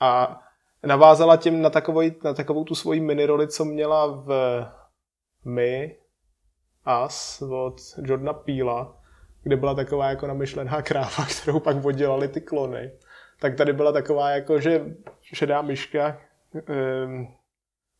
A 0.00 0.40
navázala 0.86 1.36
tím 1.36 1.62
na, 1.62 1.70
takovou, 1.70 2.00
na 2.24 2.34
takovou 2.34 2.64
tu 2.64 2.74
svoji 2.74 3.00
miniroli, 3.00 3.48
co 3.48 3.64
měla 3.64 4.06
v 4.06 4.28
My, 5.44 5.96
As 6.84 7.42
od 7.42 7.76
Jordana 8.02 8.32
Píla, 8.32 8.96
kde 9.42 9.56
byla 9.56 9.74
taková 9.74 10.08
jako 10.08 10.26
namyšlená 10.26 10.82
kráva, 10.82 11.26
kterou 11.42 11.60
pak 11.60 11.84
oddělali 11.84 12.28
ty 12.28 12.40
klony. 12.40 12.92
Tak 13.40 13.56
tady 13.56 13.72
byla 13.72 13.92
taková 13.92 14.30
jako, 14.30 14.60
že 14.60 14.84
šedá 15.22 15.62
myška, 15.62 16.18
Ehm, 16.54 17.26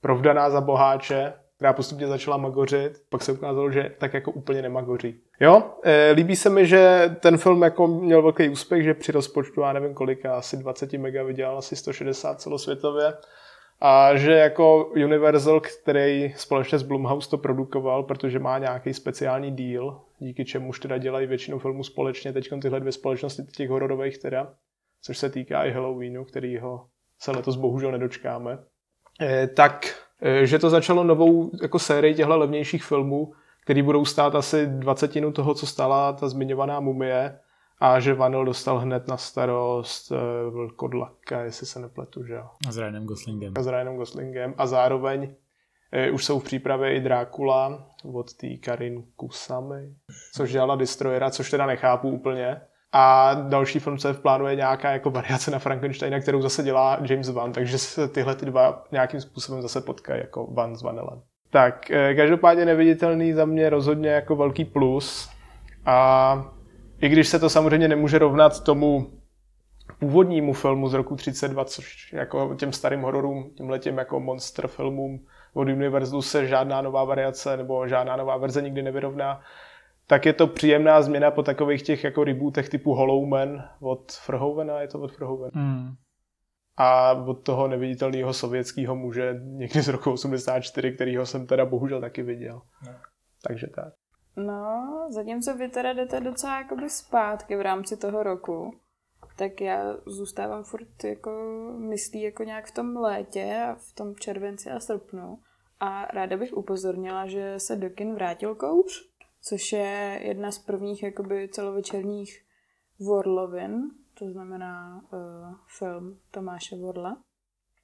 provdaná 0.00 0.50
za 0.50 0.60
boháče, 0.60 1.32
která 1.62 1.72
postupně 1.72 2.06
začala 2.06 2.36
magořit, 2.36 2.92
pak 3.08 3.22
se 3.22 3.32
ukázalo, 3.32 3.70
že 3.70 3.94
tak 3.98 4.14
jako 4.14 4.30
úplně 4.30 4.62
nemagoří. 4.62 5.20
Jo, 5.40 5.62
e, 5.82 6.10
líbí 6.10 6.36
se 6.36 6.50
mi, 6.50 6.66
že 6.66 7.10
ten 7.20 7.38
film 7.38 7.62
jako 7.62 7.86
měl 7.86 8.22
velký 8.22 8.48
úspěch, 8.48 8.84
že 8.84 8.94
při 8.94 9.12
rozpočtu, 9.12 9.60
já 9.60 9.72
nevím 9.72 9.94
kolik, 9.94 10.26
asi 10.26 10.56
20 10.56 10.92
mega 10.92 11.22
vydělal 11.22 11.58
asi 11.58 11.76
160 11.76 12.40
celosvětově 12.40 13.12
a 13.80 14.16
že 14.16 14.32
jako 14.32 14.84
Universal, 14.84 15.60
který 15.60 16.34
společně 16.36 16.78
s 16.78 16.82
Blumhouse 16.82 17.30
to 17.30 17.38
produkoval, 17.38 18.02
protože 18.02 18.38
má 18.38 18.58
nějaký 18.58 18.94
speciální 18.94 19.56
deal, 19.56 20.00
díky 20.18 20.44
čemuž 20.44 20.80
teda 20.80 20.98
dělají 20.98 21.26
většinu 21.26 21.58
filmů 21.58 21.84
společně, 21.84 22.32
teď 22.32 22.48
tyhle 22.62 22.80
dvě 22.80 22.92
společnosti 22.92 23.42
těch 23.42 23.70
hororových 23.70 24.18
teda, 24.18 24.54
což 25.02 25.18
se 25.18 25.30
týká 25.30 25.64
i 25.64 25.70
Halloweenu, 25.72 26.26
ho 26.60 26.86
se 27.18 27.30
letos 27.30 27.56
bohužel 27.56 27.92
nedočkáme, 27.92 28.58
eh, 29.20 29.46
tak 29.46 30.01
že 30.42 30.58
to 30.58 30.70
začalo 30.70 31.04
novou 31.04 31.50
jako 31.62 31.78
sérii 31.78 32.14
těchto 32.14 32.38
levnějších 32.38 32.84
filmů, 32.84 33.32
který 33.62 33.82
budou 33.82 34.04
stát 34.04 34.34
asi 34.34 34.66
dvacetinu 34.66 35.32
toho, 35.32 35.54
co 35.54 35.66
stála 35.66 36.12
ta 36.12 36.28
zmiňovaná 36.28 36.80
mumie 36.80 37.38
a 37.78 38.00
že 38.00 38.14
Vanil 38.14 38.44
dostal 38.44 38.78
hned 38.78 39.08
na 39.08 39.16
starost 39.16 40.12
eh, 40.12 40.50
Vlkodlaka, 40.50 41.40
jestli 41.40 41.66
se 41.66 41.80
nepletu, 41.80 42.24
že 42.24 42.34
jo. 42.34 42.48
A 42.68 42.72
s 42.72 42.78
Ryanem 42.78 43.04
Goslingem. 43.04 43.52
A 43.56 43.62
s 43.62 43.66
Ryanem 43.66 43.96
Goslingem 43.96 44.54
a 44.58 44.66
zároveň 44.66 45.34
už 46.12 46.24
jsou 46.24 46.38
v 46.38 46.44
přípravě 46.44 46.94
i 46.96 47.00
Drákula 47.00 47.86
od 48.14 48.34
té 48.34 48.56
Karin 48.56 49.04
Kusamy, 49.16 49.94
což 50.34 50.52
dělala 50.52 50.76
Destroyera, 50.76 51.30
což 51.30 51.50
teda 51.50 51.66
nechápu 51.66 52.08
úplně. 52.08 52.60
A 52.92 53.34
další 53.34 53.78
film, 53.78 53.98
co 53.98 54.08
je 54.08 54.14
v 54.14 54.20
plánu, 54.20 54.46
je 54.46 54.56
nějaká 54.56 54.90
jako 54.90 55.10
variace 55.10 55.50
na 55.50 55.58
Frankensteina, 55.58 56.20
kterou 56.20 56.42
zase 56.42 56.62
dělá 56.62 56.98
James 57.02 57.28
Wan, 57.28 57.52
takže 57.52 57.78
se 57.78 58.08
tyhle 58.08 58.36
ty 58.36 58.46
dva 58.46 58.84
nějakým 58.92 59.20
způsobem 59.20 59.62
zase 59.62 59.80
potkají 59.80 60.20
jako 60.20 60.46
Van 60.46 60.76
s 60.76 60.82
Vanelem. 60.82 61.20
Tak, 61.50 61.90
eh, 61.90 62.14
každopádně 62.14 62.64
neviditelný 62.64 63.32
za 63.32 63.44
mě 63.44 63.70
rozhodně 63.70 64.10
jako 64.10 64.36
velký 64.36 64.64
plus. 64.64 65.30
A 65.86 66.44
i 67.00 67.08
když 67.08 67.28
se 67.28 67.38
to 67.38 67.50
samozřejmě 67.50 67.88
nemůže 67.88 68.18
rovnat 68.18 68.64
tomu 68.64 69.10
původnímu 69.98 70.52
filmu 70.52 70.88
z 70.88 70.94
roku 70.94 71.16
32, 71.16 71.64
což 71.64 72.12
jako 72.12 72.54
těm 72.54 72.72
starým 72.72 73.00
hororům, 73.00 73.50
těmhletěm 73.54 73.98
jako 73.98 74.20
monster 74.20 74.68
filmům 74.68 75.26
od 75.54 75.68
Universalu 75.68 76.22
se 76.22 76.46
žádná 76.46 76.82
nová 76.82 77.04
variace 77.04 77.56
nebo 77.56 77.88
žádná 77.88 78.16
nová 78.16 78.36
verze 78.36 78.62
nikdy 78.62 78.82
nevyrovná, 78.82 79.40
tak 80.06 80.26
je 80.26 80.32
to 80.32 80.46
příjemná 80.46 81.02
změna 81.02 81.30
po 81.30 81.42
takových 81.42 81.82
těch 81.82 82.04
jako 82.04 82.24
rebootech 82.24 82.68
typu 82.68 82.94
Hollow 82.94 83.26
Man 83.26 83.64
od 83.80 84.12
Frhovena, 84.12 84.80
je 84.80 84.88
to 84.88 85.00
od 85.00 85.12
Frhovena. 85.12 85.50
Mm. 85.54 85.94
A 86.76 87.12
od 87.12 87.34
toho 87.34 87.68
neviditelného 87.68 88.32
sovětského 88.32 88.96
muže 88.96 89.40
někdy 89.42 89.82
z 89.82 89.88
roku 89.88 90.12
84, 90.12 90.92
kterýho 90.92 91.26
jsem 91.26 91.46
teda 91.46 91.66
bohužel 91.66 92.00
taky 92.00 92.22
viděl. 92.22 92.62
No. 92.86 92.92
Takže 93.42 93.66
tak. 93.66 93.94
No, 94.36 94.88
zatímco 95.10 95.56
vy 95.56 95.68
teda 95.68 95.92
jdete 95.92 96.20
docela 96.20 96.58
jakoby 96.58 96.90
zpátky 96.90 97.56
v 97.56 97.60
rámci 97.60 97.96
toho 97.96 98.22
roku, 98.22 98.80
tak 99.36 99.60
já 99.60 99.96
zůstávám 100.06 100.64
furt 100.64 101.04
jako 101.04 101.30
myslí 101.78 102.22
jako 102.22 102.44
nějak 102.44 102.66
v 102.66 102.74
tom 102.74 102.96
létě 102.96 103.62
a 103.68 103.74
v 103.74 103.92
tom 103.94 104.14
červenci 104.16 104.70
a 104.70 104.80
srpnu. 104.80 105.38
A 105.80 106.04
ráda 106.04 106.36
bych 106.36 106.52
upozornila, 106.52 107.26
že 107.26 107.54
se 107.58 107.76
do 107.76 107.90
kin 107.90 108.14
vrátil 108.14 108.54
kouř 108.54 109.11
což 109.42 109.72
je 109.72 110.20
jedna 110.22 110.52
z 110.52 110.58
prvních 110.58 111.02
jakoby 111.02 111.48
celovečerních 111.48 112.44
Vorlovin, 112.98 113.90
to 114.18 114.30
znamená 114.30 115.04
uh, 115.12 115.54
film 115.78 116.18
Tomáše 116.30 116.76
Vorla. 116.76 117.16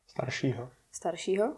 Staršího. 0.06 0.70
Staršího, 0.92 1.56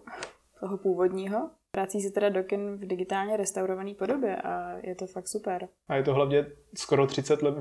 toho 0.60 0.78
původního. 0.78 1.50
Vrací 1.76 2.00
se 2.00 2.10
teda 2.10 2.28
do 2.28 2.42
kin 2.42 2.76
v 2.76 2.86
digitálně 2.86 3.36
restaurované 3.36 3.94
podobě 3.94 4.36
a 4.36 4.76
je 4.82 4.94
to 4.94 5.06
fakt 5.06 5.28
super. 5.28 5.68
A 5.88 5.94
je 5.94 6.02
to 6.02 6.14
hlavně 6.14 6.46
skoro 6.74 7.06
30 7.06 7.42
let 7.42 7.54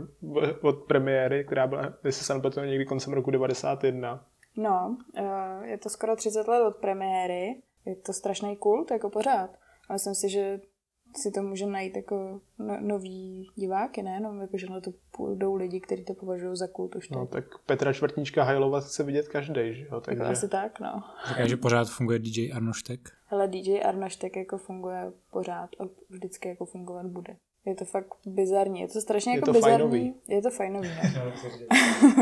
od 0.62 0.84
premiéry, 0.84 1.46
která 1.46 1.68
byla, 1.68 1.94
jestli 2.04 2.26
se 2.26 2.34
nepletu, 2.34 2.60
někdy 2.60 2.86
koncem 2.86 3.14
roku 3.14 3.32
91. 3.32 4.26
No, 4.58 4.98
uh, 5.20 5.64
je 5.64 5.78
to 5.78 5.90
skoro 5.90 6.16
30 6.16 6.48
let 6.48 6.68
od 6.68 6.76
premiéry. 6.76 7.62
Je 7.86 7.96
to 7.96 8.14
strašný 8.14 8.56
kult, 8.56 8.92
jako 8.92 9.10
pořád. 9.10 9.50
A 9.90 9.94
myslím 9.94 10.16
si, 10.16 10.30
že 10.30 10.60
si 11.18 11.32
to 11.32 11.42
může 11.42 11.66
najít 11.66 11.96
jako 11.96 12.42
no, 12.60 12.78
nový 12.80 13.50
diváky, 13.56 14.04
ne? 14.04 14.20
No, 14.20 14.42
jako, 14.42 14.58
že 14.58 14.68
na 14.70 14.82
to 14.82 14.92
půjdou 15.12 15.56
lidi, 15.56 15.80
kteří 15.80 16.04
to 16.06 16.14
považují 16.14 16.58
za 16.58 16.68
kult 16.68 16.96
už 16.96 17.10
No, 17.10 17.26
tak 17.26 17.44
Petra 17.66 17.94
Čtvrtníčka 17.94 18.44
Hajlova 18.44 18.82
chce 18.82 19.04
vidět 19.04 19.28
každý, 19.28 19.74
že 19.74 19.82
jo? 19.82 19.88
Jako 19.92 20.02
Takže 20.02 20.24
asi 20.24 20.48
tak, 20.48 20.80
no. 20.80 21.04
Říká, 21.28 21.48
že 21.48 21.58
pořád 21.58 21.90
funguje 21.90 22.20
DJ 22.20 22.52
Arnoštek. 22.54 23.10
Ale 23.30 23.48
DJ 23.48 23.80
Arnoš 23.84 24.16
tak 24.16 24.36
jako 24.36 24.58
funguje 24.58 25.12
pořád 25.32 25.70
a 25.80 25.84
vždycky 26.10 26.50
jako 26.50 26.66
fungovat 26.66 27.06
bude. 27.06 27.36
Je 27.66 27.76
to 27.76 27.86
fakt 27.86 28.08
bizarní. 28.26 28.82
Je 28.82 28.88
to 28.88 29.02
strašně 29.02 29.32
Je 29.32 29.36
jako 29.36 29.46
to 29.46 29.54
bizarní. 29.54 29.78
fajnový. 29.78 30.14
Je 30.28 30.42
to 30.42 30.50
fajnový. 30.50 30.90
No. 31.16 31.32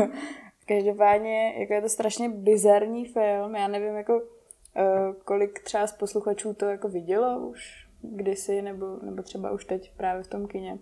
Každopádně 0.66 1.54
jako 1.58 1.72
je 1.72 1.82
to 1.82 1.88
strašně 1.88 2.28
bizarní 2.28 3.06
film. 3.06 3.54
Já 3.54 3.68
nevím, 3.68 3.94
jako 3.94 4.14
uh, 4.16 5.14
kolik 5.24 5.62
třeba 5.62 5.86
z 5.86 5.92
posluchačů 5.92 6.54
to 6.54 6.64
jako 6.66 6.88
vidělo 6.88 7.48
už 7.48 7.87
kdysi, 8.12 8.62
nebo, 8.62 8.98
nebo 9.02 9.22
třeba 9.22 9.50
už 9.50 9.64
teď 9.64 9.96
právě 9.96 10.22
v 10.22 10.28
tom 10.28 10.46
kině. 10.46 10.78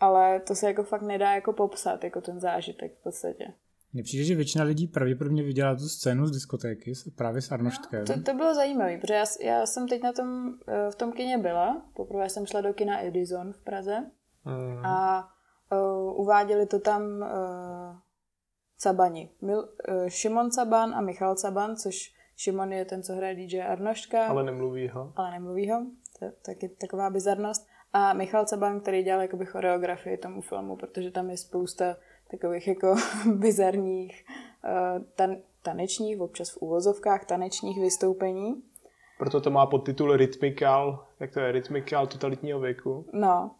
Ale 0.00 0.40
to 0.40 0.54
se 0.54 0.66
jako 0.66 0.84
fakt 0.84 1.02
nedá 1.02 1.34
jako 1.34 1.52
popsat, 1.52 2.04
jako 2.04 2.20
ten 2.20 2.40
zážitek 2.40 2.98
v 2.98 3.02
podstatě. 3.02 3.52
Mně 3.92 4.02
přijde, 4.02 4.24
že 4.24 4.34
většina 4.34 4.64
lidí 4.64 4.86
pravděpodobně 4.86 5.42
viděla 5.42 5.74
tu 5.74 5.88
scénu 5.88 6.26
z 6.26 6.30
diskotéky 6.30 6.92
právě 7.16 7.42
s 7.42 7.52
Arnoštkem. 7.52 8.04
To, 8.06 8.22
to 8.22 8.34
bylo 8.34 8.54
zajímavé, 8.54 8.98
protože 8.98 9.14
já, 9.14 9.24
já 9.42 9.66
jsem 9.66 9.88
teď 9.88 10.02
na 10.02 10.12
tom, 10.12 10.54
eh, 10.68 10.90
v 10.90 10.94
tom 10.94 11.12
kině 11.12 11.38
byla. 11.38 11.82
Poprvé 11.94 12.28
jsem 12.28 12.46
šla 12.46 12.60
do 12.60 12.74
kina 12.74 13.04
Edison 13.04 13.52
v 13.52 13.58
Praze. 13.58 14.10
mm, 14.44 14.86
a 14.86 15.28
uh, 15.72 16.20
uváděli 16.20 16.66
to 16.66 16.78
tam 16.78 17.02
uh, 17.02 17.96
Cabani. 18.78 19.30
Mil, 19.42 19.58
uh, 19.58 20.08
Šimon 20.08 20.50
Caban 20.50 20.94
a 20.94 21.00
Michal 21.00 21.34
Caban, 21.34 21.76
což 21.76 22.14
Šimon 22.36 22.72
je 22.72 22.84
ten, 22.84 23.02
co 23.02 23.12
hraje 23.12 23.34
DJ 23.34 23.62
Arnoštka, 23.62 24.26
ale 24.26 24.44
nemluví 24.44 24.88
ho. 24.88 25.12
ale 25.16 25.30
nemluví 25.30 25.70
ho. 25.70 25.86
To 26.18 26.24
je 26.24 26.32
taky 26.46 26.68
taková 26.68 27.10
bizarnost. 27.10 27.66
A 27.92 28.12
Michal 28.12 28.44
Caban, 28.44 28.80
který 28.80 29.02
dělal 29.02 29.22
jakoby 29.22 29.46
choreografii 29.46 30.16
tomu 30.16 30.40
filmu, 30.40 30.76
protože 30.76 31.10
tam 31.10 31.30
je 31.30 31.36
spousta 31.36 31.96
takových 32.30 32.68
jako 32.68 32.94
bizarních 33.34 34.24
uh, 34.64 35.04
tan- 35.16 35.42
tanečních, 35.62 36.20
občas 36.20 36.50
v 36.50 36.56
úvozovkách 36.56 37.24
tanečních 37.24 37.80
vystoupení. 37.80 38.62
Proto 39.18 39.40
to 39.40 39.50
má 39.50 39.66
podtitul 39.66 40.16
Rytmikal, 40.16 41.06
jak 41.20 41.32
to 41.32 41.40
je, 41.40 41.52
Rytmikal 41.52 42.06
totalitního 42.06 42.60
věku. 42.60 43.06
No. 43.12 43.50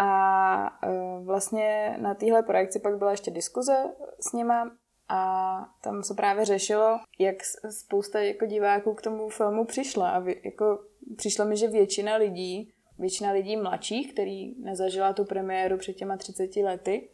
A 0.00 0.88
uh, 0.88 1.26
vlastně 1.26 1.96
na 2.00 2.14
téhle 2.14 2.42
projekci 2.42 2.80
pak 2.80 2.98
byla 2.98 3.10
ještě 3.10 3.30
diskuze 3.30 3.84
s 4.20 4.32
nima 4.32 4.70
a 5.08 5.64
tam 5.82 6.02
se 6.02 6.14
právě 6.14 6.44
řešilo, 6.44 7.00
jak 7.18 7.36
spousta 7.70 8.20
jako 8.20 8.46
diváků 8.46 8.94
k 8.94 9.02
tomu 9.02 9.28
filmu 9.28 9.64
přišla. 9.64 10.10
A 10.10 10.18
vy, 10.18 10.40
jako, 10.44 10.78
přišlo 11.16 11.44
mi, 11.44 11.56
že 11.56 11.68
většina 11.68 12.16
lidí, 12.16 12.72
většina 12.98 13.32
lidí 13.32 13.56
mladších, 13.56 14.12
který 14.12 14.54
nezažila 14.62 15.12
tu 15.12 15.24
premiéru 15.24 15.78
před 15.78 15.92
těma 15.92 16.16
30 16.16 16.56
lety, 16.56 17.08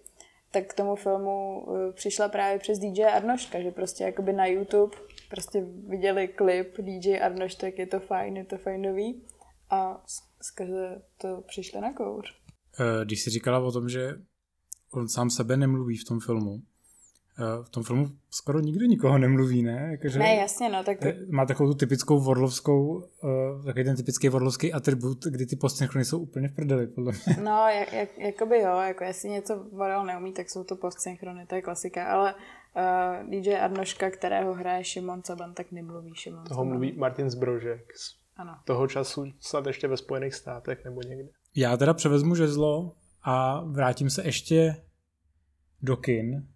tak 0.51 0.67
k 0.67 0.75
tomu 0.75 0.97
filmu 0.97 1.65
uh, 1.67 1.93
přišla 1.93 2.29
právě 2.29 2.59
přes 2.59 2.79
DJ 2.79 3.05
Arnoštka, 3.05 3.61
že 3.61 3.71
prostě 3.71 4.05
jakoby 4.05 4.33
na 4.33 4.47
YouTube 4.47 4.97
prostě 5.31 5.65
viděli 5.89 6.29
klip 6.29 6.77
DJ 6.79 7.21
Arnoštek, 7.21 7.79
je 7.79 7.87
to 7.87 8.01
fajn, 8.01 8.37
je 8.37 8.45
to 8.45 8.59
fajnový 8.59 9.23
a 9.71 10.05
skrze 10.43 11.03
to 11.19 11.43
přišli 11.47 11.81
na 11.81 11.93
kouř. 11.93 12.35
Eh, 12.81 13.05
Když 13.05 13.23
jsi 13.23 13.31
říkala 13.31 13.59
o 13.59 13.73
tom, 13.73 13.89
že 13.89 14.11
on 14.93 15.09
sám 15.09 15.31
sebe 15.31 15.57
nemluví 15.57 15.97
v 15.97 16.05
tom 16.09 16.21
filmu, 16.21 16.59
eh, 16.59 16.74
v 17.63 17.71
tom 17.71 17.83
filmu 17.83 18.11
skoro 18.31 18.61
nikdo 18.61 18.87
nikoho 18.87 19.19
nemluví, 19.19 19.63
ne? 19.63 19.89
Jakože 19.91 20.19
Ne, 20.19 20.35
jasně, 20.35 20.69
no, 20.69 20.85
tak 20.85 21.05
eh, 21.05 21.17
má 21.31 21.47
takovou 21.47 21.69
tu 21.73 21.75
typickou 21.79 22.21
vorlovskou, 22.21 23.05
eh, 23.25 23.65
takový 23.65 23.85
ten 23.85 23.97
typický 23.97 24.29
vorlovský 24.29 24.73
atribut, 24.73 25.25
kdy 25.25 25.47
ty 25.47 25.57
postsynchrony 25.57 26.05
jsou 26.05 26.19
úplně 26.19 26.49
v 26.49 26.55
prdeli, 26.55 26.87
podle 26.87 27.13
mě. 27.27 27.37
no, 27.45 27.67
jak, 27.69 27.93
jak, 27.93 28.19
jakoby 28.19 28.59
jo, 28.59 28.79
jako 28.79 29.05
jestli 29.05 29.29
něco 29.29 29.67
Vorel 29.73 30.05
neumí, 30.05 30.33
tak 30.33 30.51
jsou 30.51 30.65
to 30.65 30.77
postsynchrony, 30.77 31.47
to 31.47 31.55
je 31.55 31.63
klasika, 31.63 32.07
ale 32.07 32.35
uh, 32.35 33.31
DJ 33.31 33.55
Arnoška, 33.57 34.11
kterého 34.11 34.55
hraje 34.55 34.85
Šimon 34.85 35.23
Caban, 35.23 35.55
tak 35.55 35.73
nemluví 35.73 36.15
Šimon 36.15 36.45
Toho 36.45 36.59
Caban. 36.61 36.69
mluví 36.69 36.93
Martin 36.99 37.31
Zbrožek. 37.31 37.97
Z 37.97 38.17
Ano. 38.37 38.53
toho 38.65 38.87
času 38.87 39.25
snad 39.41 39.67
ještě 39.67 39.89
ve 39.89 39.97
Spojených 39.97 40.35
státech 40.35 40.85
nebo 40.85 41.01
někde. 41.03 41.29
Já 41.57 41.77
teda 41.77 41.95
převezmu 41.95 42.35
žezlo 42.35 42.93
a 43.23 43.65
vrátím 43.65 44.11
se 44.11 44.23
ještě 44.25 44.77
do 45.83 45.97
kin 45.97 46.47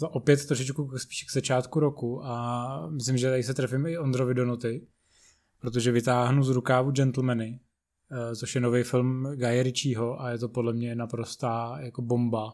za 0.00 0.08
opět 0.08 0.46
trošičku 0.46 0.98
spíš 0.98 1.24
k 1.24 1.32
začátku 1.32 1.80
roku 1.80 2.24
a 2.24 2.88
myslím, 2.90 3.18
že 3.18 3.30
tady 3.30 3.42
se 3.42 3.54
trefím 3.54 3.86
i 3.86 3.98
Ondrovi 3.98 4.34
do 4.34 4.46
noty, 4.46 4.86
protože 5.60 5.92
vytáhnu 5.92 6.42
z 6.42 6.48
rukávu 6.48 6.90
Gentlemany, 6.90 7.60
eh, 8.12 8.36
což 8.36 8.54
je 8.54 8.60
nový 8.60 8.82
film 8.82 9.28
Guy 9.34 9.62
Ritchieho 9.62 10.20
a 10.20 10.30
je 10.30 10.38
to 10.38 10.48
podle 10.48 10.72
mě 10.72 10.94
naprostá 10.94 11.78
jako 11.80 12.02
bomba, 12.02 12.52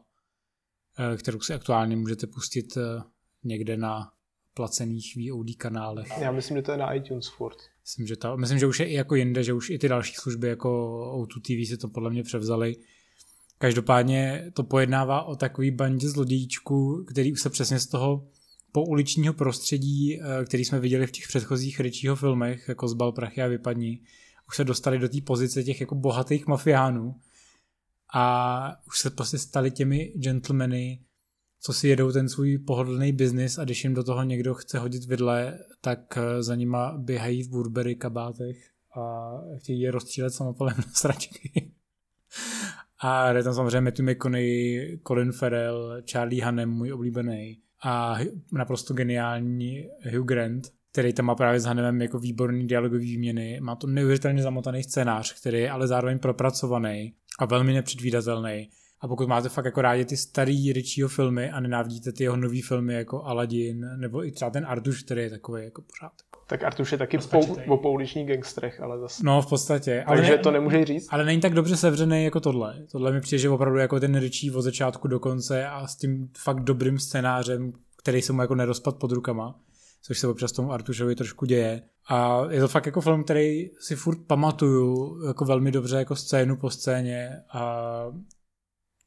eh, 0.99 1.17
kterou 1.17 1.41
si 1.41 1.55
aktuálně 1.55 1.97
můžete 1.97 2.27
pustit 2.27 2.77
eh, 2.77 3.03
někde 3.45 3.77
na 3.77 4.13
placených 4.55 5.17
VOD 5.17 5.57
kanálech. 5.57 6.09
Já 6.21 6.33
myslím, 6.33 6.57
že 6.57 6.63
to 6.63 6.73
je 6.73 6.79
na 6.79 6.93
iTunes 6.93 7.29
furt. 7.29 7.57
Myslím, 7.83 8.07
že, 8.07 8.17
ta, 8.17 8.37
myslím, 8.37 8.59
že 8.59 8.67
už 8.67 8.81
je 8.81 8.87
i 8.87 8.95
jako 8.95 9.15
jinde, 9.15 9.45
že 9.45 9.53
už 9.53 9.71
i 9.71 9.79
ty 9.79 9.89
další 9.89 10.15
služby 10.15 10.49
jako 10.49 10.69
O2 11.17 11.41
TV 11.41 11.69
si 11.69 11.77
to 11.77 11.89
podle 11.89 12.11
mě 12.11 12.23
převzali. 12.23 12.77
Každopádně 13.59 14.51
to 14.53 14.65
pojednává 14.65 15.23
o 15.23 15.37
takový 15.37 15.71
bandě 15.71 16.09
zlodějíčků, 16.09 17.05
který 17.09 17.33
už 17.33 17.41
se 17.41 17.51
přesně 17.51 17.79
z 17.79 17.87
toho 17.87 18.29
pouličního 18.73 19.35
prostředí, 19.35 20.21
eh, 20.21 20.45
který 20.45 20.65
jsme 20.65 20.81
viděli 20.81 21.07
v 21.07 21.11
těch 21.11 21.29
předchozích 21.29 21.81
Richieho 21.81 22.17
filmech, 22.17 22.69
jako 22.69 22.89
Zbal 22.89 23.13
prachy 23.13 23.43
a 23.43 23.47
vypadní, 23.47 24.03
už 24.49 24.57
se 24.57 24.65
dostali 24.65 24.99
do 24.99 25.09
té 25.09 25.21
pozice 25.21 25.65
těch 25.65 25.81
jako 25.81 25.95
bohatých 25.95 26.47
mafiánů 26.47 27.15
a 28.15 28.73
už 28.87 28.99
se 28.99 29.11
prostě 29.11 29.39
stali 29.39 29.71
těmi 29.71 30.13
gentlemany, 30.17 31.01
co 31.61 31.73
si 31.73 31.89
jedou 31.89 32.13
ten 32.13 32.29
svůj 32.29 32.59
pohodlný 32.59 33.13
biznis 33.13 33.59
a 33.59 33.65
když 33.65 33.85
jim 33.85 33.95
do 33.95 34.05
toho 34.05 34.23
někdo 34.23 34.55
chce 34.55 34.79
hodit 34.79 35.05
vidle, 35.05 35.59
tak 35.81 36.19
eh, 36.19 36.43
za 36.43 36.55
nima 36.55 36.99
běhají 36.99 37.43
v 37.43 37.49
Burberry 37.49 37.95
kabátech 37.95 38.71
a 38.97 39.33
chtějí 39.59 39.81
je 39.81 39.91
rozstřílet 39.91 40.35
samopalem 40.35 40.77
na 40.77 40.93
sračky. 40.95 41.73
A 43.01 43.31
je 43.33 43.43
tam 43.43 43.55
samozřejmě 43.55 43.81
Matthew 43.81 44.07
McConaughey, 44.11 44.99
Colin 45.07 45.33
Farrell, 45.33 46.03
Charlie 46.13 46.45
Hunnam, 46.45 46.71
můj 46.71 46.93
oblíbený 46.93 47.59
a 47.85 48.17
naprosto 48.53 48.95
geniální 48.95 49.89
Hugh 50.13 50.27
Grant, 50.27 50.69
který 50.93 51.13
tam 51.13 51.27
má 51.27 51.35
právě 51.35 51.61
s 51.61 51.65
Hannemem 51.65 52.03
jako 52.03 52.19
výborný 52.19 52.67
dialogový 52.67 53.07
výměny. 53.07 53.61
Má 53.61 53.77
to 53.77 53.87
neuvěřitelně 53.87 54.43
zamotaný 54.43 54.83
scénář, 54.83 55.41
který 55.41 55.59
je 55.59 55.71
ale 55.71 55.87
zároveň 55.87 56.19
propracovaný 56.19 57.15
a 57.39 57.45
velmi 57.45 57.73
nepředvídatelný. 57.73 58.69
A 59.01 59.09
pokud 59.09 59.29
máte 59.29 59.49
fakt 59.49 59.65
jako 59.65 59.83
rádi 59.83 60.05
ty 60.05 60.17
starý 60.17 60.73
Richieho 60.73 61.09
filmy 61.09 61.51
a 61.51 61.61
nenávidíte 61.61 62.13
ty 62.13 62.23
jeho 62.25 62.37
nový 62.37 62.63
filmy 62.63 62.95
jako 62.95 63.23
Aladdin, 63.23 63.91
nebo 63.97 64.27
i 64.27 64.33
třeba 64.33 64.51
ten 64.51 64.67
Artuš, 64.69 65.03
který 65.03 65.23
je 65.23 65.31
takový 65.31 65.65
jako 65.65 65.83
pořád. 65.83 66.13
Tak 66.49 66.63
Artuš 66.65 66.93
je 66.93 66.99
taky 66.99 67.19
pou, 67.19 67.57
o 67.69 67.77
pouličních 67.77 68.29
gangstrech, 68.29 68.81
ale 68.81 68.99
zase. 68.99 69.23
No 69.27 69.43
v 69.43 69.47
podstatě. 69.49 70.03
Ale 70.07 70.17
Takže 70.17 70.33
ne, 70.33 70.39
to 70.39 70.51
nemůže 70.51 70.85
říct. 70.85 71.07
ale 71.11 71.25
není 71.25 71.41
tak 71.41 71.55
dobře 71.55 71.77
sevřený 71.77 72.25
jako 72.25 72.41
tohle. 72.41 72.87
Tohle 72.93 73.13
mi 73.13 73.21
přijde, 73.21 73.39
že 73.41 73.51
opravdu 73.51 73.79
jako 73.79 74.01
ten 74.01 74.19
Richie 74.19 74.53
od 74.53 74.63
začátku 74.63 75.09
do 75.09 75.21
konce 75.21 75.67
a 75.67 75.87
s 75.87 75.97
tím 75.97 76.29
fakt 76.39 76.61
dobrým 76.61 76.99
scénářem, 76.99 77.73
který 77.99 78.23
se 78.23 78.33
mu 78.33 78.41
jako 78.41 78.55
nerozpad 78.55 78.97
pod 78.97 79.13
rukama, 79.13 79.59
což 80.03 80.19
se 80.19 80.29
občas 80.29 80.53
tomu 80.53 80.73
Artušovi 80.73 81.15
trošku 81.15 81.47
děje. 81.47 81.83
A 82.09 82.43
je 82.51 82.61
to 82.61 82.69
fakt 82.69 82.87
jako 82.87 83.01
film, 83.01 83.25
který 83.25 83.71
si 83.81 83.97
furt 83.97 84.19
pamatuju 84.27 85.19
jako 85.27 85.45
velmi 85.45 85.73
dobře 85.73 85.97
jako 85.97 86.17
scénu 86.17 86.57
po 86.57 86.71
scéně 86.71 87.31
a 87.53 87.83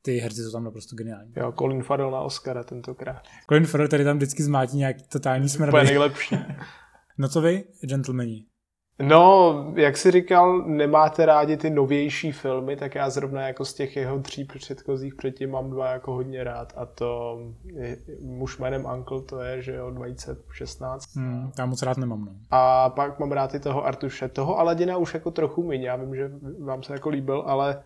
ty 0.01 0.17
herci 0.17 0.41
jsou 0.43 0.51
tam 0.51 0.63
naprosto 0.63 0.95
geniální. 0.95 1.33
Jo, 1.35 1.51
Colin 1.59 1.83
Farrell 1.83 2.11
na 2.11 2.21
Oscara 2.21 2.63
tentokrát. 2.63 3.21
Colin 3.49 3.65
Farrell 3.65 3.87
tady 3.87 4.03
tam 4.03 4.17
vždycky 4.17 4.43
zmátí 4.43 4.77
nějaký 4.77 5.03
totální 5.09 5.45
Úplně 5.45 5.49
smrdy. 5.71 5.85
nejlepší. 5.85 6.35
No 7.17 7.29
co 7.29 7.41
vy, 7.41 7.63
gentlemani? 7.81 8.45
No, 9.01 9.73
jak 9.75 9.97
jsi 9.97 10.11
říkal, 10.11 10.63
nemáte 10.67 11.25
rádi 11.25 11.57
ty 11.57 11.69
novější 11.69 12.31
filmy, 12.31 12.75
tak 12.75 12.95
já 12.95 13.09
zrovna 13.09 13.47
jako 13.47 13.65
z 13.65 13.73
těch 13.73 13.95
jeho 13.95 14.19
tří 14.19 14.45
předchozích 14.45 15.15
předtím 15.15 15.51
mám 15.51 15.69
dva 15.69 15.91
jako 15.91 16.13
hodně 16.13 16.43
rád 16.43 16.73
a 16.77 16.85
to 16.85 17.39
je, 17.75 17.97
muž 18.21 18.57
jménem 18.57 18.85
Uncle, 18.95 19.21
to 19.21 19.41
je, 19.41 19.61
že 19.61 19.73
jo, 19.75 19.91
2016. 19.91 21.15
Hmm, 21.15 21.51
já 21.59 21.65
moc 21.65 21.81
rád 21.81 21.97
nemám, 21.97 22.25
no. 22.25 22.31
A 22.51 22.89
pak 22.89 23.19
mám 23.19 23.31
rád 23.31 23.53
i 23.55 23.59
toho 23.59 23.85
Artuše. 23.85 24.27
Toho 24.27 24.59
Aladina 24.59 24.97
už 24.97 25.13
jako 25.13 25.31
trochu 25.31 25.63
míň, 25.63 25.81
já 25.81 25.95
vím, 25.95 26.15
že 26.15 26.31
vám 26.63 26.83
se 26.83 26.93
jako 26.93 27.09
líbil, 27.09 27.43
ale 27.47 27.83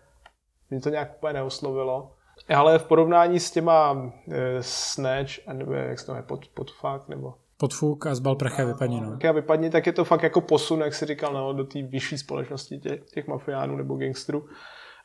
mě 0.74 0.80
to 0.80 0.88
nějak 0.88 1.16
úplně 1.16 1.32
neoslovilo. 1.32 2.12
Ale 2.54 2.78
v 2.78 2.84
porovnání 2.84 3.40
s 3.40 3.50
těma 3.50 4.12
e, 4.30 4.62
Snatch, 4.62 5.30
a 5.46 5.52
nebo 5.52 5.72
jak 5.72 5.98
se 5.98 6.06
to 6.06 6.12
jmenuje, 6.12 6.26
pod, 6.26 6.48
podfakt, 6.48 7.08
nebo 7.08 7.34
Podfuk 7.56 8.06
a 8.06 8.14
zbal 8.14 8.36
prachy 8.36 8.62
a 8.62 8.64
vypadni, 8.64 9.00
no. 9.00 9.10
tak 9.10 9.24
a 9.24 9.32
vypadni, 9.32 9.70
tak 9.70 9.86
je 9.86 9.92
to 9.92 10.04
fakt 10.04 10.22
jako 10.22 10.40
posun, 10.40 10.80
jak 10.80 10.94
jsi 10.94 11.06
říkal, 11.06 11.32
no, 11.32 11.52
do 11.52 11.64
té 11.64 11.82
vyšší 11.82 12.18
společnosti 12.18 12.78
těch, 12.78 13.04
těch 13.04 13.26
mafiánů 13.26 13.76
nebo 13.76 13.96
gangsterů. 13.96 14.48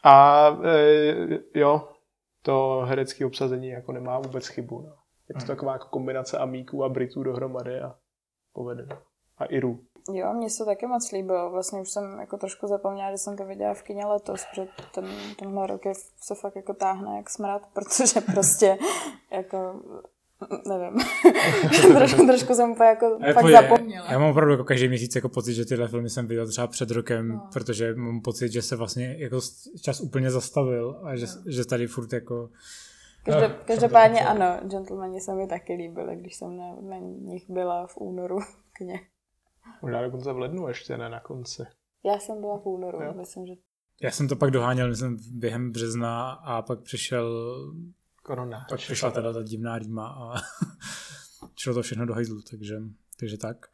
A 0.04 0.48
e, 0.64 1.60
jo, 1.60 1.88
to 2.42 2.82
herecké 2.86 3.26
obsazení 3.26 3.68
jako 3.68 3.92
nemá 3.92 4.20
vůbec 4.20 4.48
chybu. 4.48 4.82
No. 4.82 4.94
Je 5.30 5.36
to 5.42 5.48
taková 5.48 5.74
jako 5.74 5.88
kombinace 5.88 6.38
amíků 6.38 6.84
a 6.84 6.90
Britů 6.90 7.24
dohromady 7.24 7.80
a 7.80 7.96
povedené. 8.54 8.98
A 9.40 9.46
Iru. 9.46 9.80
Jo, 10.14 10.34
mně 10.34 10.50
se 10.50 10.58
to 10.58 10.66
taky 10.66 10.88
moc 10.88 11.12
líbilo. 11.12 11.50
Vlastně 11.52 11.82
už 11.82 11.90
jsem 11.90 12.20
jako 12.20 12.38
trošku 12.38 12.68
zapomněla, 12.68 13.12
že 13.12 13.18
jsem 13.18 13.38
to 13.38 13.46
viděla 13.46 13.74
v 13.74 13.84
kině 13.84 14.06
letos, 14.06 14.46
protože 14.52 14.68
ten, 14.96 15.06
tenhle 15.40 15.68
rok 15.68 15.86
je, 15.86 15.94
se 16.22 16.36
fakt 16.36 16.56
jako 16.56 16.74
táhne 16.74 17.18
jak 17.18 17.30
smrad, 17.30 17.62
protože 17.74 18.22
prostě 18.22 18.78
jako 19.32 19.82
nevím. 20.68 21.00
trošku, 21.96 22.26
trošku 22.26 22.54
jsem 22.54 22.72
úplně 22.72 22.90
jako 22.90 23.06
Ale 23.06 23.34
fakt 23.34 23.44
pojď, 23.44 23.56
zapomněla. 23.56 24.12
Já 24.12 24.20
mám 24.20 24.30
opravdu 24.30 24.52
jako 24.54 24.64
každý 24.64 24.88
měsíc 24.88 25.16
jako 25.16 25.30
pocit, 25.30 25.54
že 25.54 25.66
tyhle 25.66 25.88
filmy 25.88 26.10
jsem 26.10 26.28
viděl 26.28 26.48
třeba 26.48 26.68
před 26.68 26.92
rokem, 26.92 27.28
No. 27.28 27.50
protože 27.54 27.96
mám 27.96 28.22
pocit, 28.22 28.52
že 28.52 28.62
se 28.62 28.76
vlastně 28.76 29.16
jako 29.20 29.40
čas 29.82 30.02
úplně 30.02 30.32
zastavil 30.32 31.02
a 31.04 31.16
že, 31.16 31.26
že 31.48 31.66
tady 31.66 31.88
furt 31.88 32.14
jako 32.14 32.50
Každé, 33.26 33.48
No, 33.48 33.56
každopádně 33.66 34.22
ano, 34.22 34.46
Gentlemani 34.64 35.22
se 35.22 35.34
mi 35.36 35.48
taky 35.48 35.74
líbily, 35.74 36.16
když 36.16 36.36
jsem 36.36 36.58
na, 36.58 36.76
na 36.82 36.98
nich 36.98 37.50
byla 37.50 37.88
v 37.88 37.98
únoru 37.98 38.40
v 38.40 38.74
kině. 38.78 39.00
Možná 39.82 40.02
dokonce 40.02 40.34
v 40.34 40.38
lednu 40.38 40.68
ještě, 40.68 40.98
ne 40.98 41.10
na 41.10 41.20
konci. 41.20 41.64
Já 42.06 42.20
jsem 42.20 42.40
byla 42.42 42.58
v 42.58 42.66
únoru, 42.66 43.02
Jo. 43.04 43.14
myslím, 43.18 43.46
že 43.48 43.54
Já 44.02 44.12
jsem 44.12 44.28
to 44.28 44.36
pak 44.36 44.52
doháněl, 44.52 44.90
myslím, 44.90 45.18
během 45.32 45.72
března 45.72 46.32
a 46.32 46.62
pak 46.62 46.80
přišel, 46.80 47.30
Korona. 48.24 48.66
pak 48.70 48.80
přišla 48.80 49.12
teda 49.12 49.34
ta 49.34 49.44
divná 49.44 49.78
rýma 49.80 50.08
a 50.08 50.36
šlo 51.56 51.74
to 51.74 51.82
všechno 51.82 52.06
do 52.06 52.14
hajzlu, 52.14 52.42
takže, 52.52 52.76
takže 53.20 53.38
tak. 53.38 53.66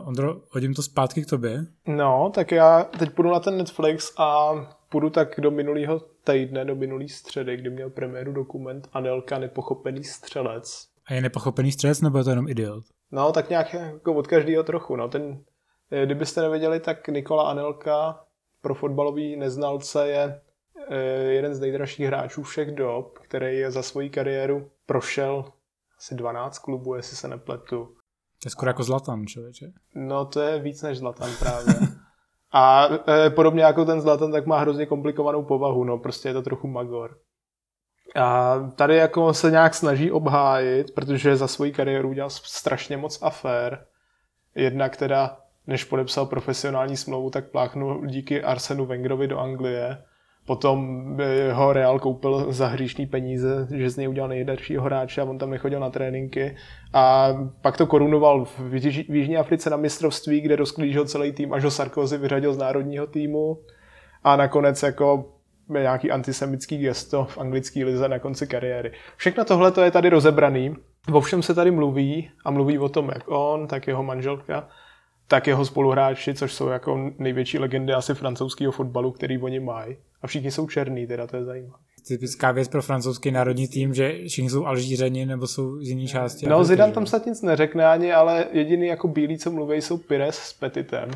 Uh, 0.00 0.08
Ondro, 0.08 0.40
hodím 0.50 0.74
to 0.74 0.82
zpátky 0.82 1.22
k 1.22 1.26
tobě. 1.30 1.66
No, 1.86 2.30
tak 2.34 2.52
já 2.52 2.84
teď 2.84 3.10
půjdu 3.10 3.30
na 3.30 3.40
ten 3.40 3.56
Netflix 3.56 4.12
a 4.18 4.50
půjdu 4.88 5.10
tak 5.10 5.40
do 5.40 5.50
minulého 5.50 6.00
týdne, 6.24 6.64
do 6.64 6.74
minulý 6.76 7.08
středy, 7.08 7.56
kdy 7.56 7.70
měl 7.70 7.90
premiéru 7.90 8.32
dokument 8.32 8.88
Anelka 8.92 9.38
nepochopený 9.38 10.04
střelec. 10.04 10.88
A 11.06 11.14
je 11.14 11.20
nepochopený 11.20 11.72
stres, 11.72 12.00
nebo 12.00 12.18
je 12.18 12.24
to 12.24 12.30
jenom 12.30 12.48
idiot? 12.48 12.84
No, 13.12 13.32
tak 13.32 13.50
nějak 13.50 13.74
jako 13.74 14.14
od 14.14 14.26
každého 14.26 14.62
trochu. 14.62 14.96
No. 14.96 15.08
Ten, 15.08 15.44
eh, 15.90 16.06
kdybyste 16.06 16.40
nevěděli, 16.40 16.80
tak 16.80 17.08
Nikola 17.08 17.50
Anelka 17.50 18.24
pro 18.60 18.74
fotbalový 18.74 19.36
neznalce 19.36 20.08
je 20.08 20.40
eh, 20.88 20.96
jeden 21.32 21.54
z 21.54 21.60
nejdražších 21.60 22.06
hráčů 22.06 22.42
všech 22.42 22.74
dob, 22.74 23.18
který 23.18 23.58
je 23.58 23.70
za 23.70 23.82
svoji 23.82 24.10
kariéru 24.10 24.70
prošel 24.86 25.44
asi 25.98 26.14
12 26.14 26.58
klubů, 26.58 26.94
jestli 26.94 27.16
se 27.16 27.28
nepletu. 27.28 27.86
To 28.42 28.46
je 28.46 28.50
skoro 28.50 28.68
jako 28.68 28.82
Zlatan, 28.82 29.26
člověče. 29.26 29.72
No 29.94 30.24
to 30.24 30.40
je 30.40 30.58
víc 30.58 30.82
než 30.82 30.98
Zlatan 30.98 31.30
právě. 31.38 31.74
A 32.52 32.88
e, 33.08 33.30
podobně 33.30 33.62
jako 33.62 33.84
ten 33.84 34.00
Zlatan, 34.00 34.32
tak 34.32 34.46
má 34.46 34.58
hrozně 34.58 34.86
komplikovanou 34.86 35.44
povahu, 35.44 35.84
no 35.84 35.98
prostě 35.98 36.28
je 36.28 36.32
to 36.32 36.42
trochu 36.42 36.68
magor. 36.68 37.18
A 38.16 38.58
tady 38.76 38.96
jako 38.96 39.34
se 39.34 39.50
nějak 39.50 39.74
snaží 39.74 40.12
obhájit, 40.12 40.94
protože 40.94 41.36
za 41.36 41.48
svoji 41.48 41.72
kariéru 41.72 42.08
udělal 42.08 42.30
strašně 42.30 42.96
moc 42.96 43.22
afér. 43.22 43.84
Jednak 44.54 44.96
teda, 44.96 45.36
než 45.66 45.84
podepsal 45.84 46.26
profesionální 46.26 46.96
smlouvu, 46.96 47.30
tak 47.30 47.50
pláchnul 47.50 48.06
díky 48.06 48.42
Arsenu 48.42 48.86
Wengerovi 48.86 49.28
do 49.28 49.38
Anglie. 49.38 49.98
Potom 50.46 51.06
ho 51.52 51.72
Real 51.72 51.98
koupil 51.98 52.52
za 52.52 52.66
hříšní 52.66 53.06
peníze, 53.06 53.68
že 53.70 53.90
z 53.90 53.96
něj 53.96 54.08
udělal 54.08 54.28
nejdaršího 54.28 54.84
hráče 54.84 55.20
a 55.20 55.24
on 55.24 55.38
tam 55.38 55.50
nechodil 55.50 55.80
na 55.80 55.90
tréninky. 55.90 56.56
A 56.92 57.28
pak 57.62 57.76
to 57.76 57.86
korunoval 57.86 58.44
v 58.44 58.74
Již- 58.74 59.06
v 59.08 59.14
Jižní 59.14 59.36
Africe 59.36 59.70
na 59.70 59.76
mistrovství, 59.76 60.40
kde 60.40 60.56
rozklížil 60.56 61.04
celý 61.04 61.32
tým, 61.32 61.52
až 61.52 61.64
ho 61.64 61.70
Sarkozy 61.70 62.18
vyřadil 62.18 62.54
z 62.54 62.58
národního 62.58 63.06
týmu. 63.06 63.58
A 64.24 64.36
nakonec 64.36 64.82
jako 64.82 65.32
nějaký 65.78 66.10
antisemický 66.10 66.78
gesto 66.78 67.24
v 67.24 67.38
anglické 67.38 67.84
lize 67.84 68.08
na 68.08 68.18
konci 68.18 68.46
kariéry. 68.46 68.92
Všechno 69.16 69.44
tohle 69.44 69.72
je 69.84 69.90
tady 69.90 70.08
rozebraný. 70.08 70.76
O 71.12 71.20
všem 71.20 71.42
se 71.42 71.54
tady 71.54 71.70
mluví 71.70 72.30
a 72.44 72.50
mluví 72.50 72.78
o 72.78 72.88
tom, 72.88 73.08
jak 73.14 73.22
on, 73.26 73.66
tak 73.66 73.86
jeho 73.86 74.02
manželka, 74.02 74.68
tak 75.28 75.46
jeho 75.46 75.64
spoluhráči, 75.64 76.34
což 76.34 76.52
jsou 76.52 76.68
jako 76.68 77.10
největší 77.18 77.58
legendy 77.58 77.92
asi 77.92 78.14
francouzského 78.14 78.72
fotbalu, 78.72 79.12
který 79.12 79.38
oni 79.38 79.60
mají. 79.60 79.96
A 80.22 80.26
všichni 80.26 80.50
jsou 80.50 80.66
černý, 80.66 81.06
teda 81.06 81.26
to 81.26 81.36
je 81.36 81.44
zajímavé. 81.44 81.82
Typická 82.08 82.52
věc 82.52 82.68
pro 82.68 82.82
francouzský 82.82 83.30
národní 83.30 83.68
tým, 83.68 83.94
že 83.94 84.18
všichni 84.28 84.50
jsou 84.50 84.66
Alžířani 84.66 85.26
nebo 85.26 85.46
jsou 85.46 85.80
z 85.80 85.88
jiné 85.88 86.06
části. 86.06 86.46
No, 86.46 86.64
Zidane 86.64 86.92
tam 86.92 87.06
snad 87.06 87.26
nic 87.26 87.42
neřekne 87.42 87.86
ani, 87.86 88.12
ale 88.12 88.46
jediný 88.52 88.86
jako 88.86 89.08
bílí, 89.08 89.38
co 89.38 89.50
mluví, 89.50 89.80
jsou 89.80 89.98
Pires 89.98 90.38
s 90.38 90.52
Petitem, 90.52 91.10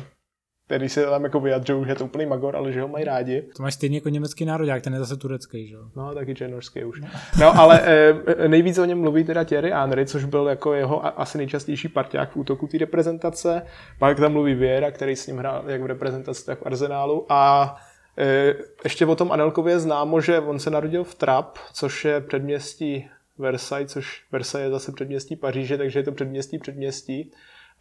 který 0.65 0.89
se 0.89 1.05
tam 1.05 1.23
jako 1.23 1.39
vyjadřují, 1.39 1.85
že 1.85 1.91
je 1.91 1.95
to 1.95 2.05
úplný 2.05 2.25
magor, 2.25 2.55
ale 2.55 2.71
že 2.71 2.81
ho 2.81 2.87
mají 2.87 3.05
rádi. 3.05 3.41
To 3.55 3.63
máš 3.63 3.73
stejně 3.73 3.97
jako 3.97 4.09
německý 4.09 4.45
národák, 4.45 4.83
ten 4.83 4.93
je 4.93 4.99
zase 4.99 5.17
turecký, 5.17 5.67
že 5.67 5.75
jo? 5.75 5.81
No, 5.95 6.13
taky 6.13 6.35
černožský 6.35 6.83
už. 6.83 7.01
No, 7.39 7.59
ale 7.59 7.81
e, 7.85 8.47
nejvíc 8.47 8.77
o 8.77 8.85
něm 8.85 8.99
mluví 8.99 9.23
teda 9.23 9.43
Thierry 9.43 9.71
Henry, 9.71 10.05
což 10.05 10.25
byl 10.25 10.47
jako 10.47 10.73
jeho 10.73 11.19
asi 11.19 11.37
nejčastější 11.37 11.87
parťák 11.87 12.31
v 12.31 12.37
útoku 12.37 12.67
té 12.67 12.77
reprezentace. 12.77 13.61
Pak 13.99 14.19
tam 14.19 14.31
mluví 14.31 14.53
Viera, 14.53 14.91
který 14.91 15.15
s 15.15 15.27
ním 15.27 15.37
hrál 15.37 15.63
jak 15.67 15.81
v 15.81 15.85
reprezentaci, 15.85 16.45
tak 16.45 16.59
v 16.59 16.65
Arsenálu. 16.65 17.25
A 17.29 17.75
e, 18.17 18.55
ještě 18.83 19.05
o 19.05 19.15
tom 19.15 19.31
Anelkově 19.31 19.73
je 19.73 19.79
známo, 19.79 20.21
že 20.21 20.39
on 20.39 20.59
se 20.59 20.69
narodil 20.69 21.03
v 21.03 21.15
Trap, 21.15 21.57
což 21.73 22.05
je 22.05 22.21
předměstí 22.21 23.09
Versailles, 23.37 23.91
což 23.91 24.23
Versailles 24.31 24.67
je 24.67 24.71
zase 24.71 24.91
předměstí 24.91 25.35
Paříže, 25.35 25.77
takže 25.77 25.99
je 25.99 26.03
to 26.03 26.11
předměstí 26.11 26.57
předměstí. 26.57 27.31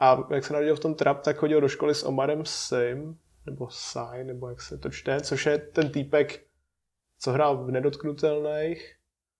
A 0.00 0.18
jak 0.30 0.44
se 0.44 0.52
narodil 0.52 0.76
v 0.76 0.80
tom 0.80 0.94
Trap, 0.94 1.20
tak 1.20 1.36
chodil 1.36 1.60
do 1.60 1.68
školy 1.68 1.94
s 1.94 2.06
Omarem 2.06 2.44
Sim, 2.44 3.16
nebo 3.46 3.68
Sai, 3.70 4.24
nebo 4.24 4.48
jak 4.48 4.62
se 4.62 4.78
to 4.78 4.90
čte, 4.90 5.20
což 5.20 5.46
je 5.46 5.58
ten 5.58 5.90
týpek, 5.90 6.40
co 7.18 7.32
hrál 7.32 7.64
v 7.64 7.70
Nedotknutelných. 7.70 8.94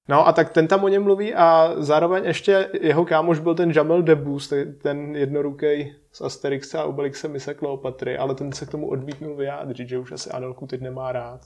No 0.08 0.26
a 0.26 0.32
tak 0.32 0.50
ten 0.50 0.68
tam 0.68 0.84
o 0.84 0.88
něm 0.88 1.02
mluví 1.02 1.34
a 1.34 1.74
zároveň 1.76 2.24
ještě 2.24 2.68
jeho 2.80 3.04
kámoš 3.04 3.38
byl 3.38 3.54
ten 3.54 3.70
Jamel 3.70 4.02
Debbouze, 4.02 4.64
ten 4.64 5.16
jednorukej 5.16 5.96
z 6.12 6.20
Asterixa 6.20 6.80
a 6.80 6.84
Obelixe 6.84 7.28
mise 7.28 7.54
Kleopatry, 7.54 8.18
ale 8.18 8.34
ten 8.34 8.52
se 8.52 8.66
k 8.66 8.70
tomu 8.70 8.90
odmítnul 8.90 9.36
vyjádřit, 9.36 9.88
že 9.88 9.98
už 9.98 10.12
asi 10.12 10.30
Anelku 10.30 10.66
teď 10.66 10.80
nemá 10.80 11.12
rád. 11.12 11.40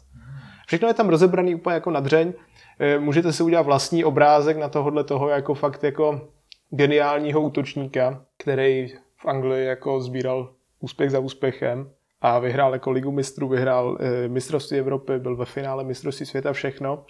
Všechno 0.67 0.89
je 0.89 0.95
tam 0.95 1.09
rozebraný 1.09 1.55
úplně 1.55 1.75
jako 1.75 1.91
na 1.91 2.01
dřeň. 2.01 2.33
Eh, 2.79 2.99
Můžete 2.99 3.33
si 3.33 3.43
udělat 3.43 3.67
vlastní 3.67 4.05
obrázek 4.05 4.57
na 4.57 4.69
tohohle 4.69 5.05
toho 5.05 5.29
jako 5.29 5.55
fakt 5.55 5.85
jako 5.85 6.29
geniálního 6.71 7.41
útočníka, 7.41 8.25
který 8.39 8.89
v 9.17 9.27
Anglii 9.27 9.67
jako 9.67 10.01
sbíral 10.01 10.53
úspěch 10.81 11.11
za 11.11 11.19
úspěchem 11.19 11.91
a 12.21 12.39
vyhrál 12.39 12.73
jako 12.73 12.91
ligu 12.91 13.13
mistrů, 13.13 13.49
vyhrál 13.49 13.99
eh, 14.01 14.29
mistrovství 14.29 14.79
Evropy, 14.79 15.19
byl 15.19 15.37
ve 15.37 15.45
finále 15.45 15.85
mistrovství 15.85 16.27
světa, 16.27 16.53
všechno. 16.53 17.05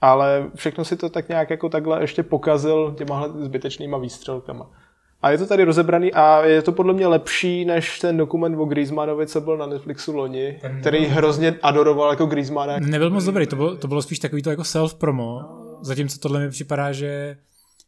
Ale 0.00 0.50
všechno 0.54 0.84
si 0.84 0.96
to 0.96 1.08
tak 1.08 1.28
nějak 1.28 1.50
jako 1.50 1.68
takhle 1.68 2.00
ještě 2.00 2.22
pokazil 2.22 2.94
těmahle 2.98 3.28
zbytečnýma 3.44 3.98
výstřelkama. 3.98 4.70
A 5.22 5.30
je 5.30 5.38
to 5.38 5.46
tady 5.46 5.64
rozebraný 5.64 6.12
a 6.12 6.44
je 6.44 6.62
to 6.62 6.72
podle 6.72 6.92
mě 6.92 7.06
lepší 7.06 7.64
než 7.64 7.98
ten 7.98 8.16
dokument 8.16 8.60
o 8.60 8.64
Griezmannovi, 8.64 9.26
co 9.26 9.40
byl 9.40 9.56
na 9.56 9.66
Netflixu 9.66 10.16
loni, 10.16 10.60
který 10.80 11.06
hrozně 11.06 11.54
adoroval 11.62 12.10
jako 12.10 12.26
Griezmana. 12.26 12.78
Nebyl 12.78 13.10
moc 13.10 13.24
dobrý, 13.24 13.46
to 13.46 13.56
bylo, 13.56 13.76
to 13.76 13.88
bylo 13.88 14.02
spíš 14.02 14.18
takový 14.18 14.42
to 14.42 14.50
jako 14.50 14.62
self-promo, 14.62 15.44
zatímco 15.80 16.18
tohle 16.18 16.40
mi 16.40 16.50
připadá, 16.50 16.92
že 16.92 17.36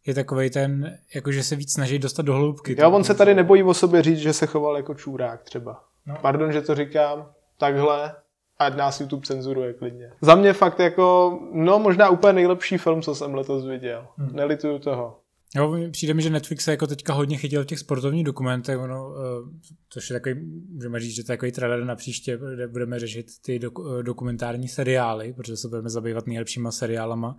je 0.07 0.15
takový 0.15 0.51
ten, 0.51 0.99
jako 1.15 1.33
že 1.33 1.43
se 1.43 1.57
víc 1.57 1.73
snaží 1.73 1.99
dostat 1.99 2.23
do 2.23 2.35
hloubky. 2.35 2.77
Jo, 2.79 2.91
on 2.91 3.05
se 3.05 3.15
tady 3.15 3.35
nebojí 3.35 3.63
o 3.63 3.75
sobě 3.75 4.03
říct, 4.03 4.19
že 4.19 4.33
se 4.33 4.47
choval 4.47 4.77
jako 4.77 4.95
čurák 4.95 5.43
třeba. 5.43 5.85
No. 6.07 6.17
Pardon, 6.23 6.53
že 6.53 6.61
to 6.61 6.75
říkám 6.75 7.31
takhle, 7.59 8.15
ať 8.59 8.77
nás 8.77 9.01
YouTube 9.01 9.27
cenzuruje 9.27 9.73
klidně. 9.73 10.11
Za 10.21 10.35
mě 10.35 10.53
fakt 10.53 10.79
jako, 10.79 11.39
no 11.53 11.79
možná 11.79 12.09
úplně 12.09 12.33
nejlepší 12.33 12.79
film, 12.79 13.03
co 13.03 13.15
jsem 13.15 13.35
letos 13.35 13.67
viděl. 13.67 14.07
Hmm. 14.17 14.37
Nelituju 14.37 14.79
toho. 14.79 15.21
Jo, 15.57 15.77
přijde 15.91 16.15
mi, 16.15 16.23
že 16.23 16.31
Netflix 16.31 16.65
se 16.65 16.71
jako 16.71 16.87
teďka 16.87 17.13
hodně 17.13 17.37
chytil 17.37 17.63
v 17.63 17.67
těch 17.67 17.79
sportovních 17.79 18.25
dokumentech, 18.25 18.79
ono, 18.79 19.15
eh, 19.17 19.69
což 19.89 20.11
je 20.11 20.21
takový, 20.21 20.35
můžeme 20.73 21.01
říct, 21.01 21.15
že 21.15 21.25
to 21.25 21.33
je 21.33 21.37
takový 21.37 21.53
trailer 21.53 21.85
na 21.85 21.97
příště, 21.97 22.39
kde 22.55 22.69
budeme 22.69 22.99
řešit 22.99 23.27
ty 23.45 23.59
dok- 23.59 24.01
eh, 24.01 24.03
dokumentární 24.03 24.69
seriály, 24.69 25.33
protože 25.33 25.57
se 25.57 25.69
budeme 25.69 25.91
zabývat 25.91 26.27
nejlepšíma 26.27 26.71
seriálama 26.71 27.37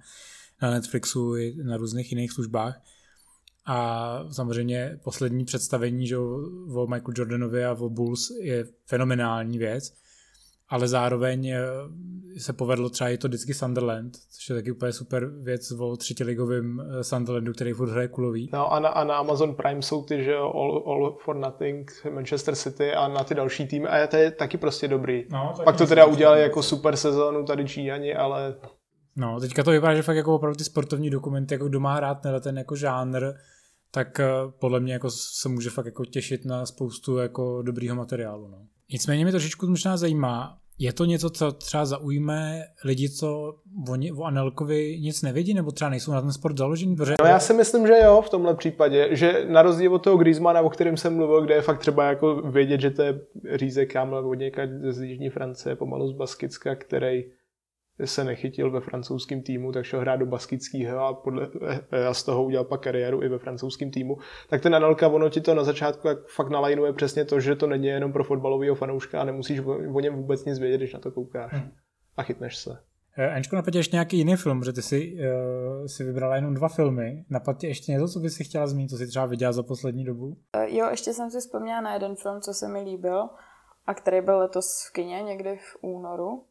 na 0.62 0.72
Netflixu 0.72 1.36
i 1.36 1.56
na 1.63 1.78
různých 1.78 2.12
jiných 2.12 2.32
službách. 2.32 2.82
A 3.65 4.19
samozřejmě 4.32 5.00
poslední 5.04 5.45
představení 5.45 6.08
že, 6.08 6.17
o 6.17 6.88
Michael 6.88 7.13
Jordanovi 7.17 7.65
a 7.65 7.72
o 7.72 7.89
Bulls 7.89 8.30
je 8.41 8.65
fenomenální 8.86 9.58
věc, 9.58 9.93
ale 10.69 10.88
zároveň 10.88 11.48
eh, 11.48 11.60
se 12.38 12.54
povedlo 12.54 12.89
třeba 12.89 13.10
i 13.10 13.17
to 13.17 13.28
vždycky 13.28 13.54
Sunderland, 13.54 14.17
což 14.30 14.50
je 14.50 14.56
taky 14.56 14.72
úplně 14.72 14.91
super 14.91 15.26
věc 15.26 15.72
o 15.72 15.98
třetiligovém 15.98 16.82
eh, 16.82 17.04
Sunderlandu, 17.04 17.54
který 17.54 17.74
furt 17.74 17.89
hraje 17.89 18.08
kulový. 18.08 18.50
No 18.54 18.74
a 18.74 18.80
na, 18.80 18.89
a 18.89 19.04
na 19.04 19.15
Amazon 19.15 19.56
Prime 19.56 19.82
jsou 19.82 20.04
ty, 20.04 20.24
že 20.24 20.36
All, 20.36 20.84
All 20.86 21.17
for 21.26 21.36
Nothing, 21.36 21.91
Manchester 22.10 22.56
City 22.56 22.93
a 22.93 23.08
na 23.08 23.24
ty 23.24 23.36
další 23.36 23.67
týmy 23.67 23.88
a 23.88 23.98
je 23.98 24.08
to 24.08 24.15
je 24.15 24.32
taky 24.32 24.58
prostě 24.58 24.88
dobrý. 24.88 25.26
No, 25.32 25.54
Pak 25.63 25.78
to 25.78 25.88
teda 25.88 26.06
udělali 26.06 26.41
jako 26.41 26.63
super 26.63 26.95
sezónu 26.95 27.45
tady 27.45 27.65
Číňani, 27.65 28.15
ale 28.15 28.56
No, 29.19 29.39
teďka 29.39 29.63
to 29.63 29.71
vypadá, 29.71 29.95
že 29.95 30.01
fakt 30.01 30.15
jako 30.15 30.36
opravdu 30.36 30.58
ty 30.58 30.63
sportovní 30.63 31.10
dokumenty, 31.10 31.53
jako 31.53 31.69
kdo 31.69 31.79
má 31.79 31.95
hrát 31.95 32.15
tenhle 32.15 32.41
ten 32.41 32.58
jako 32.58 32.75
žánr, 32.75 33.34
tak 33.91 34.19
eh, 34.19 34.29
podle 34.60 34.79
mě 34.79 34.93
jako 34.93 35.10
se 35.10 35.49
může 35.49 35.69
fakt 35.69 35.86
jako 35.86 36.05
těšit 36.05 36.45
na 36.45 36.65
spoustu 36.65 37.17
jako 37.17 37.62
dobrýho 37.62 37.95
materiálu. 37.95 38.47
No. 38.47 38.58
Nicméně 38.91 39.23
mě 39.23 39.32
trošičku 39.32 39.67
možná 39.67 39.97
zajímá, 39.97 40.58
Je 40.82 40.93
to 40.93 41.05
něco, 41.05 41.29
co 41.29 41.51
třeba 41.51 41.86
zaujme 41.86 42.63
lidi, 42.86 43.10
co 43.10 43.55
oni 43.89 44.12
o 44.12 44.23
Anelkovi 44.23 44.99
nic 44.99 45.21
nevědí, 45.21 45.53
nebo 45.53 45.71
třeba 45.71 45.89
nejsou 45.89 46.12
na 46.12 46.21
ten 46.21 46.32
sport 46.32 46.58
založení? 46.58 46.95
Protože... 46.95 47.13
No 47.23 47.29
já 47.29 47.39
si 47.39 47.53
myslím, 47.53 47.88
že 47.88 47.93
jo, 48.03 48.21
v 48.21 48.29
tomhle 48.29 48.55
případě, 48.55 49.10
že 49.12 49.45
na 49.49 49.62
rozdíl 49.62 49.95
od 49.95 50.03
toho 50.03 50.17
Griezmana, 50.17 50.62
o 50.62 50.69
kterém 50.69 50.97
jsem 50.97 51.15
mluvil, 51.15 51.41
kde 51.41 51.55
je 51.55 51.62
fakt 51.62 51.79
třeba 51.79 52.05
jako 52.05 52.36
vědět, 52.36 52.82
že 52.82 52.89
to 52.89 53.01
je 53.01 53.21
řízek 53.55 53.93
Kamel 53.93 54.29
od 54.29 54.34
někaď 54.34 54.69
z 54.89 55.01
Jižní 55.01 55.29
Francie, 55.29 55.75
pomalu 55.75 56.08
z 56.08 56.13
Baskicka, 56.13 56.75
který 56.75 57.23
se 58.06 58.24
nechytil 58.24 58.72
ve 58.72 58.80
francouzském 58.80 59.42
týmu, 59.42 59.72
tak 59.72 59.86
šel 59.86 60.00
hrát 60.00 60.16
do 60.16 60.26
baskického 60.26 61.00
a, 61.00 61.14
podle, 61.14 61.48
a 62.10 62.14
z 62.14 62.24
toho 62.24 62.44
udělal 62.44 62.66
pak 62.66 62.82
kariéru 62.82 63.24
i 63.24 63.30
ve 63.30 63.40
francouzském 63.40 63.92
týmu. 63.92 64.18
Tak 64.50 64.62
ten 64.62 64.76
Anelka, 64.76 65.08
ono 65.08 65.30
ti 65.30 65.42
to 65.42 65.56
na 65.56 65.64
začátku 65.64 66.08
jak 66.08 66.18
fakt 66.28 66.50
nalajnuje 66.50 66.94
přesně 66.94 67.26
to, 67.26 67.40
že 67.40 67.56
to 67.56 67.68
není 67.68 67.88
jenom 67.88 68.14
pro 68.14 68.24
fotbalového 68.24 68.76
fanouška 68.76 69.22
a 69.22 69.24
nemusíš 69.24 69.60
o, 69.94 70.00
něm 70.00 70.16
vůbec 70.16 70.46
nic 70.46 70.60
vědět, 70.60 70.78
když 70.78 70.94
na 70.94 71.00
to 71.00 71.12
koukáš. 71.12 71.54
Hmm. 71.54 71.72
A 72.18 72.24
chytneš 72.24 72.58
se. 72.58 72.78
Eh, 73.18 73.30
Ančko, 73.30 73.56
napadě 73.56 73.80
ještě 73.80 73.96
nějaký 73.96 74.18
jiný 74.18 74.36
film, 74.36 74.64
že 74.64 74.74
ty 74.74 74.82
si, 74.82 75.14
uh, 75.14 75.86
si 75.86 76.04
vybrala 76.04 76.36
jenom 76.36 76.54
dva 76.54 76.68
filmy. 76.68 77.26
Napadě 77.30 77.68
ještě 77.68 77.92
něco, 77.92 78.08
co 78.08 78.20
bys 78.20 78.36
si 78.36 78.44
chtěla 78.44 78.68
zmínit, 78.68 78.90
co 78.90 78.98
jsi 78.98 79.08
třeba 79.08 79.26
viděla 79.26 79.52
za 79.52 79.64
poslední 79.64 80.06
dobu? 80.06 80.38
Jo, 80.68 80.88
ještě 80.90 81.14
jsem 81.14 81.32
si 81.32 81.40
vzpomněla 81.40 81.82
na 81.82 81.94
jeden 81.94 82.16
film, 82.16 82.42
co 82.42 82.54
se 82.54 82.68
mi 82.68 82.82
líbil 82.82 83.30
a 83.88 83.94
který 83.94 84.22
byl 84.22 84.38
letos 84.38 84.88
v 84.90 84.94
kině 84.94 85.24
někdy 85.24 85.58
v 85.58 85.78
únoru. 85.82 86.44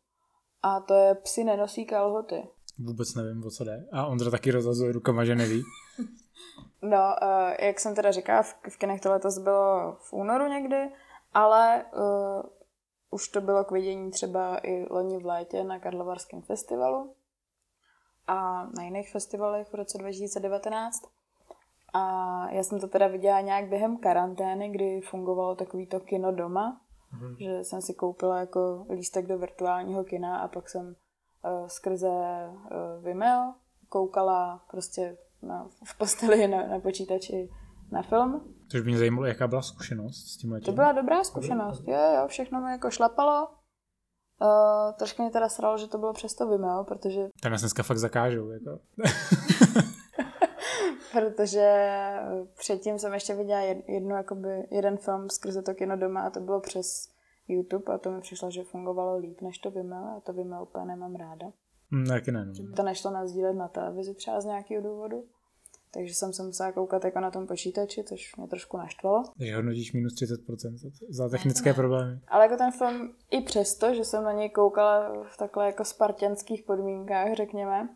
A 0.62 0.80
to 0.80 0.94
je 0.94 1.14
Psi 1.14 1.44
nenosí 1.44 1.86
kalhoty. 1.86 2.48
Vůbec 2.78 3.14
nevím, 3.14 3.44
o 3.46 3.50
co 3.50 3.64
jde. 3.64 3.88
A 3.92 4.06
Ondra 4.06 4.30
taky 4.30 4.50
rozhazuje 4.50 4.92
rukama, 4.92 5.24
že 5.24 5.34
neví. 5.34 5.62
no, 6.82 7.14
uh, 7.22 7.66
jak 7.66 7.80
jsem 7.80 7.94
teda 7.94 8.12
říkala, 8.12 8.42
v, 8.42 8.54
v 8.68 8.76
kinech 8.76 9.00
to 9.00 9.10
letos 9.10 9.38
bylo 9.38 9.96
v 10.00 10.12
únoru 10.12 10.48
někdy, 10.48 10.90
ale 11.34 11.84
uh, 11.96 12.42
už 13.10 13.28
to 13.28 13.40
bylo 13.40 13.64
k 13.64 13.70
vidění 13.70 14.10
třeba 14.10 14.58
i 14.62 14.86
loni 14.90 15.18
v 15.18 15.26
létě 15.26 15.64
na 15.64 15.78
Karlovarském 15.78 16.42
festivalu 16.42 17.14
a 18.26 18.66
na 18.76 18.82
jiných 18.82 19.12
festivalech 19.12 19.68
v 19.68 19.74
roce 19.74 19.98
2019. 19.98 21.02
A 21.92 22.50
já 22.50 22.62
jsem 22.62 22.80
to 22.80 22.88
teda 22.88 23.06
viděla 23.06 23.40
nějak 23.40 23.68
během 23.68 23.96
karantény, 23.96 24.68
kdy 24.68 25.00
fungovalo 25.00 25.54
takový 25.54 25.86
to 25.86 26.00
kino 26.00 26.32
doma, 26.32 26.80
Mm-hmm. 27.20 27.36
Že 27.38 27.64
jsem 27.64 27.82
si 27.82 27.94
koupila 27.94 28.38
jako 28.38 28.86
lístek 28.90 29.26
do 29.26 29.38
virtuálního 29.38 30.04
kina 30.04 30.38
a 30.38 30.48
pak 30.48 30.68
jsem 30.68 30.86
uh, 30.86 31.66
skrze 31.66 32.08
uh, 32.08 33.04
Vimeo 33.04 33.54
koukala 33.88 34.64
prostě 34.70 35.16
na, 35.42 35.68
v 35.84 35.98
posteli 35.98 36.48
na, 36.48 36.66
na 36.66 36.80
počítači 36.80 37.50
na 37.92 38.02
film. 38.02 38.54
Což 38.68 38.80
by 38.80 38.86
mě 38.86 38.98
zajímalo, 38.98 39.26
jaká 39.26 39.46
byla 39.46 39.62
zkušenost 39.62 40.28
s 40.28 40.36
tím 40.36 40.60
To 40.60 40.72
byla 40.72 40.92
dobrá 40.92 41.24
zkušenost, 41.24 41.82
jo, 41.86 41.98
jo, 42.16 42.28
všechno 42.28 42.60
mi 42.60 42.70
jako 42.70 42.90
šlapalo. 42.90 43.48
Uh, 44.42 44.92
trošku 44.98 45.22
mě 45.22 45.30
teda 45.30 45.48
sralo, 45.48 45.78
že 45.78 45.86
to 45.86 45.98
bylo 45.98 46.12
přes 46.12 46.34
to 46.34 46.48
Vimeo, 46.48 46.84
protože... 46.84 47.28
Tam 47.42 47.52
nás 47.52 47.60
dneska 47.60 47.82
fakt 47.82 47.98
zakážou, 47.98 48.50
jako. 48.50 48.70
protože 51.12 51.90
předtím 52.58 52.98
jsem 52.98 53.14
ještě 53.14 53.34
viděla 53.34 53.60
jednu, 53.88 54.16
jakoby, 54.16 54.68
jeden 54.70 54.96
film 54.96 55.30
skrze 55.30 55.62
to 55.62 55.74
kino 55.74 55.96
doma 55.96 56.20
a 56.20 56.30
to 56.30 56.40
bylo 56.40 56.60
přes 56.60 57.08
YouTube 57.48 57.94
a 57.94 57.98
to 57.98 58.10
mi 58.10 58.20
přišlo, 58.20 58.50
že 58.50 58.64
fungovalo 58.64 59.18
líp 59.18 59.40
než 59.40 59.58
to 59.58 59.70
Vimeo 59.70 60.16
a 60.16 60.20
to 60.20 60.32
Vimeo 60.32 60.62
úplně 60.62 60.84
nemám 60.84 61.14
ráda. 61.14 61.46
Mm, 61.90 62.06
taky 62.06 62.32
ne. 62.32 62.44
No. 62.44 62.76
To 62.76 62.82
nešlo 62.82 63.10
nazdílet 63.10 63.56
na 63.56 63.68
televizi 63.68 64.14
třeba 64.14 64.40
z 64.40 64.44
nějakého 64.44 64.82
důvodu. 64.82 65.24
Takže 65.90 66.14
jsem 66.14 66.32
se 66.32 66.42
musela 66.42 66.72
koukat 66.72 67.04
jako 67.04 67.20
na 67.20 67.30
tom 67.30 67.46
počítači, 67.46 68.04
což 68.04 68.36
mě 68.36 68.48
trošku 68.48 68.76
naštvalo. 68.76 69.24
Takže 69.38 69.56
hodnotíš 69.56 69.92
minus 69.92 70.14
30% 70.14 70.90
za 71.08 71.28
technické 71.28 71.74
problémy. 71.74 72.20
Ale 72.28 72.44
jako 72.44 72.56
ten 72.56 72.72
film, 72.72 73.14
i 73.30 73.40
přesto, 73.40 73.94
že 73.94 74.04
jsem 74.04 74.24
na 74.24 74.32
něj 74.32 74.50
koukala 74.50 75.24
v 75.24 75.36
takhle 75.36 75.66
jako 75.66 75.84
spartianských 75.84 76.62
podmínkách, 76.62 77.34
řekněme, 77.34 77.88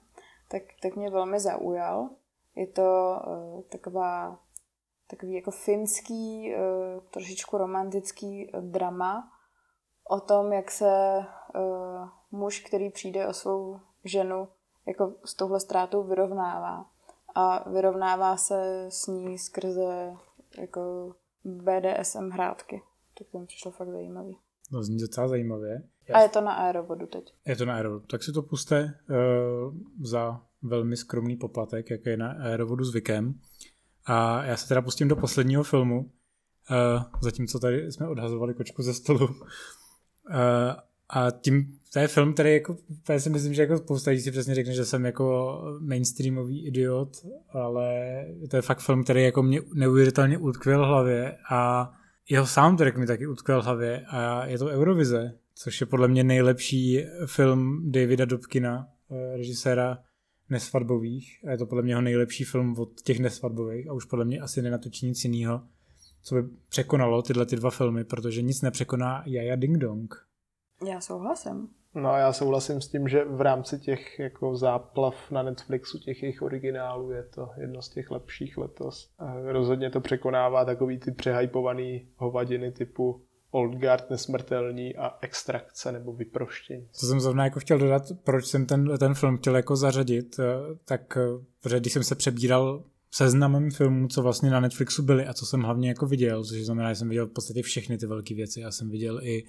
tak, 0.49 0.63
tak 0.83 0.97
mě 0.97 1.11
velmi 1.11 1.41
zaujal. 1.41 2.11
Je 2.57 2.67
to 2.67 3.17
uh, 3.27 3.63
taková, 3.63 4.39
takový 5.11 5.33
jako 5.33 5.51
finský, 5.51 6.55
uh, 6.55 7.03
trošičku 7.11 7.59
romantický 7.59 8.53
uh, 8.53 8.61
drama 8.61 9.33
o 10.09 10.21
tom, 10.21 10.53
jak 10.53 10.71
se 10.71 11.19
uh, 11.55 12.09
muž, 12.31 12.61
který 12.61 12.91
přijde 12.91 13.27
o 13.29 13.33
svou 13.33 13.81
ženu, 14.05 14.49
jako 14.87 15.15
s 15.25 15.35
touhle 15.35 15.61
ztrátou 15.61 16.03
vyrovnává. 16.03 16.87
A 17.35 17.71
vyrovnává 17.71 18.37
se 18.37 18.87
s 18.89 19.07
ní 19.07 19.39
skrze 19.39 20.17
jako 20.59 21.15
BDSM 21.45 22.31
hrátky. 22.31 22.83
Tak 23.19 23.27
to 23.33 23.39
mi 23.39 23.47
přišlo 23.47 23.71
fakt 23.71 23.89
zajímavý. 23.89 24.39
No, 24.73 24.83
zní 24.83 24.99
docela 24.99 25.29
zajímavě. 25.29 25.83
A 26.15 26.21
je 26.21 26.29
to 26.29 26.41
na 26.41 26.53
aerovodu 26.53 27.07
teď. 27.07 27.35
Je 27.47 27.57
to 27.57 27.65
na 27.65 27.75
aerovodu. 27.75 28.07
Tak 28.07 28.23
si 28.23 28.33
to 28.33 28.43
puste 28.43 29.01
uh, 29.11 29.75
za 30.03 30.41
velmi 30.63 30.97
skromný 30.97 31.37
poplatek, 31.37 31.91
jak 31.91 32.07
je 32.07 32.17
na 32.17 32.29
aerovodu 32.33 32.85
zvykem. 32.85 33.35
A 34.07 34.45
já 34.45 34.57
se 34.57 34.69
teda 34.69 34.83
pustím 34.83 35.09
do 35.09 35.17
posledního 35.17 35.63
filmu, 35.63 35.99
uh, 36.01 37.03
zatímco 37.21 37.59
tady 37.59 37.93
jsme 37.93 38.09
odhazovali 38.09 38.55
kočku 38.55 38.83
ze 38.83 38.95
stolu. 38.95 39.27
Uh, 39.27 39.35
a 41.09 41.31
tím, 41.31 41.79
to 41.93 41.99
je 41.99 42.09
film, 42.09 42.35
který 42.35 42.53
jako, 42.53 42.77
já 43.09 43.19
si 43.19 43.31
myslím, 43.31 43.55
že 43.55 43.63
jako 43.63 43.79
spousta 43.79 44.11
lidí 44.11 44.23
si 44.23 44.31
přesně 44.31 44.55
řekne, 44.55 44.73
že 44.73 44.85
jsem 44.85 45.05
jako 45.05 45.59
mainstreamový 45.81 46.67
idiot, 46.67 47.17
ale 47.53 48.25
to 48.51 48.57
je 48.57 48.63
fakt 48.63 48.81
film, 48.81 49.05
který 49.05 49.25
jako 49.25 49.43
mě 49.43 49.61
neuvěřitelně 49.75 50.39
utkvěl 50.39 50.87
hlavě 50.87 51.37
a 51.51 51.93
jeho 52.29 52.47
soundtrack 52.47 52.97
mi 52.97 53.07
taky 53.07 53.27
utkvěl 53.27 53.63
hlavě 53.63 54.05
a 54.09 54.47
je 54.47 54.59
to 54.59 54.67
Eurovize, 54.67 55.35
což 55.55 55.81
je 55.81 55.87
podle 55.87 56.09
mě 56.09 56.25
nejlepší 56.25 57.05
film 57.27 57.93
Davida 57.93 58.25
Dobkina, 58.25 58.89
režiséra 59.37 59.99
nesvatbových 60.53 61.45
a 61.47 61.51
je 61.51 61.59
to 61.59 61.67
podle 61.67 61.83
mě 61.83 61.93
jeho 61.93 62.03
nejlepší 62.03 62.45
film 62.45 62.79
od 62.79 63.01
těch 63.01 63.19
nesvatbových 63.19 63.89
a 63.89 63.93
už 63.93 64.05
podle 64.05 64.25
mě 64.25 64.41
asi 64.41 64.63
nenatočí 64.63 65.07
nic 65.07 65.25
jiného, 65.25 65.63
co 66.23 66.35
by 66.35 66.43
překonalo 66.69 67.23
tyhle 67.23 67.47
ty 67.47 67.57
dva 67.57 67.71
filmy, 67.71 68.05
protože 68.05 68.43
nic 68.43 68.63
nepřekoná 68.63 69.23
Jaja 69.27 69.57
Ding 69.57 69.79
Dong. 69.79 70.15
Já 70.89 71.01
souhlasím. 71.01 71.69
No 71.95 72.11
a 72.11 72.19
já 72.19 72.33
souhlasím 72.33 72.81
s 72.81 72.89
tím, 72.89 73.09
že 73.09 73.25
v 73.25 73.41
rámci 73.41 73.79
těch 73.79 74.19
jako 74.19 74.57
záplav 74.57 75.31
na 75.31 75.43
Netflixu, 75.43 75.99
těch 75.99 76.23
jejich 76.23 76.43
originálů, 76.43 77.11
je 77.11 77.23
to 77.23 77.49
jedno 77.57 77.83
z 77.83 77.89
těch 77.89 78.11
lepších 78.11 78.59
letos. 78.59 79.11
A 79.19 79.35
rozhodně 79.53 79.91
to 79.91 80.01
překonává 80.01 80.65
takový 80.65 80.99
ty 80.99 81.11
přehypovaný 81.11 82.09
hovadiny 82.17 82.73
typu 82.73 83.25
Old 83.55 83.75
Guard 83.75 84.11
nesmrtelní 84.11 84.97
a 84.97 85.19
extrakce 85.21 85.93
nebo 85.93 86.13
vyproštění. 86.13 86.89
Co 86.93 87.07
jsem 87.07 87.21
zrovna 87.21 87.45
jako 87.45 87.61
chtěl 87.61 87.79
dodat, 87.79 88.03
proč 88.25 88.47
jsem 88.47 88.67
ten, 88.67 88.99
ten 88.99 89.15
film 89.15 89.37
chtěl 89.37 89.57
jako 89.57 89.77
zařadit, 89.77 90.39
eh, 90.39 90.45
tak 90.85 91.17
eh, 91.17 91.45
protože 91.61 91.81
když 91.81 91.93
jsem 91.93 92.05
se 92.05 92.15
přebíral 92.15 92.85
seznamem 93.11 93.71
filmů, 93.71 94.09
co 94.09 94.23
vlastně 94.23 94.51
na 94.51 94.61
Netflixu 94.61 95.03
byly 95.03 95.27
a 95.27 95.35
co 95.35 95.47
jsem 95.47 95.63
hlavně 95.63 95.89
jako 95.89 96.07
viděl, 96.07 96.45
což 96.45 96.65
znamená, 96.65 96.93
že 96.93 96.99
jsem 96.99 97.09
viděl 97.09 97.27
v 97.27 97.33
podstatě 97.33 97.63
všechny 97.63 97.99
ty 97.99 98.07
velké 98.07 98.35
věci. 98.35 98.61
Já 98.61 98.71
jsem 98.71 98.91
viděl 98.91 99.21
i 99.23 99.45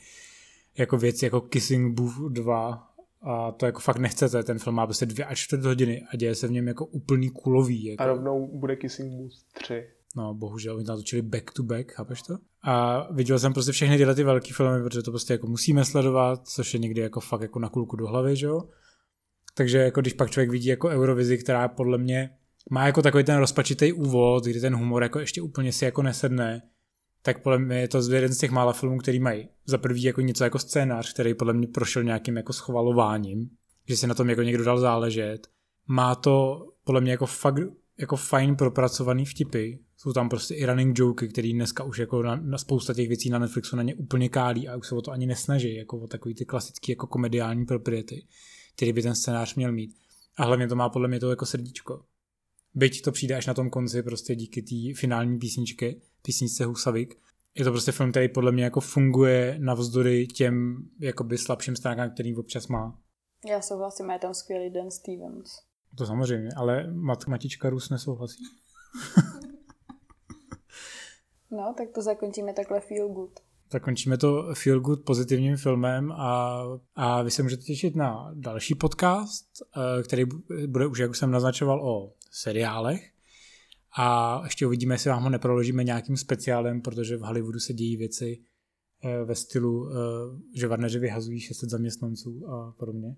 jako 0.78 0.98
věci 0.98 1.26
jako 1.26 1.42
Kissing 1.42 2.00
Booth 2.00 2.32
2 2.32 2.90
a 3.22 3.52
to 3.52 3.66
jako 3.66 3.80
fakt 3.80 3.98
nechcete, 3.98 4.44
ten 4.44 4.60
film 4.60 4.76
má 4.76 4.88
prostě 4.88 5.06
dvě 5.06 5.26
až 5.26 5.40
čtvrt 5.40 5.64
hodiny 5.66 6.04
a 6.14 6.16
děje 6.16 6.36
se 6.36 6.48
v 6.48 6.52
něm 6.52 6.68
jako 6.68 6.86
úplný 6.86 7.30
kulový. 7.30 7.86
Jako. 7.86 8.04
A 8.04 8.06
rovnou 8.06 8.58
bude 8.58 8.76
Kissing 8.76 9.14
Booth 9.14 9.34
3. 9.54 9.88
No, 10.16 10.34
bohužel, 10.34 10.76
oni 10.76 10.86
natočili 10.86 11.22
back 11.22 11.52
to 11.52 11.64
back, 11.64 11.92
chápeš 11.92 12.22
to? 12.22 12.38
A 12.64 13.08
viděl 13.14 13.40
jsem 13.40 13.54
prostě 13.54 13.72
všechny 13.72 13.98
tyhle 13.98 14.16
ty 14.16 14.24
velké 14.24 14.54
filmy, 14.54 14.84
protože 14.84 15.02
to 15.02 15.12
prostě 15.12 15.34
jako 15.34 15.48
musíme 15.48 15.86
sledovat, 15.86 16.48
což 16.48 16.74
je 16.74 16.80
někdy 16.80 17.02
jako 17.02 17.20
fakt 17.20 17.42
jako 17.42 17.60
na 17.60 17.70
kulku 17.70 17.96
do 17.96 18.08
hlavy, 18.08 18.36
že 18.36 18.46
jo? 18.46 18.62
Takže 19.54 19.78
jako 19.78 20.02
když 20.02 20.14
pak 20.14 20.32
člověk 20.32 20.50
vidí 20.50 20.68
jako 20.68 20.88
Eurovizi, 20.88 21.38
která 21.38 21.68
podle 21.68 21.98
mě 21.98 22.30
má 22.70 22.86
jako 22.86 23.02
takový 23.02 23.24
ten 23.24 23.38
rozpačitý 23.38 23.94
úvod, 23.94 24.44
kdy 24.46 24.62
ten 24.62 24.76
humor 24.76 25.04
jako 25.04 25.20
ještě 25.20 25.42
úplně 25.42 25.72
si 25.72 25.86
jako 25.86 26.04
nesedne, 26.04 26.62
tak 27.22 27.44
podle 27.44 27.60
mě 27.60 27.80
je 27.80 27.88
to 27.88 28.14
jeden 28.14 28.34
z 28.34 28.38
těch 28.38 28.52
mála 28.52 28.74
filmů, 28.74 28.98
který 28.98 29.20
mají 29.20 29.50
za 29.66 29.78
prvý 29.78 30.04
jako 30.04 30.22
něco 30.22 30.44
jako 30.44 30.60
scénář, 30.60 31.14
který 31.14 31.34
podle 31.34 31.54
mě 31.54 31.68
prošel 31.68 32.04
nějakým 32.04 32.38
jako 32.38 32.54
schvalováním, 32.54 33.50
že 33.88 33.98
si 33.98 34.08
na 34.08 34.14
tom 34.14 34.30
jako 34.30 34.42
někdo 34.42 34.64
dal 34.64 34.80
záležet. 34.80 35.48
Má 35.88 36.16
to 36.16 36.66
podle 36.84 37.02
mě 37.02 37.12
jako 37.12 37.26
fakt 37.26 37.60
jako 38.00 38.16
fajn 38.16 38.56
propracovaný 38.56 39.26
vtipy. 39.26 39.74
Jsou 40.04 40.14
tam 40.14 40.30
prostě 40.30 40.56
i 40.56 40.66
running 40.66 41.00
joky, 41.00 41.28
který 41.28 41.54
dneska 41.54 41.84
už 41.84 41.98
jako 41.98 42.24
na, 42.24 42.36
na 42.36 42.58
spousta 42.58 42.94
těch 42.94 43.08
věcí 43.08 43.30
na 43.30 43.40
Netflixu 43.40 43.76
na 43.76 43.84
ně 43.84 43.96
úplně 43.96 44.30
kálí 44.30 44.68
a 44.68 44.76
už 44.76 44.88
se 44.88 44.96
o 44.96 45.02
to 45.02 45.12
ani 45.12 45.26
nesnaží, 45.26 45.76
jako 45.76 46.00
o 46.00 46.08
takový 46.08 46.36
ty 46.36 46.46
klasický 46.46 46.92
jako 46.92 47.08
komediální 47.08 47.66
propriety, 47.66 48.26
který 48.76 48.94
by 48.94 49.02
ten 49.02 49.16
scénář 49.16 49.56
měl 49.56 49.72
mít. 49.72 49.96
A 50.38 50.46
hlavně 50.46 50.68
to 50.68 50.76
má 50.76 50.90
podle 50.90 51.08
mě 51.08 51.20
to 51.20 51.30
jako 51.30 51.46
srdíčko. 51.46 52.06
Byť 52.74 53.02
to 53.02 53.12
přijde 53.12 53.36
až 53.36 53.46
na 53.46 53.54
tom 53.54 53.70
konci 53.70 54.04
prostě 54.04 54.36
díky 54.36 54.62
té 54.62 55.00
finální 55.00 55.40
písničky, 55.40 56.02
písničce 56.22 56.66
Husavik. 56.66 57.20
Je 57.56 57.66
to 57.66 57.72
prostě 57.72 57.92
film, 57.92 58.12
který 58.12 58.30
podle 58.30 58.52
mě 58.52 58.64
jako 58.64 58.82
funguje 58.82 59.56
navzdory 59.60 60.28
těm 60.28 60.78
jakoby 61.00 61.38
slabším 61.38 61.76
stránkám, 61.76 62.10
který 62.10 62.36
občas 62.36 62.68
má. 62.68 63.00
Já 63.50 63.62
souhlasím, 63.62 64.10
je 64.10 64.20
tam 64.20 64.34
skvělý 64.34 64.70
Dan 64.70 64.92
Stevens. 64.92 65.52
To 65.98 66.06
samozřejmě, 66.06 66.50
ale 66.56 66.94
mat, 66.94 67.28
matička 67.28 67.70
Rus 67.70 67.90
nesouhlasí. 67.90 68.44
no, 71.54 71.74
tak 71.78 71.90
to 71.90 72.02
zakončíme 72.02 72.54
takhle 72.54 72.80
feel 72.80 73.10
good. 73.10 73.40
Tak 73.70 73.84
končíme 73.84 74.18
to 74.18 74.54
feel 74.54 74.80
good 74.80 75.06
pozitivním 75.06 75.58
filmem 75.58 76.12
a, 76.12 76.64
a 76.96 77.22
vy 77.22 77.32
se 77.32 77.44
můžete 77.44 77.64
těšit 77.64 77.96
na 77.96 78.32
další 78.34 78.76
podcast, 78.76 79.46
eh, 79.78 80.04
který 80.04 80.24
bude 80.68 80.88
už, 80.88 81.00
jak 81.00 81.16
jsem 81.16 81.32
naznačoval, 81.32 81.88
o 81.90 82.14
seriálech. 82.32 83.10
A 83.98 84.42
ještě 84.44 84.68
uvidíme, 84.68 84.94
jestli 84.96 85.10
vám 85.10 85.24
ho 85.24 85.30
neproložíme 85.30 85.84
nějakým 85.84 86.18
speciálem, 86.18 86.82
protože 86.82 87.18
v 87.18 87.22
Hollywoodu 87.22 87.60
se 87.60 87.74
dějí 87.74 87.98
věci 87.98 88.44
eh, 89.04 89.26
ve 89.26 89.36
stylu, 89.36 89.90
eh, 89.90 89.96
že 90.56 90.68
Warneri 90.68 91.00
vyhazují 91.00 91.40
600 91.40 91.70
zaměstnanců 91.70 92.50
a 92.50 92.72
podobně. 92.72 93.16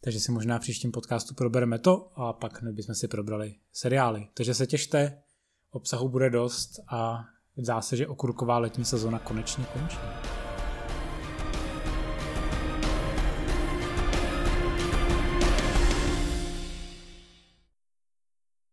Takže 0.00 0.20
si 0.20 0.32
možná 0.32 0.58
v 0.58 0.60
příštím 0.60 0.92
podcastu 0.92 1.34
probereme 1.34 1.78
to 1.78 2.10
a 2.14 2.32
pak 2.32 2.64
bychom 2.72 2.94
si 2.94 3.08
probrali 3.08 3.54
seriály. 3.72 4.28
Takže 4.34 4.54
se 4.54 4.66
těšte, 4.66 5.22
obsahu 5.70 6.08
bude 6.08 6.30
dost 6.30 6.70
a 6.92 7.24
zdá 7.64 7.80
se, 7.80 7.96
že 7.96 8.06
okurková 8.06 8.58
letní 8.58 8.84
sezona 8.84 9.18
konečně 9.18 9.64
končí. 9.72 9.98